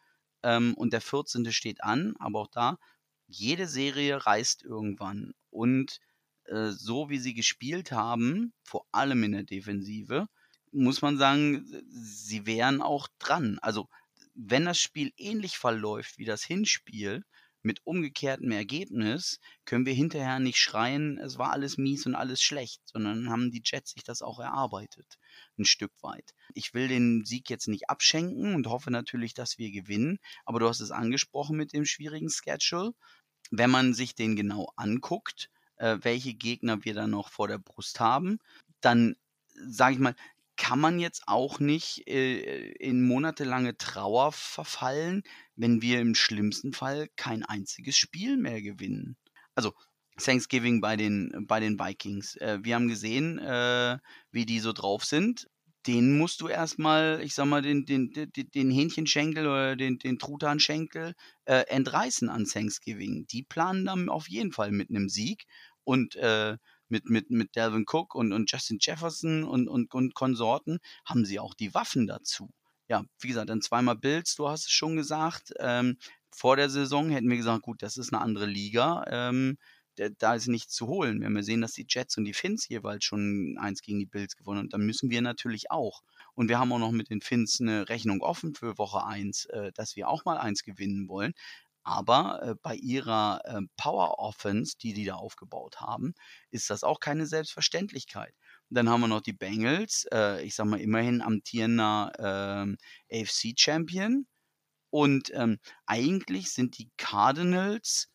Ähm, 0.43 0.73
und 0.75 0.93
der 0.93 1.01
14. 1.01 1.51
steht 1.51 1.83
an, 1.83 2.15
aber 2.19 2.39
auch 2.41 2.47
da, 2.47 2.77
jede 3.27 3.67
Serie 3.67 4.25
reißt 4.25 4.63
irgendwann. 4.63 5.33
Und 5.49 5.99
äh, 6.49 6.71
so 6.71 7.09
wie 7.09 7.19
sie 7.19 7.33
gespielt 7.33 7.91
haben, 7.91 8.53
vor 8.63 8.85
allem 8.91 9.23
in 9.23 9.31
der 9.33 9.43
Defensive, 9.43 10.27
muss 10.71 11.01
man 11.01 11.17
sagen, 11.17 11.65
sie 11.89 12.45
wären 12.45 12.81
auch 12.81 13.07
dran. 13.19 13.57
Also, 13.61 13.87
wenn 14.35 14.65
das 14.65 14.79
Spiel 14.79 15.11
ähnlich 15.17 15.57
verläuft 15.57 16.17
wie 16.17 16.25
das 16.25 16.43
Hinspiel, 16.43 17.23
mit 17.61 17.85
umgekehrtem 17.85 18.51
Ergebnis, 18.51 19.39
können 19.65 19.85
wir 19.85 19.93
hinterher 19.93 20.39
nicht 20.39 20.57
schreien, 20.57 21.17
es 21.17 21.37
war 21.37 21.51
alles 21.51 21.77
mies 21.77 22.05
und 22.05 22.15
alles 22.15 22.41
schlecht, 22.41 22.81
sondern 22.85 23.29
haben 23.29 23.51
die 23.51 23.61
Jets 23.63 23.91
sich 23.91 24.03
das 24.03 24.21
auch 24.21 24.39
erarbeitet, 24.39 25.17
ein 25.57 25.65
Stück 25.65 25.91
weit. 26.01 26.33
Ich 26.53 26.73
will 26.73 26.87
den 26.87 27.25
Sieg 27.25 27.49
jetzt 27.49 27.67
nicht 27.67 27.89
abschenken 27.89 28.55
und 28.55 28.67
hoffe 28.67 28.91
natürlich, 28.91 29.33
dass 29.33 29.57
wir 29.57 29.71
gewinnen, 29.71 30.19
aber 30.45 30.59
du 30.59 30.69
hast 30.69 30.79
es 30.79 30.91
angesprochen 30.91 31.57
mit 31.57 31.73
dem 31.73 31.85
schwierigen 31.85 32.29
Schedule. 32.29 32.93
Wenn 33.51 33.71
man 33.71 33.93
sich 33.93 34.15
den 34.15 34.35
genau 34.35 34.71
anguckt, 34.75 35.49
äh, 35.79 35.97
welche 36.01 36.33
Gegner 36.33 36.85
wir 36.85 36.93
da 36.93 37.07
noch 37.07 37.29
vor 37.29 37.47
der 37.47 37.57
Brust 37.57 37.99
haben, 37.99 38.39
dann 38.81 39.15
sage 39.67 39.95
ich 39.95 39.99
mal, 39.99 40.15
kann 40.55 40.79
man 40.79 40.99
jetzt 40.99 41.23
auch 41.27 41.59
nicht 41.59 42.07
äh, 42.07 42.71
in 42.73 43.01
monatelange 43.01 43.77
Trauer 43.77 44.33
verfallen, 44.33 45.23
wenn 45.55 45.81
wir 45.81 46.01
im 46.01 46.15
schlimmsten 46.15 46.73
Fall 46.73 47.09
kein 47.15 47.43
einziges 47.43 47.97
Spiel 47.97 48.37
mehr 48.37 48.61
gewinnen. 48.61 49.15
Also 49.55 49.73
Thanksgiving 50.17 50.81
bei 50.81 50.97
den, 50.97 51.45
bei 51.47 51.61
den 51.61 51.79
Vikings. 51.79 52.35
Äh, 52.35 52.59
wir 52.61 52.75
haben 52.75 52.89
gesehen, 52.89 53.39
äh, 53.39 53.99
wie 54.31 54.45
die 54.45 54.59
so 54.59 54.73
drauf 54.73 55.05
sind. 55.05 55.49
Den 55.89 56.19
musst 56.19 56.41
du 56.41 56.47
erstmal, 56.47 57.19
ich 57.23 57.33
sag 57.33 57.47
mal, 57.47 57.63
den, 57.63 57.83
den, 57.83 58.11
den, 58.11 58.31
den 58.31 58.69
Hähnchenschenkel 58.69 59.47
oder 59.47 59.75
den, 59.75 59.97
den 59.97 60.19
Truthahnschenkel 60.19 61.15
äh, 61.45 61.61
entreißen 61.61 62.29
an 62.29 62.45
Thanksgiving. 62.45 63.25
Die 63.25 63.41
planen 63.41 63.85
dann 63.85 64.07
auf 64.07 64.29
jeden 64.29 64.51
Fall 64.51 64.71
mit 64.71 64.91
einem 64.91 65.09
Sieg 65.09 65.45
und 65.83 66.15
äh, 66.15 66.57
mit, 66.89 67.09
mit, 67.09 67.31
mit 67.31 67.55
Delvin 67.55 67.85
Cook 67.91 68.13
und, 68.13 68.33
und 68.33 68.51
Justin 68.51 68.77
Jefferson 68.79 69.43
und, 69.43 69.67
und, 69.67 69.91
und 69.91 70.13
Konsorten 70.13 70.77
haben 71.05 71.25
sie 71.25 71.39
auch 71.39 71.55
die 71.55 71.73
Waffen 71.73 72.05
dazu. 72.05 72.51
Ja, 72.87 73.03
wie 73.19 73.29
gesagt, 73.29 73.49
dann 73.49 73.63
zweimal 73.63 73.95
Bills, 73.95 74.35
du 74.35 74.47
hast 74.47 74.65
es 74.65 74.71
schon 74.71 74.95
gesagt. 74.95 75.53
Ähm, 75.57 75.97
vor 76.29 76.55
der 76.55 76.69
Saison 76.69 77.09
hätten 77.09 77.31
wir 77.31 77.37
gesagt, 77.37 77.63
gut, 77.63 77.81
das 77.81 77.97
ist 77.97 78.13
eine 78.13 78.21
andere 78.21 78.45
Liga. 78.45 79.05
Ähm, 79.09 79.57
da 80.17 80.35
ist 80.35 80.47
nichts 80.47 80.73
zu 80.73 80.87
holen. 80.87 81.21
Wenn 81.21 81.33
wir 81.33 81.43
sehen, 81.43 81.61
dass 81.61 81.73
die 81.73 81.85
Jets 81.87 82.17
und 82.17 82.25
die 82.25 82.33
Finns 82.33 82.67
jeweils 82.67 83.03
schon 83.03 83.57
eins 83.59 83.81
gegen 83.81 83.99
die 83.99 84.05
Bills 84.05 84.35
gewonnen 84.35 84.59
haben, 84.59 84.69
dann 84.69 84.85
müssen 84.85 85.09
wir 85.09 85.21
natürlich 85.21 85.71
auch. 85.71 86.01
Und 86.35 86.49
wir 86.49 86.59
haben 86.59 86.71
auch 86.71 86.79
noch 86.79 86.91
mit 86.91 87.09
den 87.09 87.21
Finns 87.21 87.59
eine 87.59 87.89
Rechnung 87.89 88.21
offen 88.21 88.55
für 88.55 88.77
Woche 88.77 89.05
1, 89.05 89.45
äh, 89.45 89.71
dass 89.73 89.95
wir 89.95 90.07
auch 90.07 90.25
mal 90.25 90.37
eins 90.37 90.63
gewinnen 90.63 91.07
wollen. 91.09 91.33
Aber 91.83 92.41
äh, 92.43 92.55
bei 92.61 92.75
ihrer 92.75 93.41
äh, 93.45 93.61
Power 93.77 94.19
Offense, 94.19 94.77
die 94.77 94.93
die 94.93 95.05
da 95.05 95.15
aufgebaut 95.15 95.81
haben, 95.81 96.13
ist 96.51 96.69
das 96.69 96.83
auch 96.83 96.99
keine 96.99 97.25
Selbstverständlichkeit. 97.25 98.33
Dann 98.69 98.89
haben 98.89 99.01
wir 99.01 99.07
noch 99.07 99.21
die 99.21 99.33
Bengals, 99.33 100.05
äh, 100.13 100.43
ich 100.45 100.55
sag 100.55 100.67
mal 100.67 100.79
immerhin 100.79 101.21
amtierender 101.21 102.77
äh, 103.09 103.21
AFC 103.21 103.53
Champion. 103.57 104.27
Und 104.91 105.31
ähm, 105.33 105.59
eigentlich 105.85 106.51
sind 106.51 106.77
die 106.77 106.89
Cardinals 106.97 108.09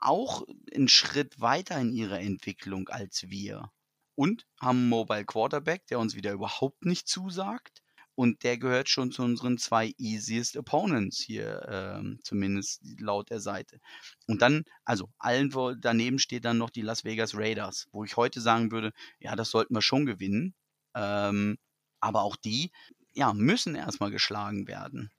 auch 0.00 0.44
einen 0.74 0.88
Schritt 0.88 1.40
weiter 1.40 1.78
in 1.80 1.92
ihrer 1.92 2.20
Entwicklung 2.20 2.88
als 2.88 3.28
wir. 3.28 3.70
Und 4.14 4.46
haben 4.60 4.80
einen 4.80 4.88
Mobile 4.88 5.24
Quarterback, 5.24 5.86
der 5.86 5.98
uns 5.98 6.14
wieder 6.14 6.32
überhaupt 6.32 6.84
nicht 6.84 7.08
zusagt. 7.08 7.82
Und 8.14 8.42
der 8.42 8.58
gehört 8.58 8.90
schon 8.90 9.12
zu 9.12 9.22
unseren 9.22 9.56
zwei 9.56 9.94
easiest 9.96 10.58
Opponents 10.58 11.20
hier, 11.20 11.66
ähm, 11.70 12.20
zumindest 12.22 12.82
laut 12.98 13.30
der 13.30 13.40
Seite. 13.40 13.80
Und 14.26 14.42
dann, 14.42 14.64
also 14.84 15.08
allen 15.18 15.50
daneben 15.80 16.18
steht 16.18 16.44
dann 16.44 16.58
noch 16.58 16.68
die 16.68 16.82
Las 16.82 17.04
Vegas 17.04 17.34
Raiders, 17.34 17.88
wo 17.92 18.04
ich 18.04 18.16
heute 18.16 18.42
sagen 18.42 18.72
würde, 18.72 18.92
ja, 19.20 19.36
das 19.36 19.50
sollten 19.50 19.74
wir 19.74 19.80
schon 19.80 20.04
gewinnen. 20.04 20.54
Ähm, 20.94 21.56
aber 22.00 22.22
auch 22.22 22.36
die, 22.36 22.72
ja, 23.14 23.32
müssen 23.32 23.74
erstmal 23.74 24.10
geschlagen 24.10 24.66
werden. 24.68 25.10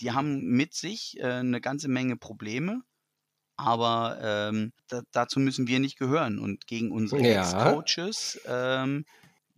Die 0.00 0.12
haben 0.12 0.42
mit 0.44 0.74
sich 0.74 1.18
äh, 1.18 1.24
eine 1.24 1.62
ganze 1.62 1.88
Menge 1.88 2.16
Probleme 2.16 2.82
aber 3.56 4.18
ähm, 4.22 4.72
da, 4.88 5.02
dazu 5.12 5.40
müssen 5.40 5.66
wir 5.66 5.80
nicht 5.80 5.98
gehören. 5.98 6.38
Und 6.38 6.66
gegen 6.66 6.92
unsere 6.92 7.22
ja. 7.22 7.40
Ex-Coaches 7.40 8.40
ähm, 8.46 9.04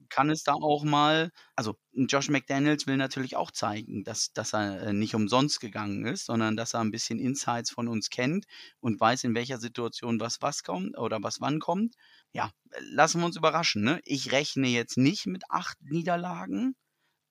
kann 0.08 0.30
es 0.30 0.42
da 0.42 0.54
auch 0.54 0.84
mal, 0.84 1.30
also 1.54 1.76
Josh 1.92 2.28
McDaniels 2.28 2.86
will 2.86 2.96
natürlich 2.96 3.36
auch 3.36 3.50
zeigen, 3.50 4.04
dass, 4.04 4.32
dass 4.32 4.54
er 4.54 4.82
äh, 4.82 4.92
nicht 4.92 5.14
umsonst 5.14 5.60
gegangen 5.60 6.06
ist, 6.06 6.26
sondern 6.26 6.56
dass 6.56 6.74
er 6.74 6.80
ein 6.80 6.90
bisschen 6.90 7.18
Insights 7.18 7.70
von 7.70 7.88
uns 7.88 8.10
kennt 8.10 8.46
und 8.80 9.00
weiß, 9.00 9.24
in 9.24 9.34
welcher 9.34 9.58
Situation 9.58 10.20
was 10.20 10.40
was 10.40 10.62
kommt 10.62 10.96
oder 10.96 11.22
was 11.22 11.40
wann 11.40 11.60
kommt. 11.60 11.94
Ja, 12.32 12.50
lassen 12.80 13.20
wir 13.20 13.26
uns 13.26 13.36
überraschen. 13.36 13.82
Ne? 13.82 14.00
Ich 14.04 14.32
rechne 14.32 14.68
jetzt 14.68 14.96
nicht 14.96 15.26
mit 15.26 15.42
acht 15.50 15.76
Niederlagen, 15.82 16.74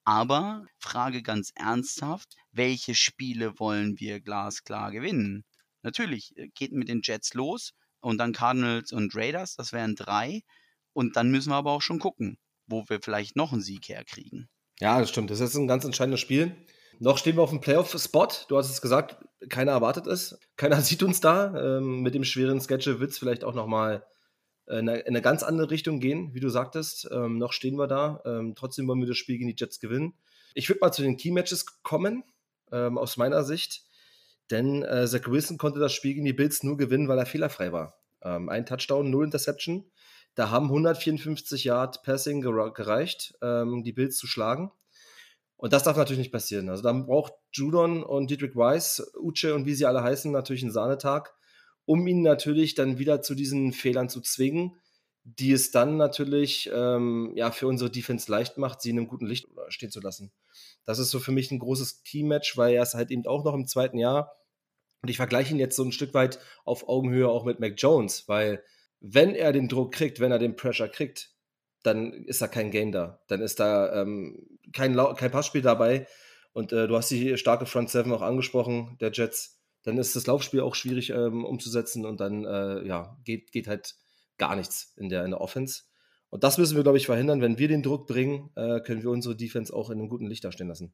aber 0.04 0.66
frage 0.80 1.22
ganz 1.22 1.52
ernsthaft, 1.56 2.36
welche 2.52 2.96
Spiele 2.96 3.60
wollen 3.60 4.00
wir 4.00 4.22
glasklar 4.22 4.92
gewinnen? 4.92 5.44
Natürlich 5.84 6.38
äh, 6.38 6.50
geht 6.50 6.72
mit 6.72 6.90
den 6.90 7.02
Jets 7.04 7.34
los 7.34 7.74
und 8.02 8.18
dann 8.18 8.34
Cardinals 8.34 8.92
und 8.92 9.16
Raiders, 9.16 9.56
das 9.56 9.74
wären 9.74 9.96
drei. 9.96 10.42
Und 10.94 11.16
dann 11.16 11.30
müssen 11.30 11.50
wir 11.52 11.56
aber 11.56 11.72
auch 11.72 11.82
schon 11.82 12.00
gucken 12.00 12.40
wo 12.68 12.84
wir 12.88 13.02
vielleicht 13.02 13.36
noch 13.36 13.54
einen 13.54 13.62
Sieg 13.62 13.90
herkriegen. 13.90 14.50
Ja, 14.80 15.00
das 15.00 15.10
stimmt. 15.10 15.32
Das 15.32 15.40
ist 15.40 15.56
ein 15.56 15.68
ganz 15.68 15.86
entscheidendes 15.86 16.20
Spiel. 16.20 16.56
Noch 17.00 17.18
stehen 17.18 17.36
wir 17.36 17.44
auf 17.44 17.50
dem 17.50 17.62
Playoff-Spot. 17.62 18.28
Du 18.48 18.58
hast 18.58 18.70
es 18.70 18.82
gesagt, 18.82 19.18
keiner 19.50 19.72
erwartet 19.72 20.08
es. 20.08 20.40
Keiner 20.56 20.82
sieht 20.82 21.02
uns 21.02 21.20
da. 21.20 21.78
Ähm, 21.78 22.02
mit 22.02 22.14
dem 22.14 22.24
schweren 22.24 22.62
Schedule 22.62 23.00
wird 23.00 23.12
es 23.12 23.18
vielleicht 23.18 23.44
auch 23.44 23.56
nochmal 23.56 24.06
äh, 24.68 24.80
in 24.80 24.90
eine 24.90 25.22
ganz 25.22 25.44
andere 25.44 25.72
Richtung 25.72 26.00
gehen, 26.00 26.34
wie 26.34 26.40
du 26.40 26.50
sagtest. 26.50 27.08
Ähm, 27.12 27.38
noch 27.38 27.54
stehen 27.54 27.78
wir 27.78 27.88
da. 27.88 28.22
Ähm, 28.26 28.54
trotzdem 28.56 28.88
wollen 28.88 29.00
wir 29.00 29.08
das 29.08 29.18
Spiel 29.18 29.38
gegen 29.38 29.50
die 29.50 29.56
Jets 29.58 29.80
gewinnen. 29.80 30.14
Ich 30.54 30.70
würde 30.70 30.80
mal 30.82 30.92
zu 30.92 31.02
den 31.02 31.18
Key-Matches 31.18 31.82
kommen. 31.84 32.24
ähm, 32.72 32.98
aus 32.98 33.18
meiner 33.18 33.44
Sicht. 33.44 33.84
Denn 34.52 34.84
äh, 34.84 35.08
Zach 35.08 35.28
Wilson 35.28 35.58
konnte 35.58 35.80
das 35.80 35.94
Spiel 35.94 36.14
gegen 36.14 36.26
die 36.26 36.34
Bills 36.34 36.64
nur 36.64 36.78
gewinnen, 36.78 37.08
weil 37.08 37.20
er 37.20 37.26
fehlerfrei 37.26 37.72
war. 37.72 38.00
Ähm, 38.22 38.50
ein 38.50 38.66
Touchdown, 38.66 39.10
null 39.10 39.26
Interception. 39.26 39.92
Da 40.36 40.50
haben 40.52 40.66
154 40.66 41.64
Yard 41.64 42.04
Passing 42.04 42.42
gereicht, 42.42 43.34
ähm, 43.42 43.84
die 43.84 43.94
Bills 43.94 44.18
zu 44.18 44.28
schlagen. 44.28 44.72
Und 45.56 45.74
das 45.74 45.84
darf 45.84 45.98
natürlich 45.98 46.20
nicht 46.20 46.32
passieren. 46.32 46.70
Also 46.70 46.84
dann 46.84 47.08
braucht 47.08 47.34
Judon 47.52 48.04
und 48.04 48.30
Dietrich 48.30 48.56
Weiss, 48.56 49.12
Uche 49.20 49.56
und 49.56 49.66
wie 49.66 49.74
sie 49.74 49.88
alle 49.88 50.04
heißen, 50.04 50.32
natürlich 50.32 50.62
einen 50.62 50.72
Sahnetag, 50.72 51.34
um 51.86 52.06
ihn 52.06 52.22
natürlich 52.22 52.76
dann 52.76 53.00
wieder 53.00 53.24
zu 53.24 53.34
diesen 53.34 53.74
Fehlern 53.74 54.10
zu 54.10 54.22
zwingen, 54.22 54.78
die 55.24 55.52
es 55.52 55.72
dann 55.72 55.98
natürlich 55.98 56.70
ähm, 56.72 57.32
ja, 57.36 57.52
für 57.52 57.66
unsere 57.68 57.90
Defense 57.90 58.32
leicht 58.32 58.60
macht, 58.60 58.82
sie 58.82 58.92
in 58.92 59.00
einem 59.00 59.08
guten 59.08 59.26
Licht 59.26 59.48
stehen 59.70 59.92
zu 59.92 60.00
lassen. 60.00 60.32
Das 60.88 61.00
ist 61.00 61.12
so 61.12 61.20
für 61.20 61.34
mich 61.34 61.52
ein 61.52 61.60
großes 61.60 62.02
Teammatch, 62.04 62.56
weil 62.56 62.74
er 62.74 62.84
ist 62.84 62.94
halt 62.94 63.12
eben 63.12 63.28
auch 63.28 63.44
noch 63.44 63.54
im 63.54 63.68
zweiten 63.68 64.00
Jahr. 64.00 64.38
Und 65.02 65.10
ich 65.10 65.18
vergleiche 65.18 65.54
ihn 65.54 65.60
jetzt 65.60 65.76
so 65.76 65.84
ein 65.84 65.92
Stück 65.92 66.14
weit 66.14 66.40
auf 66.64 66.88
Augenhöhe 66.88 67.28
auch 67.28 67.44
mit 67.44 67.60
Mac 67.60 67.74
Jones, 67.78 68.28
weil 68.28 68.64
wenn 69.00 69.36
er 69.36 69.52
den 69.52 69.68
Druck 69.68 69.94
kriegt, 69.94 70.20
wenn 70.22 70.32
er 70.32 70.40
den 70.40 70.56
Pressure 70.56 70.88
kriegt, 70.88 71.32
dann 71.84 72.14
ist 72.14 72.42
da 72.42 72.48
kein 72.48 72.72
Game 72.72 72.92
da. 72.92 73.22
Dann 73.28 73.42
ist 73.42 73.60
da 73.60 74.02
ähm, 74.02 74.48
kein, 74.74 74.96
kein 75.16 75.32
Passspiel 75.32 75.62
dabei. 75.62 76.08
Und 76.54 76.72
äh, 76.72 76.88
du 76.88 76.96
hast 76.96 77.12
die 77.12 77.38
starke 77.38 77.66
Front 77.66 77.90
Seven 77.90 78.12
auch 78.14 78.22
angesprochen, 78.22 78.98
der 79.02 79.12
Jets. 79.12 79.60
Dann 79.84 79.98
ist 79.98 80.16
das 80.16 80.26
Laufspiel 80.26 80.62
auch 80.62 80.74
schwierig 80.74 81.10
ähm, 81.10 81.46
umzusetzen 81.46 82.06
und 82.06 82.20
dann 82.20 82.46
äh, 82.46 82.88
ja, 82.88 83.18
geht, 83.26 83.52
geht 83.52 83.68
halt 83.68 83.96
gar 84.38 84.56
nichts 84.56 84.94
in 84.98 85.10
der, 85.10 85.26
in 85.26 85.32
der 85.32 85.42
Offense. 85.42 85.84
Und 86.30 86.44
das 86.44 86.58
müssen 86.58 86.76
wir, 86.76 86.84
glaube 86.84 86.98
ich, 86.98 87.06
verhindern. 87.06 87.42
Wenn 87.42 87.58
wir 87.58 87.68
den 87.68 87.84
Druck 87.84 88.08
bringen, 88.08 88.52
äh, 88.56 88.82
können 88.82 89.04
wir 89.04 89.12
unsere 89.12 89.36
Defense 89.36 89.74
auch 89.74 89.90
in 89.90 90.00
einem 90.00 90.10
guten 90.10 90.28
Licht 90.28 90.44
dastehen 90.44 90.68
lassen. 90.68 90.94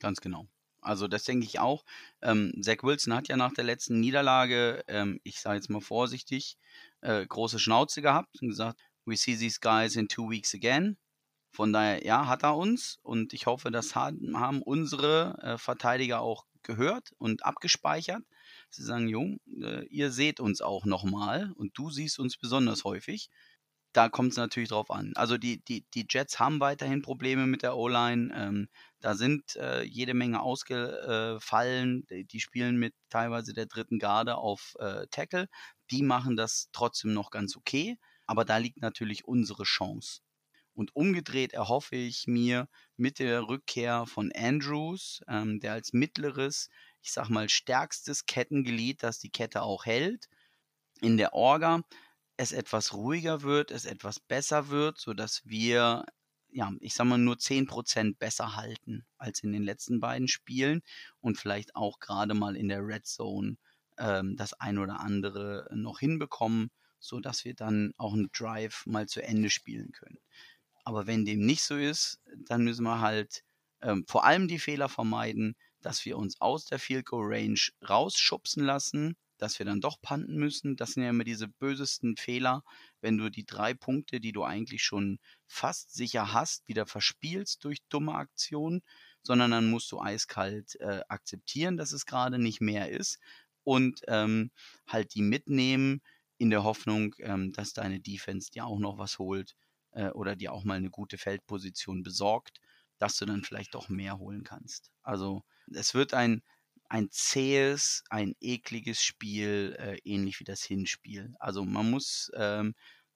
Ganz 0.00 0.20
genau. 0.20 0.48
Also 0.80 1.08
das 1.08 1.24
denke 1.24 1.44
ich 1.44 1.58
auch. 1.58 1.84
Ähm, 2.22 2.52
Zach 2.62 2.82
Wilson 2.82 3.14
hat 3.14 3.28
ja 3.28 3.36
nach 3.36 3.52
der 3.52 3.64
letzten 3.64 3.98
Niederlage, 3.98 4.84
ähm, 4.86 5.20
ich 5.24 5.40
sage 5.40 5.56
jetzt 5.56 5.68
mal 5.68 5.80
vorsichtig, 5.80 6.56
äh, 7.00 7.26
große 7.26 7.58
Schnauze 7.58 8.02
gehabt 8.02 8.40
und 8.40 8.48
gesagt, 8.48 8.80
we 9.04 9.16
see 9.16 9.36
these 9.36 9.58
guys 9.60 9.96
in 9.96 10.08
two 10.08 10.30
weeks 10.30 10.54
again. 10.54 10.96
Von 11.50 11.72
daher, 11.72 12.04
ja, 12.04 12.28
hat 12.28 12.44
er 12.44 12.56
uns 12.56 12.98
und 13.02 13.32
ich 13.32 13.46
hoffe, 13.46 13.70
das 13.70 13.94
haben 13.94 14.62
unsere 14.62 15.38
äh, 15.42 15.58
Verteidiger 15.58 16.20
auch 16.20 16.44
gehört 16.62 17.12
und 17.18 17.44
abgespeichert. 17.44 18.22
Sie 18.70 18.82
sagen, 18.82 19.08
Jung, 19.08 19.40
äh, 19.62 19.86
ihr 19.86 20.10
seht 20.12 20.38
uns 20.38 20.60
auch 20.60 20.84
nochmal 20.84 21.52
und 21.56 21.76
du 21.78 21.90
siehst 21.90 22.18
uns 22.18 22.36
besonders 22.36 22.84
häufig 22.84 23.30
da 23.96 24.10
kommt 24.10 24.32
es 24.32 24.36
natürlich 24.36 24.68
drauf 24.68 24.90
an. 24.90 25.12
Also 25.14 25.38
die, 25.38 25.64
die, 25.64 25.86
die 25.94 26.06
Jets 26.08 26.38
haben 26.38 26.60
weiterhin 26.60 27.00
Probleme 27.00 27.46
mit 27.46 27.62
der 27.62 27.76
O-Line. 27.76 28.30
Ähm, 28.34 28.68
da 29.00 29.14
sind 29.14 29.56
äh, 29.56 29.84
jede 29.84 30.12
Menge 30.12 30.42
ausgefallen. 30.42 32.06
Die, 32.10 32.40
spielen 32.40 32.76
mit 32.76 32.94
teilweise 33.08 33.54
der 33.54 33.64
dritten 33.64 33.98
Garde 33.98 34.36
auf 34.36 34.76
äh, 34.80 35.06
Tackle. 35.10 35.48
Die 35.90 36.02
machen 36.02 36.36
das 36.36 36.68
trotzdem 36.72 37.14
noch 37.14 37.30
ganz 37.30 37.56
okay. 37.56 37.98
Aber 38.26 38.44
da 38.44 38.58
liegt 38.58 38.82
natürlich 38.82 39.24
unsere 39.24 39.62
Chance. 39.62 40.20
Und 40.74 40.94
umgedreht 40.94 41.54
erhoffe 41.54 41.96
ich 41.96 42.26
mir 42.26 42.68
mit 42.98 43.18
der 43.18 43.48
Rückkehr 43.48 44.04
von 44.04 44.30
Andrews, 44.36 45.22
ähm, 45.26 45.58
der 45.58 45.72
als 45.72 45.94
mittleres, 45.94 46.68
ich 47.00 47.12
sag 47.12 47.30
mal, 47.30 47.48
stärkstes 47.48 48.26
Kettenglied, 48.26 49.02
das 49.02 49.20
die 49.20 49.30
Kette 49.30 49.62
auch 49.62 49.86
hält, 49.86 50.28
in 51.00 51.16
der 51.16 51.32
Orga, 51.32 51.80
es 52.36 52.52
etwas 52.52 52.92
ruhiger 52.94 53.42
wird, 53.42 53.70
es 53.70 53.84
etwas 53.84 54.20
besser 54.20 54.68
wird, 54.68 54.98
sodass 54.98 55.42
wir, 55.44 56.04
ja, 56.50 56.72
ich 56.80 56.94
sag 56.94 57.06
mal, 57.06 57.18
nur 57.18 57.36
10% 57.36 58.18
besser 58.18 58.56
halten 58.56 59.06
als 59.18 59.40
in 59.40 59.52
den 59.52 59.62
letzten 59.62 60.00
beiden 60.00 60.28
Spielen 60.28 60.82
und 61.20 61.38
vielleicht 61.38 61.74
auch 61.74 61.98
gerade 61.98 62.34
mal 62.34 62.56
in 62.56 62.68
der 62.68 62.86
Red 62.86 63.06
Zone 63.06 63.56
ähm, 63.98 64.36
das 64.36 64.52
ein 64.54 64.78
oder 64.78 65.00
andere 65.00 65.68
noch 65.72 66.00
hinbekommen, 66.00 66.70
sodass 66.98 67.44
wir 67.44 67.54
dann 67.54 67.92
auch 67.96 68.12
einen 68.12 68.30
Drive 68.32 68.84
mal 68.86 69.06
zu 69.06 69.22
Ende 69.22 69.50
spielen 69.50 69.92
können. 69.92 70.18
Aber 70.84 71.06
wenn 71.06 71.24
dem 71.24 71.40
nicht 71.40 71.62
so 71.62 71.76
ist, 71.76 72.20
dann 72.46 72.64
müssen 72.64 72.84
wir 72.84 73.00
halt 73.00 73.42
ähm, 73.82 74.04
vor 74.06 74.24
allem 74.24 74.48
die 74.48 74.58
Fehler 74.58 74.88
vermeiden, 74.88 75.56
dass 75.80 76.04
wir 76.04 76.16
uns 76.16 76.40
aus 76.40 76.64
der 76.66 76.78
Field 76.78 77.06
Goal 77.06 77.26
Range 77.26 77.60
rausschubsen 77.88 78.64
lassen 78.64 79.16
dass 79.38 79.58
wir 79.58 79.66
dann 79.66 79.80
doch 79.80 80.00
panten 80.00 80.36
müssen. 80.36 80.76
Das 80.76 80.92
sind 80.92 81.02
ja 81.02 81.10
immer 81.10 81.24
diese 81.24 81.48
bösesten 81.48 82.16
Fehler, 82.16 82.62
wenn 83.00 83.18
du 83.18 83.30
die 83.30 83.44
drei 83.44 83.74
Punkte, 83.74 84.20
die 84.20 84.32
du 84.32 84.44
eigentlich 84.44 84.82
schon 84.82 85.18
fast 85.46 85.94
sicher 85.94 86.32
hast, 86.32 86.66
wieder 86.68 86.86
verspielst 86.86 87.64
durch 87.64 87.78
dumme 87.88 88.14
Aktionen, 88.14 88.82
sondern 89.22 89.50
dann 89.50 89.70
musst 89.70 89.90
du 89.92 90.00
eiskalt 90.00 90.76
äh, 90.80 91.00
akzeptieren, 91.08 91.76
dass 91.76 91.92
es 91.92 92.06
gerade 92.06 92.38
nicht 92.38 92.60
mehr 92.60 92.90
ist 92.90 93.18
und 93.64 94.02
ähm, 94.08 94.50
halt 94.86 95.14
die 95.14 95.22
mitnehmen 95.22 96.00
in 96.38 96.50
der 96.50 96.64
Hoffnung, 96.64 97.14
ähm, 97.18 97.52
dass 97.52 97.72
deine 97.72 98.00
Defense 98.00 98.50
dir 98.50 98.66
auch 98.66 98.78
noch 98.78 98.98
was 98.98 99.18
holt 99.18 99.56
äh, 99.92 100.10
oder 100.10 100.36
dir 100.36 100.52
auch 100.52 100.64
mal 100.64 100.76
eine 100.76 100.90
gute 100.90 101.18
Feldposition 101.18 102.02
besorgt, 102.02 102.60
dass 102.98 103.16
du 103.16 103.26
dann 103.26 103.42
vielleicht 103.42 103.74
doch 103.74 103.88
mehr 103.88 104.18
holen 104.18 104.44
kannst. 104.44 104.90
Also 105.02 105.42
es 105.72 105.94
wird 105.94 106.14
ein 106.14 106.42
ein 106.88 107.10
zähes, 107.10 108.04
ein 108.10 108.34
ekliges 108.40 109.02
Spiel, 109.02 109.76
äh, 109.78 109.98
ähnlich 110.04 110.40
wie 110.40 110.44
das 110.44 110.62
Hinspiel. 110.62 111.34
Also 111.38 111.64
man 111.64 111.90
muss 111.90 112.30
ähm, 112.34 112.74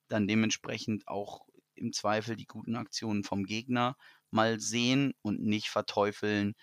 dann 0.09 0.27
dementsprechend 0.27 1.07
auch 1.09 1.47
im 1.75 1.93
Zweifel 1.93 2.37
die 2.37 2.47
guten 2.47 2.77
Aktionen 2.77 3.25
vom 3.25 3.45
Gegner 3.45 3.97
mal 4.31 4.61
sehen 4.61 5.15
und 5.23 5.41
nicht 5.41 5.69
verteufeln. 5.69 6.55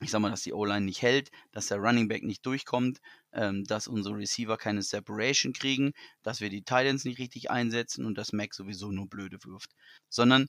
Ich 0.00 0.10
sag 0.10 0.20
mal, 0.20 0.30
dass 0.30 0.42
die 0.42 0.52
O-Line 0.52 0.84
nicht 0.84 1.02
hält, 1.02 1.30
dass 1.52 1.68
der 1.68 1.78
Running 1.78 2.08
Back 2.08 2.24
nicht 2.24 2.44
durchkommt, 2.44 3.00
ähm, 3.32 3.64
dass 3.64 3.88
unsere 3.88 4.16
Receiver 4.16 4.56
keine 4.56 4.82
Separation 4.82 5.52
kriegen, 5.52 5.92
dass 6.22 6.40
wir 6.40 6.50
die 6.50 6.62
Titans 6.62 7.04
nicht 7.04 7.18
richtig 7.18 7.50
einsetzen 7.50 8.04
und 8.04 8.18
dass 8.18 8.32
Mac 8.32 8.54
sowieso 8.54 8.90
nur 8.90 9.08
blöde 9.08 9.38
wirft. 9.44 9.70
Sondern 10.08 10.48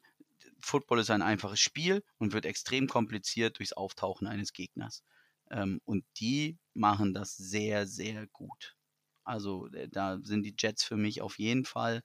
Football 0.60 0.99
ist 0.99 1.12
ein 1.12 1.22
einfaches 1.22 1.60
Spiel 1.60 2.03
und 2.18 2.34
wird 2.34 2.45
extrem 2.45 2.88
kompliziert 2.88 3.60
durchs 3.60 3.74
Auftauchen 3.74 4.28
eines 4.28 4.53
Gegners. 4.53 5.03
Ähm, 5.56 5.82
und 5.86 6.03
die 6.20 6.58
machen 6.74 7.14
das 7.14 7.38
sehr, 7.38 7.88
sehr 7.88 8.28
gut. 8.28 8.76
Also 9.24 9.68
äh, 9.68 9.88
da 9.89 10.20
sind 10.22 10.43
die 10.43 10.56
Jets 10.58 10.84
für 10.84 10.97
mich 10.97 11.22
auf 11.22 11.39
jeden 11.39 11.66
Fall. 11.66 12.03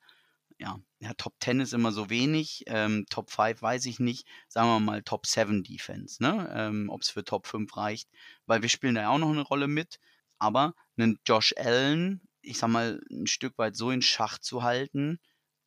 Ja, 0.59 0.79
ja 1.01 1.15
Top 1.15 1.35
10 1.41 1.61
ist 1.61 1.75
immer 1.75 1.91
so 1.91 2.11
wenig. 2.11 2.65
Ähm, 2.67 3.07
Top 3.11 3.31
5 3.31 3.61
weiß 3.61 3.87
ich 3.87 3.99
nicht. 3.99 4.27
Sagen 4.49 4.69
wir 4.69 4.81
mal 4.81 5.03
Top 5.03 5.27
7 5.27 5.65
Defense, 5.65 6.23
ne? 6.23 6.49
Ähm, 6.55 6.91
Ob 6.91 7.03
es 7.03 7.11
für 7.11 7.25
Top 7.25 7.47
5 7.49 7.77
reicht. 7.77 8.09
Weil 8.47 8.63
wir 8.63 8.69
spielen 8.69 8.95
da 8.95 9.03
ja 9.03 9.11
auch 9.11 9.19
noch 9.19 9.31
eine 9.31 9.43
Rolle 9.43 9.69
mit. 9.69 9.99
Aber 10.39 10.75
einen 10.97 11.19
Josh 11.27 11.55
Allen, 11.59 12.23
ich 12.43 12.59
sag 12.59 12.69
mal, 12.69 13.01
ein 13.11 13.27
Stück 13.27 13.59
weit 13.59 13.77
so 13.77 13.91
in 13.91 14.03
Schach 14.03 14.39
zu 14.39 14.63
halten, 14.63 15.19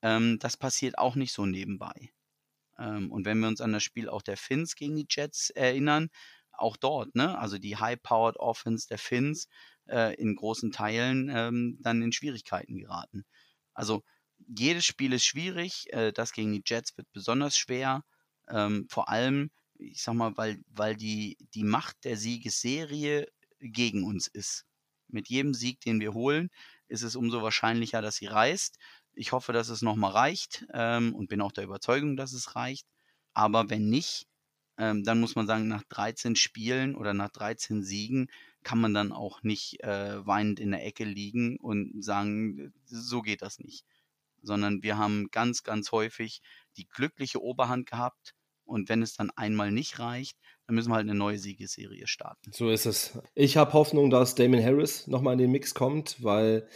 ähm, 0.01 0.39
das 0.39 0.57
passiert 0.57 0.97
auch 0.97 1.15
nicht 1.15 1.33
so 1.33 1.45
nebenbei. 1.45 2.11
Ähm, 2.79 3.11
und 3.11 3.25
wenn 3.25 3.39
wir 3.39 3.47
uns 3.47 3.61
an 3.61 3.73
das 3.73 3.83
Spiel 3.83 4.09
auch 4.09 4.21
der 4.21 4.37
Finns 4.37 4.75
gegen 4.75 4.95
die 4.95 5.07
Jets 5.09 5.49
erinnern, 5.51 6.09
auch 6.63 6.77
dort, 6.77 7.15
ne? 7.15 7.37
Also 7.37 7.57
die 7.59 7.77
High-Powered 7.77 8.37
Offense 8.37 8.87
der 8.87 8.97
Finns 8.97 9.47
äh, 9.87 10.15
in 10.15 10.35
großen 10.35 10.71
Teilen 10.71 11.29
ähm, 11.29 11.77
dann 11.81 12.01
in 12.01 12.11
Schwierigkeiten 12.11 12.77
geraten. 12.77 13.25
Also 13.73 14.03
jedes 14.47 14.85
Spiel 14.85 15.13
ist 15.13 15.25
schwierig, 15.25 15.91
äh, 15.93 16.11
das 16.11 16.33
gegen 16.33 16.51
die 16.51 16.63
Jets 16.65 16.97
wird 16.97 17.11
besonders 17.11 17.57
schwer. 17.57 18.03
Ähm, 18.49 18.87
vor 18.89 19.09
allem, 19.09 19.51
ich 19.75 20.01
sag 20.01 20.15
mal, 20.15 20.35
weil, 20.37 20.61
weil 20.69 20.95
die, 20.95 21.37
die 21.53 21.63
Macht 21.63 22.03
der 22.03 22.17
Siegesserie 22.17 23.27
gegen 23.59 24.03
uns 24.03 24.27
ist. 24.27 24.65
Mit 25.07 25.29
jedem 25.29 25.53
Sieg, 25.53 25.79
den 25.81 25.99
wir 25.99 26.13
holen, 26.13 26.49
ist 26.87 27.03
es 27.03 27.15
umso 27.15 27.41
wahrscheinlicher, 27.41 28.01
dass 28.01 28.15
sie 28.15 28.25
reißt. 28.25 28.77
Ich 29.13 29.31
hoffe, 29.31 29.53
dass 29.53 29.69
es 29.69 29.81
nochmal 29.81 30.11
reicht 30.11 30.65
ähm, 30.73 31.13
und 31.15 31.29
bin 31.29 31.41
auch 31.41 31.51
der 31.51 31.65
Überzeugung, 31.65 32.17
dass 32.17 32.33
es 32.33 32.55
reicht. 32.55 32.87
Aber 33.33 33.69
wenn 33.69 33.89
nicht, 33.89 34.27
ähm, 34.77 35.03
dann 35.03 35.19
muss 35.19 35.35
man 35.35 35.47
sagen, 35.47 35.67
nach 35.67 35.83
13 35.89 36.35
Spielen 36.35 36.95
oder 36.95 37.13
nach 37.13 37.29
13 37.29 37.83
Siegen 37.83 38.29
kann 38.63 38.79
man 38.79 38.93
dann 38.93 39.11
auch 39.11 39.43
nicht 39.43 39.83
äh, 39.83 40.25
weinend 40.25 40.59
in 40.59 40.71
der 40.71 40.85
Ecke 40.85 41.03
liegen 41.03 41.57
und 41.57 42.03
sagen, 42.03 42.73
so 42.85 43.21
geht 43.21 43.41
das 43.41 43.59
nicht. 43.59 43.85
Sondern 44.41 44.83
wir 44.83 44.97
haben 44.97 45.29
ganz, 45.31 45.63
ganz 45.63 45.91
häufig 45.91 46.41
die 46.77 46.87
glückliche 46.87 47.41
Oberhand 47.41 47.89
gehabt. 47.89 48.33
Und 48.65 48.89
wenn 48.89 49.01
es 49.01 49.13
dann 49.13 49.29
einmal 49.35 49.71
nicht 49.71 49.99
reicht, 49.99 50.37
dann 50.65 50.75
müssen 50.75 50.89
wir 50.89 50.95
halt 50.95 51.07
eine 51.09 51.17
neue 51.17 51.37
Siegesserie 51.37 52.07
starten. 52.07 52.51
So 52.53 52.69
ist 52.69 52.85
es. 52.85 53.19
Ich 53.35 53.57
habe 53.57 53.73
Hoffnung, 53.73 54.09
dass 54.09 54.35
Damon 54.35 54.63
Harris 54.63 55.07
nochmal 55.07 55.33
in 55.33 55.39
den 55.39 55.51
Mix 55.51 55.73
kommt, 55.73 56.23
weil 56.23 56.67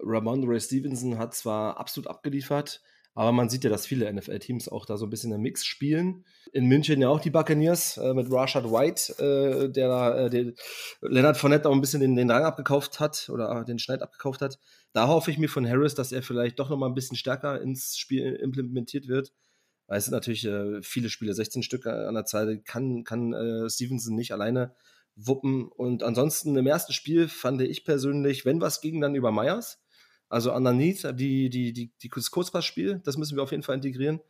Ramondre 0.00 0.60
Stevenson 0.60 1.18
hat 1.18 1.34
zwar 1.34 1.78
absolut 1.78 2.08
abgeliefert, 2.08 2.82
aber 3.14 3.32
man 3.32 3.48
sieht 3.48 3.64
ja, 3.64 3.70
dass 3.70 3.86
viele 3.86 4.12
NFL-Teams 4.12 4.68
auch 4.68 4.86
da 4.86 4.96
so 4.96 5.06
ein 5.06 5.10
bisschen 5.10 5.32
im 5.32 5.40
Mix 5.40 5.64
spielen. 5.66 6.24
In 6.52 6.66
München 6.66 7.00
ja 7.00 7.08
auch 7.08 7.20
die 7.20 7.30
Buccaneers 7.30 7.96
äh, 7.96 8.14
mit 8.14 8.30
Rashad 8.30 8.64
White, 8.64 9.22
äh, 9.22 9.72
der, 9.72 10.14
äh, 10.16 10.30
der 10.30 10.52
Leonard 11.00 11.36
Fournette 11.36 11.68
auch 11.68 11.74
ein 11.74 11.80
bisschen 11.80 12.00
den, 12.00 12.14
den 12.14 12.30
Rang 12.30 12.44
abgekauft 12.44 13.00
hat 13.00 13.28
oder 13.28 13.64
den 13.64 13.78
Schneid 13.78 14.02
abgekauft 14.02 14.40
hat. 14.40 14.58
Da 14.92 15.08
hoffe 15.08 15.30
ich 15.30 15.38
mir 15.38 15.48
von 15.48 15.68
Harris, 15.68 15.94
dass 15.94 16.12
er 16.12 16.22
vielleicht 16.22 16.58
doch 16.58 16.70
nochmal 16.70 16.88
ein 16.88 16.94
bisschen 16.94 17.16
stärker 17.16 17.60
ins 17.60 17.96
Spiel 17.98 18.34
implementiert 18.34 19.08
wird. 19.08 19.32
Weil 19.88 19.98
es 19.98 20.04
sind 20.04 20.12
natürlich 20.12 20.44
äh, 20.44 20.82
viele 20.82 21.08
Spiele, 21.08 21.34
16 21.34 21.62
Stück 21.62 21.86
an 21.86 22.14
der 22.14 22.26
Zeit, 22.26 22.64
kann, 22.66 23.04
kann 23.04 23.32
äh, 23.32 23.68
Stevenson 23.68 24.14
nicht 24.14 24.32
alleine 24.32 24.74
wuppen. 25.16 25.66
Und 25.68 26.02
ansonsten 26.02 26.56
im 26.56 26.66
ersten 26.66 26.92
Spiel 26.92 27.28
fand 27.28 27.60
ich 27.62 27.84
persönlich, 27.84 28.44
wenn 28.44 28.60
was 28.60 28.80
ging, 28.80 29.00
dann 29.00 29.14
über 29.14 29.32
Myers. 29.32 29.80
Also 30.28 30.52
underneath, 30.52 31.04
die, 31.18 31.48
die, 31.48 31.72
die, 31.72 31.90
die, 32.02 32.10
das 32.14 32.30
Kurzpassspiel, 32.30 33.00
das 33.04 33.16
müssen 33.16 33.36
wir 33.36 33.42
auf 33.42 33.50
jeden 33.50 33.62
Fall 33.62 33.76
integrieren. 33.76 34.20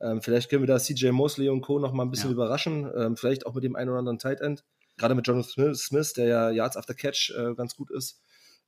Ähm, 0.00 0.22
vielleicht 0.22 0.50
können 0.50 0.62
wir 0.62 0.66
da 0.66 0.78
CJ 0.78 1.10
Mosley 1.10 1.48
und 1.48 1.62
Co. 1.62 1.78
noch 1.78 1.92
mal 1.92 2.04
ein 2.04 2.10
bisschen 2.10 2.30
ja. 2.30 2.34
überraschen. 2.34 2.90
Ähm, 2.96 3.16
vielleicht 3.16 3.46
auch 3.46 3.54
mit 3.54 3.64
dem 3.64 3.76
einen 3.76 3.90
oder 3.90 3.98
anderen 3.98 4.18
Tight 4.18 4.40
End. 4.40 4.64
Gerade 4.96 5.14
mit 5.14 5.26
Jonathan 5.26 5.74
Smith, 5.74 6.12
der 6.12 6.26
ja 6.26 6.50
Yards 6.50 6.76
after 6.76 6.94
Catch 6.94 7.30
äh, 7.30 7.54
ganz 7.54 7.74
gut 7.74 7.90
ist. 7.90 8.20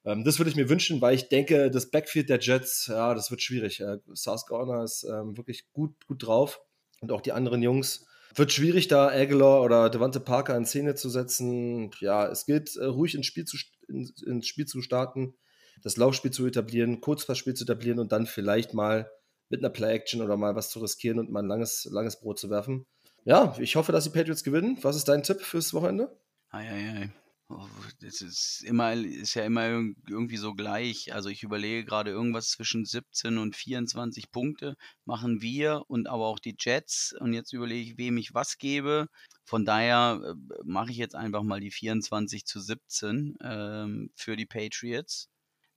Ähm, 0.04 0.24
das 0.24 0.38
würde 0.38 0.50
ich 0.50 0.56
mir 0.56 0.68
wünschen, 0.68 1.00
weil 1.00 1.14
ich 1.14 1.28
denke, 1.28 1.70
das 1.70 1.90
Backfield 1.90 2.28
der 2.28 2.40
Jets, 2.40 2.86
ja, 2.86 3.14
das 3.14 3.30
wird 3.30 3.42
schwierig. 3.42 3.80
Äh, 3.80 3.98
South 4.14 4.46
Garner 4.46 4.82
ist 4.84 5.04
ähm, 5.04 5.36
wirklich 5.36 5.70
gut, 5.72 5.94
gut 6.06 6.26
drauf. 6.26 6.60
Und 7.00 7.12
auch 7.12 7.20
die 7.20 7.32
anderen 7.32 7.62
Jungs. 7.62 8.06
Wird 8.34 8.52
schwierig, 8.52 8.86
da 8.86 9.08
Aguilar 9.08 9.62
oder 9.62 9.90
Devante 9.90 10.20
Parker 10.20 10.56
in 10.56 10.64
Szene 10.64 10.94
zu 10.94 11.08
setzen. 11.08 11.90
Ja, 12.00 12.28
es 12.28 12.46
gilt, 12.46 12.76
äh, 12.76 12.84
ruhig 12.84 13.14
ins 13.14 13.26
Spiel, 13.26 13.44
zu, 13.44 13.56
in, 13.88 14.10
ins 14.24 14.46
Spiel 14.46 14.66
zu 14.66 14.82
starten, 14.82 15.34
das 15.82 15.96
Laufspiel 15.96 16.30
zu 16.30 16.46
etablieren, 16.46 17.00
Kurzpassspiel 17.00 17.54
zu 17.54 17.64
etablieren 17.64 17.98
und 17.98 18.12
dann 18.12 18.26
vielleicht 18.26 18.74
mal 18.74 19.10
mit 19.48 19.60
einer 19.60 19.70
Play-Action 19.70 20.22
oder 20.22 20.36
mal 20.36 20.54
was 20.54 20.70
zu 20.70 20.80
riskieren 20.80 21.18
und 21.18 21.30
mal 21.30 21.42
ein 21.42 21.48
langes, 21.48 21.88
langes 21.90 22.20
Brot 22.20 22.38
zu 22.38 22.50
werfen. 22.50 22.86
Ja, 23.24 23.54
ich 23.58 23.76
hoffe, 23.76 23.92
dass 23.92 24.04
die 24.04 24.10
Patriots 24.10 24.44
gewinnen. 24.44 24.78
Was 24.82 24.96
ist 24.96 25.08
dein 25.08 25.22
Tipp 25.22 25.40
fürs 25.40 25.74
Wochenende? 25.74 26.16
Ei, 26.50 26.68
ei, 26.68 27.00
ei. 27.00 27.12
Oh, 27.52 27.66
das 28.00 28.20
ist 28.20 28.62
immer, 28.64 28.92
ist 28.92 29.34
ja 29.34 29.44
immer 29.44 29.66
irgendwie 30.08 30.36
so 30.36 30.54
gleich. 30.54 31.12
Also 31.12 31.28
ich 31.30 31.42
überlege 31.42 31.84
gerade 31.84 32.12
irgendwas 32.12 32.50
zwischen 32.50 32.84
17 32.84 33.38
und 33.38 33.56
24 33.56 34.30
Punkte 34.30 34.76
machen 35.04 35.42
wir 35.42 35.82
und 35.88 36.08
aber 36.08 36.26
auch 36.26 36.38
die 36.38 36.54
Jets. 36.56 37.12
Und 37.18 37.32
jetzt 37.32 37.52
überlege 37.52 37.90
ich, 37.90 37.98
wem 37.98 38.18
ich 38.18 38.34
was 38.34 38.58
gebe. 38.58 39.08
Von 39.44 39.64
daher 39.64 40.20
äh, 40.24 40.34
mache 40.64 40.92
ich 40.92 40.96
jetzt 40.96 41.16
einfach 41.16 41.42
mal 41.42 41.58
die 41.58 41.72
24 41.72 42.46
zu 42.46 42.60
17 42.60 43.36
ähm, 43.42 44.10
für 44.14 44.36
die 44.36 44.46
Patriots. 44.46 45.28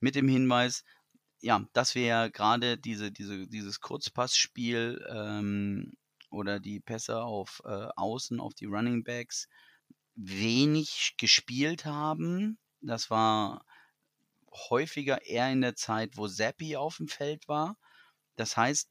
Mit 0.03 0.15
dem 0.15 0.27
Hinweis, 0.27 0.83
ja, 1.39 1.65
dass 1.71 1.95
wir 1.95 2.03
ja 2.03 2.27
gerade 2.27 2.77
diese, 2.77 3.09
diese, 3.09 3.47
dieses 3.47 3.79
Kurzpassspiel 3.79 5.01
ähm, 5.09 5.93
oder 6.29 6.59
die 6.59 6.81
Pässe 6.81 7.23
auf 7.23 7.61
äh, 7.63 7.87
Außen, 7.95 8.41
auf 8.41 8.53
die 8.53 8.65
Running 8.65 9.05
Backs 9.05 9.47
wenig 10.15 11.15
gespielt 11.17 11.85
haben. 11.85 12.59
Das 12.81 13.09
war 13.09 13.65
häufiger 14.51 15.25
eher 15.25 15.49
in 15.53 15.61
der 15.61 15.77
Zeit, 15.77 16.17
wo 16.17 16.27
Zappi 16.27 16.75
auf 16.75 16.97
dem 16.97 17.07
Feld 17.07 17.47
war. 17.47 17.77
Das 18.35 18.57
heißt, 18.57 18.89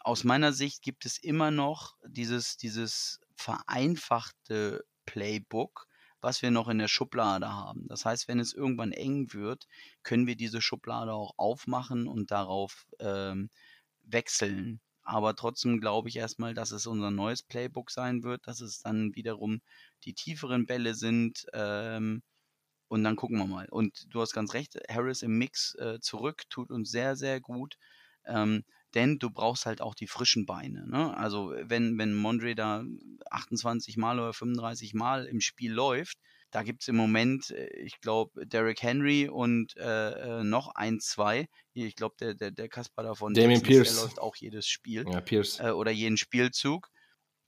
aus 0.00 0.24
meiner 0.24 0.52
Sicht 0.52 0.82
gibt 0.82 1.06
es 1.06 1.18
immer 1.18 1.52
noch 1.52 1.94
dieses, 2.04 2.56
dieses 2.56 3.20
vereinfachte 3.36 4.84
Playbook, 5.06 5.86
was 6.22 6.40
wir 6.40 6.50
noch 6.50 6.68
in 6.68 6.78
der 6.78 6.88
Schublade 6.88 7.48
haben. 7.52 7.86
Das 7.88 8.04
heißt, 8.06 8.28
wenn 8.28 8.40
es 8.40 8.54
irgendwann 8.54 8.92
eng 8.92 9.34
wird, 9.34 9.66
können 10.02 10.26
wir 10.26 10.36
diese 10.36 10.62
Schublade 10.62 11.12
auch 11.12 11.34
aufmachen 11.36 12.08
und 12.08 12.30
darauf 12.30 12.86
ähm, 13.00 13.50
wechseln. 14.04 14.80
Aber 15.02 15.34
trotzdem 15.34 15.80
glaube 15.80 16.08
ich 16.08 16.16
erstmal, 16.16 16.54
dass 16.54 16.70
es 16.70 16.86
unser 16.86 17.10
neues 17.10 17.42
Playbook 17.42 17.90
sein 17.90 18.22
wird, 18.22 18.46
dass 18.46 18.60
es 18.60 18.80
dann 18.80 19.14
wiederum 19.16 19.60
die 20.04 20.14
tieferen 20.14 20.66
Bälle 20.66 20.94
sind. 20.94 21.44
Ähm, 21.52 22.22
und 22.88 23.04
dann 23.04 23.16
gucken 23.16 23.38
wir 23.38 23.46
mal. 23.46 23.68
Und 23.70 24.06
du 24.10 24.20
hast 24.20 24.32
ganz 24.32 24.54
recht, 24.54 24.78
Harris 24.88 25.22
im 25.22 25.38
Mix 25.38 25.74
äh, 25.76 25.98
zurück 26.00 26.42
tut 26.50 26.70
uns 26.70 26.90
sehr, 26.90 27.16
sehr 27.16 27.40
gut. 27.40 27.76
Ähm, 28.26 28.64
denn 28.94 29.18
du 29.18 29.30
brauchst 29.30 29.66
halt 29.66 29.80
auch 29.80 29.94
die 29.94 30.06
frischen 30.06 30.46
Beine. 30.46 30.86
Ne? 30.88 31.16
Also 31.16 31.54
wenn, 31.62 31.98
wenn 31.98 32.14
Mondre 32.14 32.54
da 32.54 32.84
28 33.30 33.96
Mal 33.96 34.18
oder 34.18 34.32
35 34.32 34.94
Mal 34.94 35.26
im 35.26 35.40
Spiel 35.40 35.72
läuft, 35.72 36.18
da 36.52 36.62
gibt 36.62 36.82
es 36.82 36.88
im 36.88 36.96
Moment, 36.96 37.50
äh, 37.50 37.66
ich 37.78 38.00
glaube, 38.00 38.46
Derrick 38.46 38.82
Henry 38.82 39.28
und 39.28 39.76
äh, 39.76 40.40
äh, 40.40 40.44
noch 40.44 40.74
ein, 40.74 41.00
zwei. 41.00 41.48
Ich 41.72 41.96
glaube, 41.96 42.14
der, 42.20 42.34
der, 42.34 42.50
der 42.50 42.68
Kasper 42.68 43.02
davon, 43.02 43.34
Damien 43.34 43.62
Pierce. 43.62 43.94
der 43.94 44.02
läuft 44.02 44.20
auch 44.20 44.36
jedes 44.36 44.68
Spiel. 44.68 45.04
Ja, 45.08 45.20
Pierce. 45.20 45.60
Äh, 45.60 45.70
oder 45.70 45.90
jeden 45.90 46.18
Spielzug. 46.18 46.88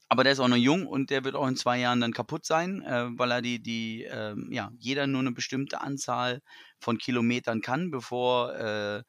Aber 0.09 0.23
der 0.25 0.33
ist 0.33 0.41
auch 0.41 0.49
noch 0.49 0.57
jung 0.57 0.87
und 0.87 1.11
der 1.11 1.25
wird 1.25 1.35
auch 1.35 1.47
in 1.47 1.57
zwei 1.57 1.79
Jahren 1.79 2.01
dann 2.01 2.13
kaputt 2.13 2.47
sein, 2.47 2.83
äh, 2.83 3.07
weil 3.19 3.31
er 3.31 3.43
die, 3.43 3.63
die 3.63 4.05
äh, 4.05 4.35
ja, 4.51 4.71
jeder 4.79 5.07
nur 5.07 5.21
eine 5.21 5.33
bestimmte 5.33 5.81
Anzahl 5.81 6.41
von 6.79 6.99
Kilometern 6.99 7.61
kann, 7.61 7.91
bevor 7.91 8.55
äh, 8.55 9.03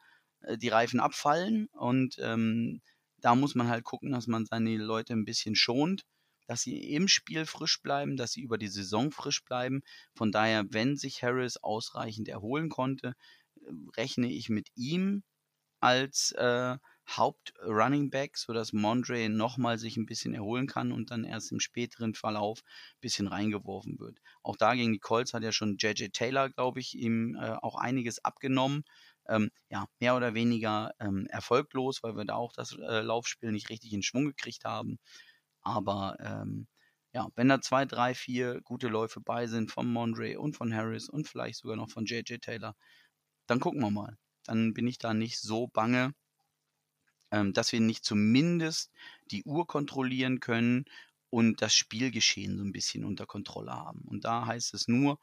die 0.58 0.70
Reifen 0.70 1.00
abfallen. 1.00 1.68
Und 1.74 2.18
ähm, 2.20 2.82
da 3.18 3.36
muss 3.36 3.56
man 3.56 3.68
halt 3.68 3.84
gucken, 3.84 4.12
dass 4.12 4.28
man 4.28 4.46
seine 4.46 4.78
Leute 4.78 5.14
ein 5.14 5.26
bisschen 5.26 5.56
schont 5.56 6.06
dass 6.48 6.62
sie 6.62 6.78
im 6.93 7.08
Spiel 7.08 7.46
frisch 7.46 7.82
bleiben, 7.82 8.18
dass 8.18 8.34
sie 8.34 8.41
über 8.41 8.58
die 8.58 8.68
Saison 8.68 9.12
frisch 9.12 9.43
bleiben. 9.43 9.82
Von 10.14 10.32
daher, 10.32 10.66
wenn 10.70 10.96
sich 10.96 11.24
Harris 11.24 11.58
ausreichend 11.58 12.28
erholen 12.28 12.70
konnte, 12.70 13.16
äh, 13.62 13.72
rechne 13.98 14.32
ich 14.32 14.50
mit 14.50 14.70
ihm 14.76 15.24
als 15.80 16.32
äh, 16.34 16.78
Haupt-Running 17.08 18.10
Back, 18.10 18.38
sodass 18.38 18.74
Mondre 18.74 19.30
nochmal 19.30 19.78
sich 19.78 19.98
ein 19.98 20.08
bisschen 20.08 20.34
erholen 20.34 20.66
kann 20.66 20.91
und 20.91 21.12
dann 21.12 21.24
erst 21.24 21.52
im 21.52 21.60
späteren 21.60 22.16
Verlauf 22.16 22.62
ein 22.64 23.02
bisschen 23.02 23.28
reingeworfen 23.28 24.00
wird. 24.00 24.20
Auch 24.41 24.58
da 24.58 24.74
gegen 24.74 24.93
die 24.93 25.00
Colts 25.00 25.34
hat 25.34 25.43
ja 25.43 25.52
schon 25.52 25.78
JJ 25.78 26.08
Taylor, 26.08 26.50
glaube 26.50 26.80
ich, 26.80 26.96
ihm 26.96 27.36
äh, 27.36 27.52
auch 27.62 27.76
einiges 27.76 28.24
abgenommen. 28.26 28.84
Ähm, 29.28 29.49
ja, 29.69 29.88
mehr 29.99 30.15
oder 30.15 30.34
weniger 30.34 30.93
ähm, 30.99 31.28
erfolglos, 31.28 32.03
weil 32.03 32.15
wir 32.15 32.26
da 32.26 32.36
auch 32.36 32.53
das 32.53 32.73
äh, 32.73 33.01
Laufspiel 33.01 33.51
nicht 33.51 33.69
richtig 33.69 33.93
in 33.93 34.03
Schwung 34.03 34.26
gekriegt 34.26 34.65
haben. 34.65 34.99
Aber 35.61 36.17
ähm, 36.19 36.67
ja, 37.13 37.30
wenn 37.36 37.47
da 37.49 37.61
zwei, 37.61 37.86
drei, 37.86 38.13
vier 38.13 38.61
gute 38.61 38.88
Läufe 38.88 39.21
bei 39.21 39.47
sind 39.47 39.71
von 39.71 39.91
Mondre 39.91 40.39
und 40.39 40.55
von 40.55 40.73
Harris 40.73 41.09
und 41.09 41.28
vielleicht 41.28 41.59
sogar 41.59 41.78
noch 41.78 41.89
von 41.89 42.05
JJ 42.05 42.38
Taylor, 42.38 42.76
dann 43.47 43.59
gucken 43.59 43.82
wir 43.82 43.91
mal. 43.91 44.17
Dann 44.43 44.73
bin 44.73 44.88
ich 44.88 44.97
da 44.97 45.13
nicht 45.13 45.39
so 45.39 45.67
bange, 45.67 46.13
ähm, 47.32 47.53
dass 47.53 47.71
wir 47.71 47.80
nicht 47.80 48.05
zumindest 48.05 48.91
die 49.32 49.43
Uhr 49.43 49.65
kontrollieren 49.65 50.39
können 50.39 50.86
und 51.30 51.61
das 51.61 51.73
Spielgeschehen 51.73 52.57
so 52.57 52.63
ein 52.63 52.71
bisschen 52.71 53.05
unter 53.05 53.26
Kontrolle 53.26 53.71
haben. 53.71 54.01
Und 54.01 54.26
da 54.26 54.45
heißt 54.45 54.73
es 54.73 54.88
nur, 54.88 55.19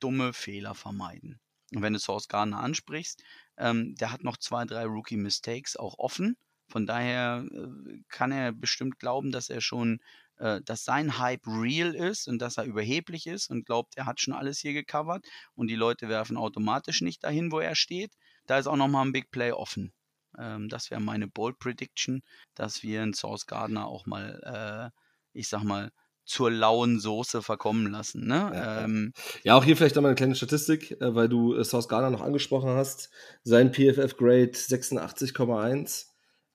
dumme 0.00 0.32
Fehler 0.32 0.74
vermeiden. 0.74 1.40
Und 1.74 1.82
wenn 1.82 1.92
du 1.92 1.98
Source 1.98 2.28
Gardner 2.28 2.60
ansprichst, 2.60 3.22
ähm, 3.58 3.94
der 3.96 4.12
hat 4.12 4.22
noch 4.22 4.36
zwei, 4.36 4.64
drei 4.64 4.84
Rookie-Mistakes 4.84 5.76
auch 5.76 5.98
offen. 5.98 6.36
Von 6.68 6.86
daher 6.86 7.44
äh, 7.50 8.00
kann 8.08 8.32
er 8.32 8.52
bestimmt 8.52 8.98
glauben, 8.98 9.30
dass 9.30 9.50
er 9.50 9.60
schon, 9.60 10.00
äh, 10.38 10.60
dass 10.62 10.84
sein 10.84 11.18
Hype 11.18 11.46
real 11.46 11.94
ist 11.94 12.28
und 12.28 12.40
dass 12.40 12.56
er 12.56 12.64
überheblich 12.64 13.26
ist 13.26 13.50
und 13.50 13.66
glaubt, 13.66 13.96
er 13.96 14.06
hat 14.06 14.20
schon 14.20 14.34
alles 14.34 14.58
hier 14.58 14.72
gecovert 14.72 15.24
und 15.54 15.68
die 15.68 15.76
Leute 15.76 16.08
werfen 16.08 16.36
automatisch 16.36 17.02
nicht 17.02 17.22
dahin, 17.24 17.52
wo 17.52 17.60
er 17.60 17.76
steht. 17.76 18.12
Da 18.46 18.58
ist 18.58 18.66
auch 18.66 18.76
nochmal 18.76 19.06
ein 19.06 19.12
Big 19.12 19.30
Play 19.30 19.52
offen. 19.52 19.92
Ähm, 20.38 20.68
das 20.68 20.90
wäre 20.90 21.00
meine 21.00 21.28
Bold 21.28 21.58
Prediction, 21.58 22.22
dass 22.54 22.82
wir 22.82 23.02
einen 23.02 23.14
Source 23.14 23.46
Gardner 23.46 23.86
auch 23.86 24.06
mal, 24.06 24.92
äh, 24.92 25.38
ich 25.38 25.48
sag 25.48 25.62
mal, 25.62 25.92
zur 26.26 26.50
lauen 26.50 26.98
Soße 27.00 27.42
verkommen 27.42 27.90
lassen. 27.90 28.26
Ne? 28.26 28.50
Ja, 28.52 28.84
ähm, 28.84 29.12
ja, 29.44 29.56
auch 29.56 29.64
hier 29.64 29.76
vielleicht 29.76 29.94
nochmal 29.94 30.10
eine 30.10 30.16
kleine 30.16 30.34
Statistik, 30.34 31.00
äh, 31.00 31.14
weil 31.14 31.28
du 31.28 31.54
äh, 31.54 31.64
Source 31.64 31.88
Gardner 31.88 32.10
noch 32.10 32.20
angesprochen 32.20 32.70
hast. 32.70 33.10
Sein 33.42 33.72
PFF-Grade 33.72 34.50
86,1. 34.50 36.06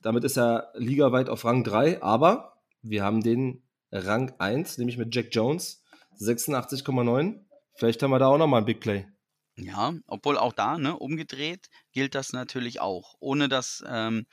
Damit 0.02 0.24
ist 0.24 0.38
er 0.38 0.72
ligaweit 0.76 1.30
auf 1.30 1.46
Rang 1.46 1.64
3, 1.64 2.02
aber 2.04 2.62
wir 2.82 3.04
haben 3.04 3.22
den 3.22 3.64
Rang 3.92 4.34
1, 4.40 4.78
nämlich 4.78 4.98
mit 4.98 5.14
Jack 5.16 5.28
Jones, 5.32 5.84
86,9. 6.20 7.46
Vielleicht 7.76 8.04
haben 8.04 8.12
wir 8.12 8.20
da 8.20 8.28
auch 8.28 8.38
nochmal 8.38 8.62
ein 8.62 8.66
Big 8.66 8.80
Play. 8.80 9.08
Ja, 9.58 9.94
obwohl 10.08 10.38
auch 10.38 10.54
da, 10.54 10.78
ne, 10.78 10.98
umgedreht 10.98 11.70
gilt 11.92 12.16
das 12.16 12.34
natürlich 12.34 12.80
auch. 12.80 13.16
Ohne 13.20 13.50
dass, 13.50 13.84
ähm, 13.88 14.26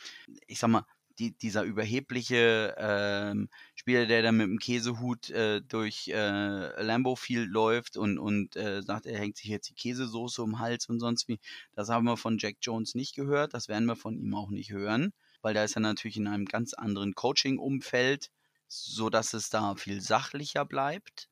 ich 0.47 0.59
sag 0.59 0.69
mal, 0.71 0.85
die, 1.19 1.33
dieser 1.37 1.63
überhebliche 1.63 2.75
ähm, 2.79 3.49
Spieler, 3.75 4.07
der 4.07 4.23
da 4.23 4.33
mit 4.33 4.47
dem 4.47 4.59
Käsehut 4.59 5.31
äh, 5.31 5.61
durch 5.63 6.09
äh, 6.09 6.83
Lambeau 6.83 7.17
Field 7.17 7.51
läuft 7.51 7.97
und, 7.97 8.19
und 8.19 8.57
äh, 8.57 8.83
sagt, 8.83 9.07
er 9.07 9.19
hängt 9.19 9.37
sich 9.37 9.51
jetzt 9.51 9.71
die 9.71 9.75
Käsesoße 9.75 10.43
um 10.43 10.53
den 10.53 10.59
Hals 10.61 10.89
und 10.89 11.01
sonst 11.01 11.29
wie, 11.29 11.41
das 11.75 11.89
haben 11.89 12.05
wir 12.05 12.17
von 12.17 12.39
Jack 12.39 12.57
Jones 12.61 12.95
nicht 12.95 13.15
gehört, 13.15 13.55
das 13.55 13.69
werden 13.69 13.87
wir 13.87 13.97
von 13.97 14.17
ihm 14.17 14.35
auch 14.35 14.51
nicht 14.51 14.71
hören 14.71 15.13
weil 15.43 15.55
da 15.55 15.65
ist 15.65 15.77
er 15.77 15.81
natürlich 15.81 16.17
in 16.17 16.27
einem 16.27 16.45
ganz 16.45 16.75
anderen 16.75 17.15
Coaching-Umfeld, 17.15 18.31
sodass 18.67 19.35
es 19.35 19.51
da 19.51 19.75
viel 19.77 20.01
sachlicher 20.01 20.65
bleibt. 20.65 21.29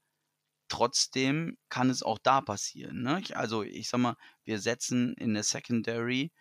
Trotzdem 0.69 1.59
kann 1.69 1.91
es 1.91 2.03
auch 2.03 2.19
da 2.19 2.41
passieren. 2.41 3.03
Ne? 3.03 3.23
Also 3.35 3.63
ich 3.63 3.89
sag 3.89 4.01
mal, 4.01 4.17
wir 4.45 4.59
setzen 4.59 5.15
in 5.15 5.35
der 5.35 5.43
Secondary 5.43 6.33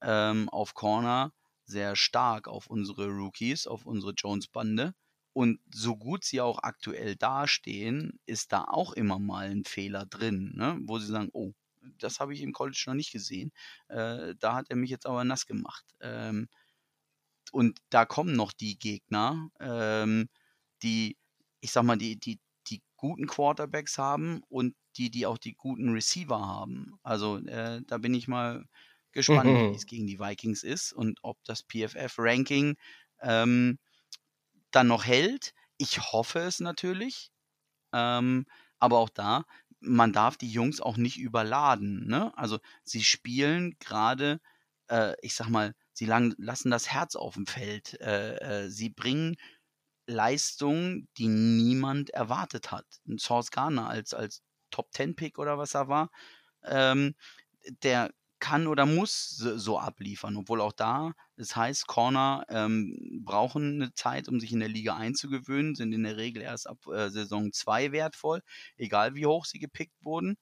ähm, 0.00 0.48
auf 0.48 0.74
Corner 0.74 1.32
sehr 1.64 1.96
stark 1.96 2.48
auf 2.48 2.66
unsere 2.68 3.08
Rookies, 3.08 3.66
auf 3.66 3.86
unsere 3.86 4.12
Jones-Bande. 4.12 4.94
Und 5.32 5.60
so 5.72 5.96
gut 5.96 6.24
sie 6.24 6.40
auch 6.40 6.60
aktuell 6.62 7.16
dastehen, 7.16 8.20
ist 8.26 8.52
da 8.52 8.64
auch 8.64 8.92
immer 8.92 9.18
mal 9.18 9.50
ein 9.50 9.64
Fehler 9.64 10.06
drin, 10.06 10.52
ne? 10.54 10.78
wo 10.82 10.98
sie 10.98 11.08
sagen, 11.08 11.30
oh, 11.32 11.52
das 11.98 12.20
habe 12.20 12.34
ich 12.34 12.40
im 12.40 12.52
College 12.52 12.84
noch 12.86 12.94
nicht 12.94 13.12
gesehen. 13.12 13.52
Äh, 13.88 14.34
da 14.38 14.54
hat 14.54 14.70
er 14.70 14.76
mich 14.76 14.90
jetzt 14.90 15.06
aber 15.06 15.24
nass 15.24 15.46
gemacht. 15.46 15.84
Ähm, 16.00 16.48
und 17.52 17.78
da 17.90 18.04
kommen 18.04 18.34
noch 18.34 18.52
die 18.52 18.78
Gegner, 18.78 19.48
ähm, 19.60 20.28
die, 20.82 21.16
ich 21.60 21.72
sag 21.72 21.84
mal, 21.84 21.96
die, 21.96 22.16
die, 22.18 22.40
die 22.68 22.82
guten 22.96 23.26
Quarterbacks 23.26 23.98
haben 23.98 24.42
und 24.48 24.74
die, 24.96 25.10
die 25.10 25.26
auch 25.26 25.38
die 25.38 25.54
guten 25.54 25.90
Receiver 25.90 26.40
haben. 26.40 26.98
Also 27.02 27.38
äh, 27.38 27.82
da 27.86 27.98
bin 27.98 28.14
ich 28.14 28.28
mal 28.28 28.64
gespannt, 29.14 29.50
mhm. 29.50 29.72
wie 29.72 29.76
es 29.76 29.86
gegen 29.86 30.06
die 30.06 30.18
Vikings 30.18 30.62
ist 30.62 30.92
und 30.92 31.18
ob 31.22 31.42
das 31.44 31.62
PFF-Ranking 31.62 32.76
ähm, 33.22 33.78
dann 34.70 34.88
noch 34.88 35.04
hält. 35.04 35.54
Ich 35.78 36.12
hoffe 36.12 36.40
es 36.40 36.60
natürlich. 36.60 37.30
Ähm, 37.92 38.46
aber 38.78 38.98
auch 38.98 39.08
da, 39.08 39.44
man 39.80 40.12
darf 40.12 40.36
die 40.36 40.50
Jungs 40.50 40.80
auch 40.80 40.96
nicht 40.96 41.18
überladen. 41.18 42.06
Ne? 42.06 42.36
Also 42.36 42.58
sie 42.82 43.02
spielen 43.02 43.76
gerade, 43.78 44.40
äh, 44.88 45.14
ich 45.22 45.34
sag 45.34 45.48
mal, 45.48 45.74
sie 45.92 46.06
lang, 46.06 46.34
lassen 46.38 46.70
das 46.70 46.90
Herz 46.90 47.16
auf 47.16 47.34
dem 47.34 47.46
Feld. 47.46 48.00
Äh, 48.00 48.64
äh, 48.64 48.68
sie 48.68 48.90
bringen 48.90 49.36
Leistungen, 50.06 51.08
die 51.16 51.28
niemand 51.28 52.10
erwartet 52.10 52.72
hat. 52.72 52.86
Ein 53.06 53.18
Source 53.18 53.50
Garner 53.50 53.88
als, 53.88 54.12
als 54.12 54.42
Top-10-Pick 54.70 55.38
oder 55.38 55.56
was 55.56 55.74
er 55.74 55.88
war, 55.88 56.10
ähm, 56.64 57.14
der 57.82 58.12
kann 58.44 58.66
oder 58.66 58.84
muss 58.84 59.38
so 59.38 59.78
abliefern, 59.78 60.36
obwohl 60.36 60.60
auch 60.60 60.74
da, 60.74 61.14
das 61.38 61.56
heißt, 61.56 61.86
Corner 61.86 62.44
ähm, 62.50 63.22
brauchen 63.24 63.80
eine 63.80 63.94
Zeit, 63.94 64.28
um 64.28 64.38
sich 64.38 64.52
in 64.52 64.60
der 64.60 64.68
Liga 64.68 64.96
einzugewöhnen, 64.96 65.74
sind 65.74 65.94
in 65.94 66.02
der 66.02 66.18
Regel 66.18 66.42
erst 66.42 66.68
ab 66.68 66.86
äh, 66.88 67.08
Saison 67.08 67.54
2 67.54 67.92
wertvoll, 67.92 68.42
egal 68.76 69.14
wie 69.14 69.24
hoch 69.24 69.46
sie 69.46 69.58
gepickt 69.58 69.96
wurden. 70.02 70.36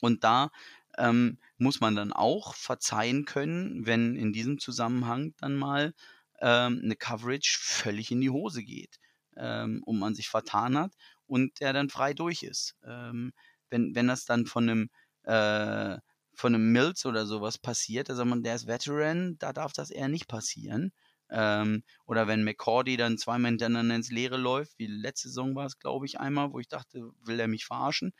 Und 0.00 0.24
da 0.24 0.48
ähm, 0.96 1.36
muss 1.58 1.80
man 1.80 1.96
dann 1.96 2.14
auch 2.14 2.54
verzeihen 2.54 3.26
können, 3.26 3.84
wenn 3.84 4.16
in 4.16 4.32
diesem 4.32 4.58
Zusammenhang 4.58 5.34
dann 5.36 5.54
mal 5.54 5.92
ähm, 6.40 6.80
eine 6.82 6.96
Coverage 6.96 7.58
völlig 7.60 8.10
in 8.10 8.22
die 8.22 8.30
Hose 8.30 8.62
geht 8.62 9.00
ähm, 9.36 9.82
und 9.84 9.98
man 9.98 10.14
sich 10.14 10.30
vertan 10.30 10.78
hat 10.78 10.94
und 11.26 11.60
der 11.60 11.74
dann 11.74 11.90
frei 11.90 12.14
durch 12.14 12.42
ist. 12.42 12.74
Ähm, 12.86 13.34
wenn, 13.68 13.94
wenn 13.94 14.08
das 14.08 14.24
dann 14.24 14.46
von 14.46 14.70
einem 14.70 14.90
äh, 15.24 15.98
von 16.36 16.54
einem 16.54 16.70
Mills 16.70 17.06
oder 17.06 17.26
sowas 17.26 17.58
passiert, 17.58 18.10
also 18.10 18.24
man, 18.24 18.42
der 18.42 18.54
ist 18.54 18.66
Veteran, 18.66 19.36
da 19.38 19.52
darf 19.52 19.72
das 19.72 19.90
eher 19.90 20.08
nicht 20.08 20.28
passieren. 20.28 20.92
Ähm, 21.28 21.82
oder 22.04 22.28
wenn 22.28 22.44
McCordy 22.44 22.96
dann 22.96 23.18
zweimal 23.18 23.50
hintereinander 23.50 23.96
ins 23.96 24.12
Leere 24.12 24.36
läuft, 24.36 24.78
wie 24.78 24.86
letzte 24.86 25.28
Saison 25.28 25.56
war 25.56 25.66
es, 25.66 25.78
glaube 25.78 26.06
ich, 26.06 26.20
einmal, 26.20 26.52
wo 26.52 26.60
ich 26.60 26.68
dachte, 26.68 27.10
will 27.24 27.40
er 27.40 27.48
mich 27.48 27.64
verarschen. 27.66 28.12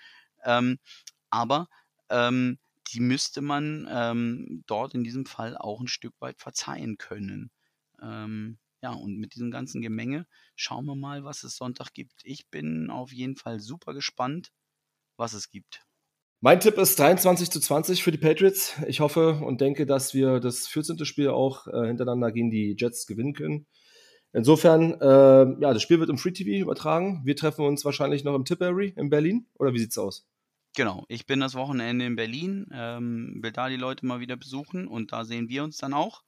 Ähm, 0.45 0.79
aber 1.31 1.69
ähm, 2.09 2.59
die 2.93 3.01
müsste 3.01 3.43
man 3.43 3.87
ähm, 3.91 4.65
dort 4.67 4.95
in 4.95 5.05
diesem 5.05 5.27
Fall 5.27 5.57
auch 5.57 5.81
ein 5.81 5.89
Stück 5.89 6.15
weit 6.21 6.41
verzeihen 6.41 6.99
können. 6.99 7.51
Ähm, 8.03 8.59
ja, 8.83 8.93
und 8.93 9.19
mit 9.19 9.35
diesem 9.35 9.51
ganzen 9.51 9.83
Gemenge 9.83 10.27
schauen 10.55 10.87
wir 10.87 10.95
mal, 10.95 11.25
was 11.25 11.43
es 11.45 11.57
Sonntag 11.57 11.93
gibt. 11.93 12.21
Ich 12.25 12.49
bin 12.49 12.91
auf 12.91 13.13
jeden 13.13 13.37
Fall 13.37 13.61
super 13.61 13.95
gespannt, 13.95 14.53
was 15.17 15.33
es 15.33 15.51
gibt. 15.51 15.87
Mein 16.41 16.61
Tipp 16.61 16.77
ist 16.77 16.99
23 16.99 17.51
zu 17.51 17.61
20 17.61 18.03
für 18.03 18.13
die 18.13 18.19
Patriots. 18.19 18.75
Ich 18.87 19.01
hoffe 19.01 19.41
und 19.43 19.61
denke, 19.61 19.87
dass 19.87 20.13
wir 20.13 20.39
das 20.39 20.67
14. 20.67 21.05
Spiel 21.07 21.31
auch 21.31 21.67
äh, 21.67 21.87
hintereinander 21.87 22.31
gegen 22.31 22.51
die 22.51 22.77
Jets 22.79 23.07
gewinnen 23.07 23.33
können. 23.33 23.67
Insofern, 24.33 25.01
äh, 25.01 25.63
ja, 25.63 25.73
das 25.73 25.81
Spiel 25.81 25.99
wird 25.99 26.11
im 26.11 26.19
Free 26.19 26.33
TV 26.33 26.63
übertragen. 26.63 27.23
Wir 27.25 27.37
treffen 27.37 27.65
uns 27.65 27.87
wahrscheinlich 27.87 28.23
noch 28.23 28.35
im 28.35 28.45
Tipperary 28.45 28.93
in 28.97 29.09
Berlin. 29.09 29.47
Oder 29.59 29.73
wie 29.73 29.79
sieht's 29.79 29.97
aus? 29.97 30.27
Genau, 30.77 31.07
ich 31.09 31.25
bin 31.25 31.41
das 31.41 31.55
Wochenende 31.55 32.05
in 32.05 32.17
Berlin, 32.17 32.67
ähm, 32.71 33.39
will 33.41 33.51
da 33.51 33.71
die 33.71 33.77
Leute 33.77 34.05
mal 34.05 34.21
wieder 34.21 34.37
besuchen 34.37 34.87
und 34.87 35.11
da 35.11 35.25
sehen 35.25 35.49
wir 35.49 35.65
uns 35.65 35.79
dann 35.79 35.95
auch. 35.95 36.23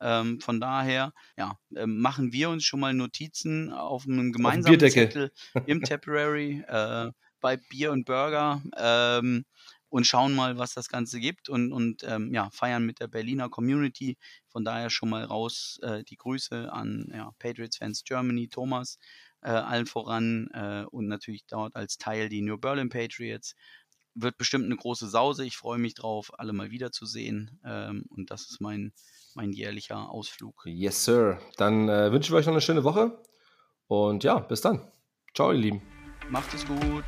Ähm, 0.00 0.40
von 0.40 0.58
daher, 0.58 1.12
ja, 1.36 1.58
äh, 1.76 1.86
machen 1.86 2.32
wir 2.32 2.48
uns 2.48 2.64
schon 2.64 2.80
mal 2.80 2.94
Notizen 2.94 3.70
auf 3.70 4.06
einem 4.08 4.32
gemeinsamen 4.32 4.82
auf 4.82 4.90
Zettel 4.90 5.30
im 5.66 5.82
Temporary 5.82 6.64
äh, 6.66 7.10
bei 7.40 7.56
Bier 7.56 7.92
und 7.92 8.04
Burger 8.04 8.62
ähm, 8.76 9.44
und 9.88 10.06
schauen 10.06 10.34
mal, 10.34 10.56
was 10.56 10.74
das 10.74 10.88
Ganze 10.88 11.20
gibt 11.20 11.48
und, 11.48 11.72
und 11.72 12.04
ähm, 12.04 12.32
ja, 12.32 12.48
feiern 12.50 12.86
mit 12.86 13.00
der 13.00 13.08
Berliner 13.08 13.48
Community. 13.48 14.16
Von 14.48 14.64
daher 14.64 14.90
schon 14.90 15.10
mal 15.10 15.24
raus 15.24 15.78
äh, 15.82 16.04
die 16.04 16.16
Grüße 16.16 16.72
an 16.72 17.10
ja, 17.12 17.30
Patriots 17.38 17.78
Fans 17.78 18.04
Germany, 18.04 18.48
Thomas, 18.48 18.98
äh, 19.42 19.50
allen 19.50 19.86
voran 19.86 20.48
äh, 20.54 20.84
und 20.90 21.08
natürlich 21.08 21.44
dort 21.46 21.76
als 21.76 21.98
Teil 21.98 22.28
die 22.28 22.42
New 22.42 22.58
Berlin 22.58 22.88
Patriots 22.88 23.54
wird 24.14 24.38
bestimmt 24.38 24.64
eine 24.64 24.76
große 24.76 25.08
Sause. 25.08 25.44
Ich 25.44 25.56
freue 25.56 25.78
mich 25.78 25.94
drauf, 25.94 26.30
alle 26.38 26.52
mal 26.52 26.70
wiederzusehen. 26.70 27.60
Ähm, 27.64 28.04
und 28.10 28.30
das 28.30 28.50
ist 28.50 28.60
mein, 28.60 28.92
mein 29.34 29.52
jährlicher 29.52 30.10
Ausflug. 30.10 30.62
Yes, 30.66 31.04
Sir. 31.04 31.40
Dann 31.56 31.88
äh, 31.88 32.12
wünschen 32.12 32.32
wir 32.32 32.38
euch 32.38 32.46
noch 32.46 32.52
eine 32.52 32.60
schöne 32.60 32.84
Woche. 32.84 33.22
Und 33.86 34.24
ja, 34.24 34.38
bis 34.38 34.60
dann. 34.60 34.80
Ciao, 35.34 35.52
ihr 35.52 35.58
Lieben. 35.58 35.99
Macht 36.30 36.54
es 36.54 36.64
gut. 36.64 37.04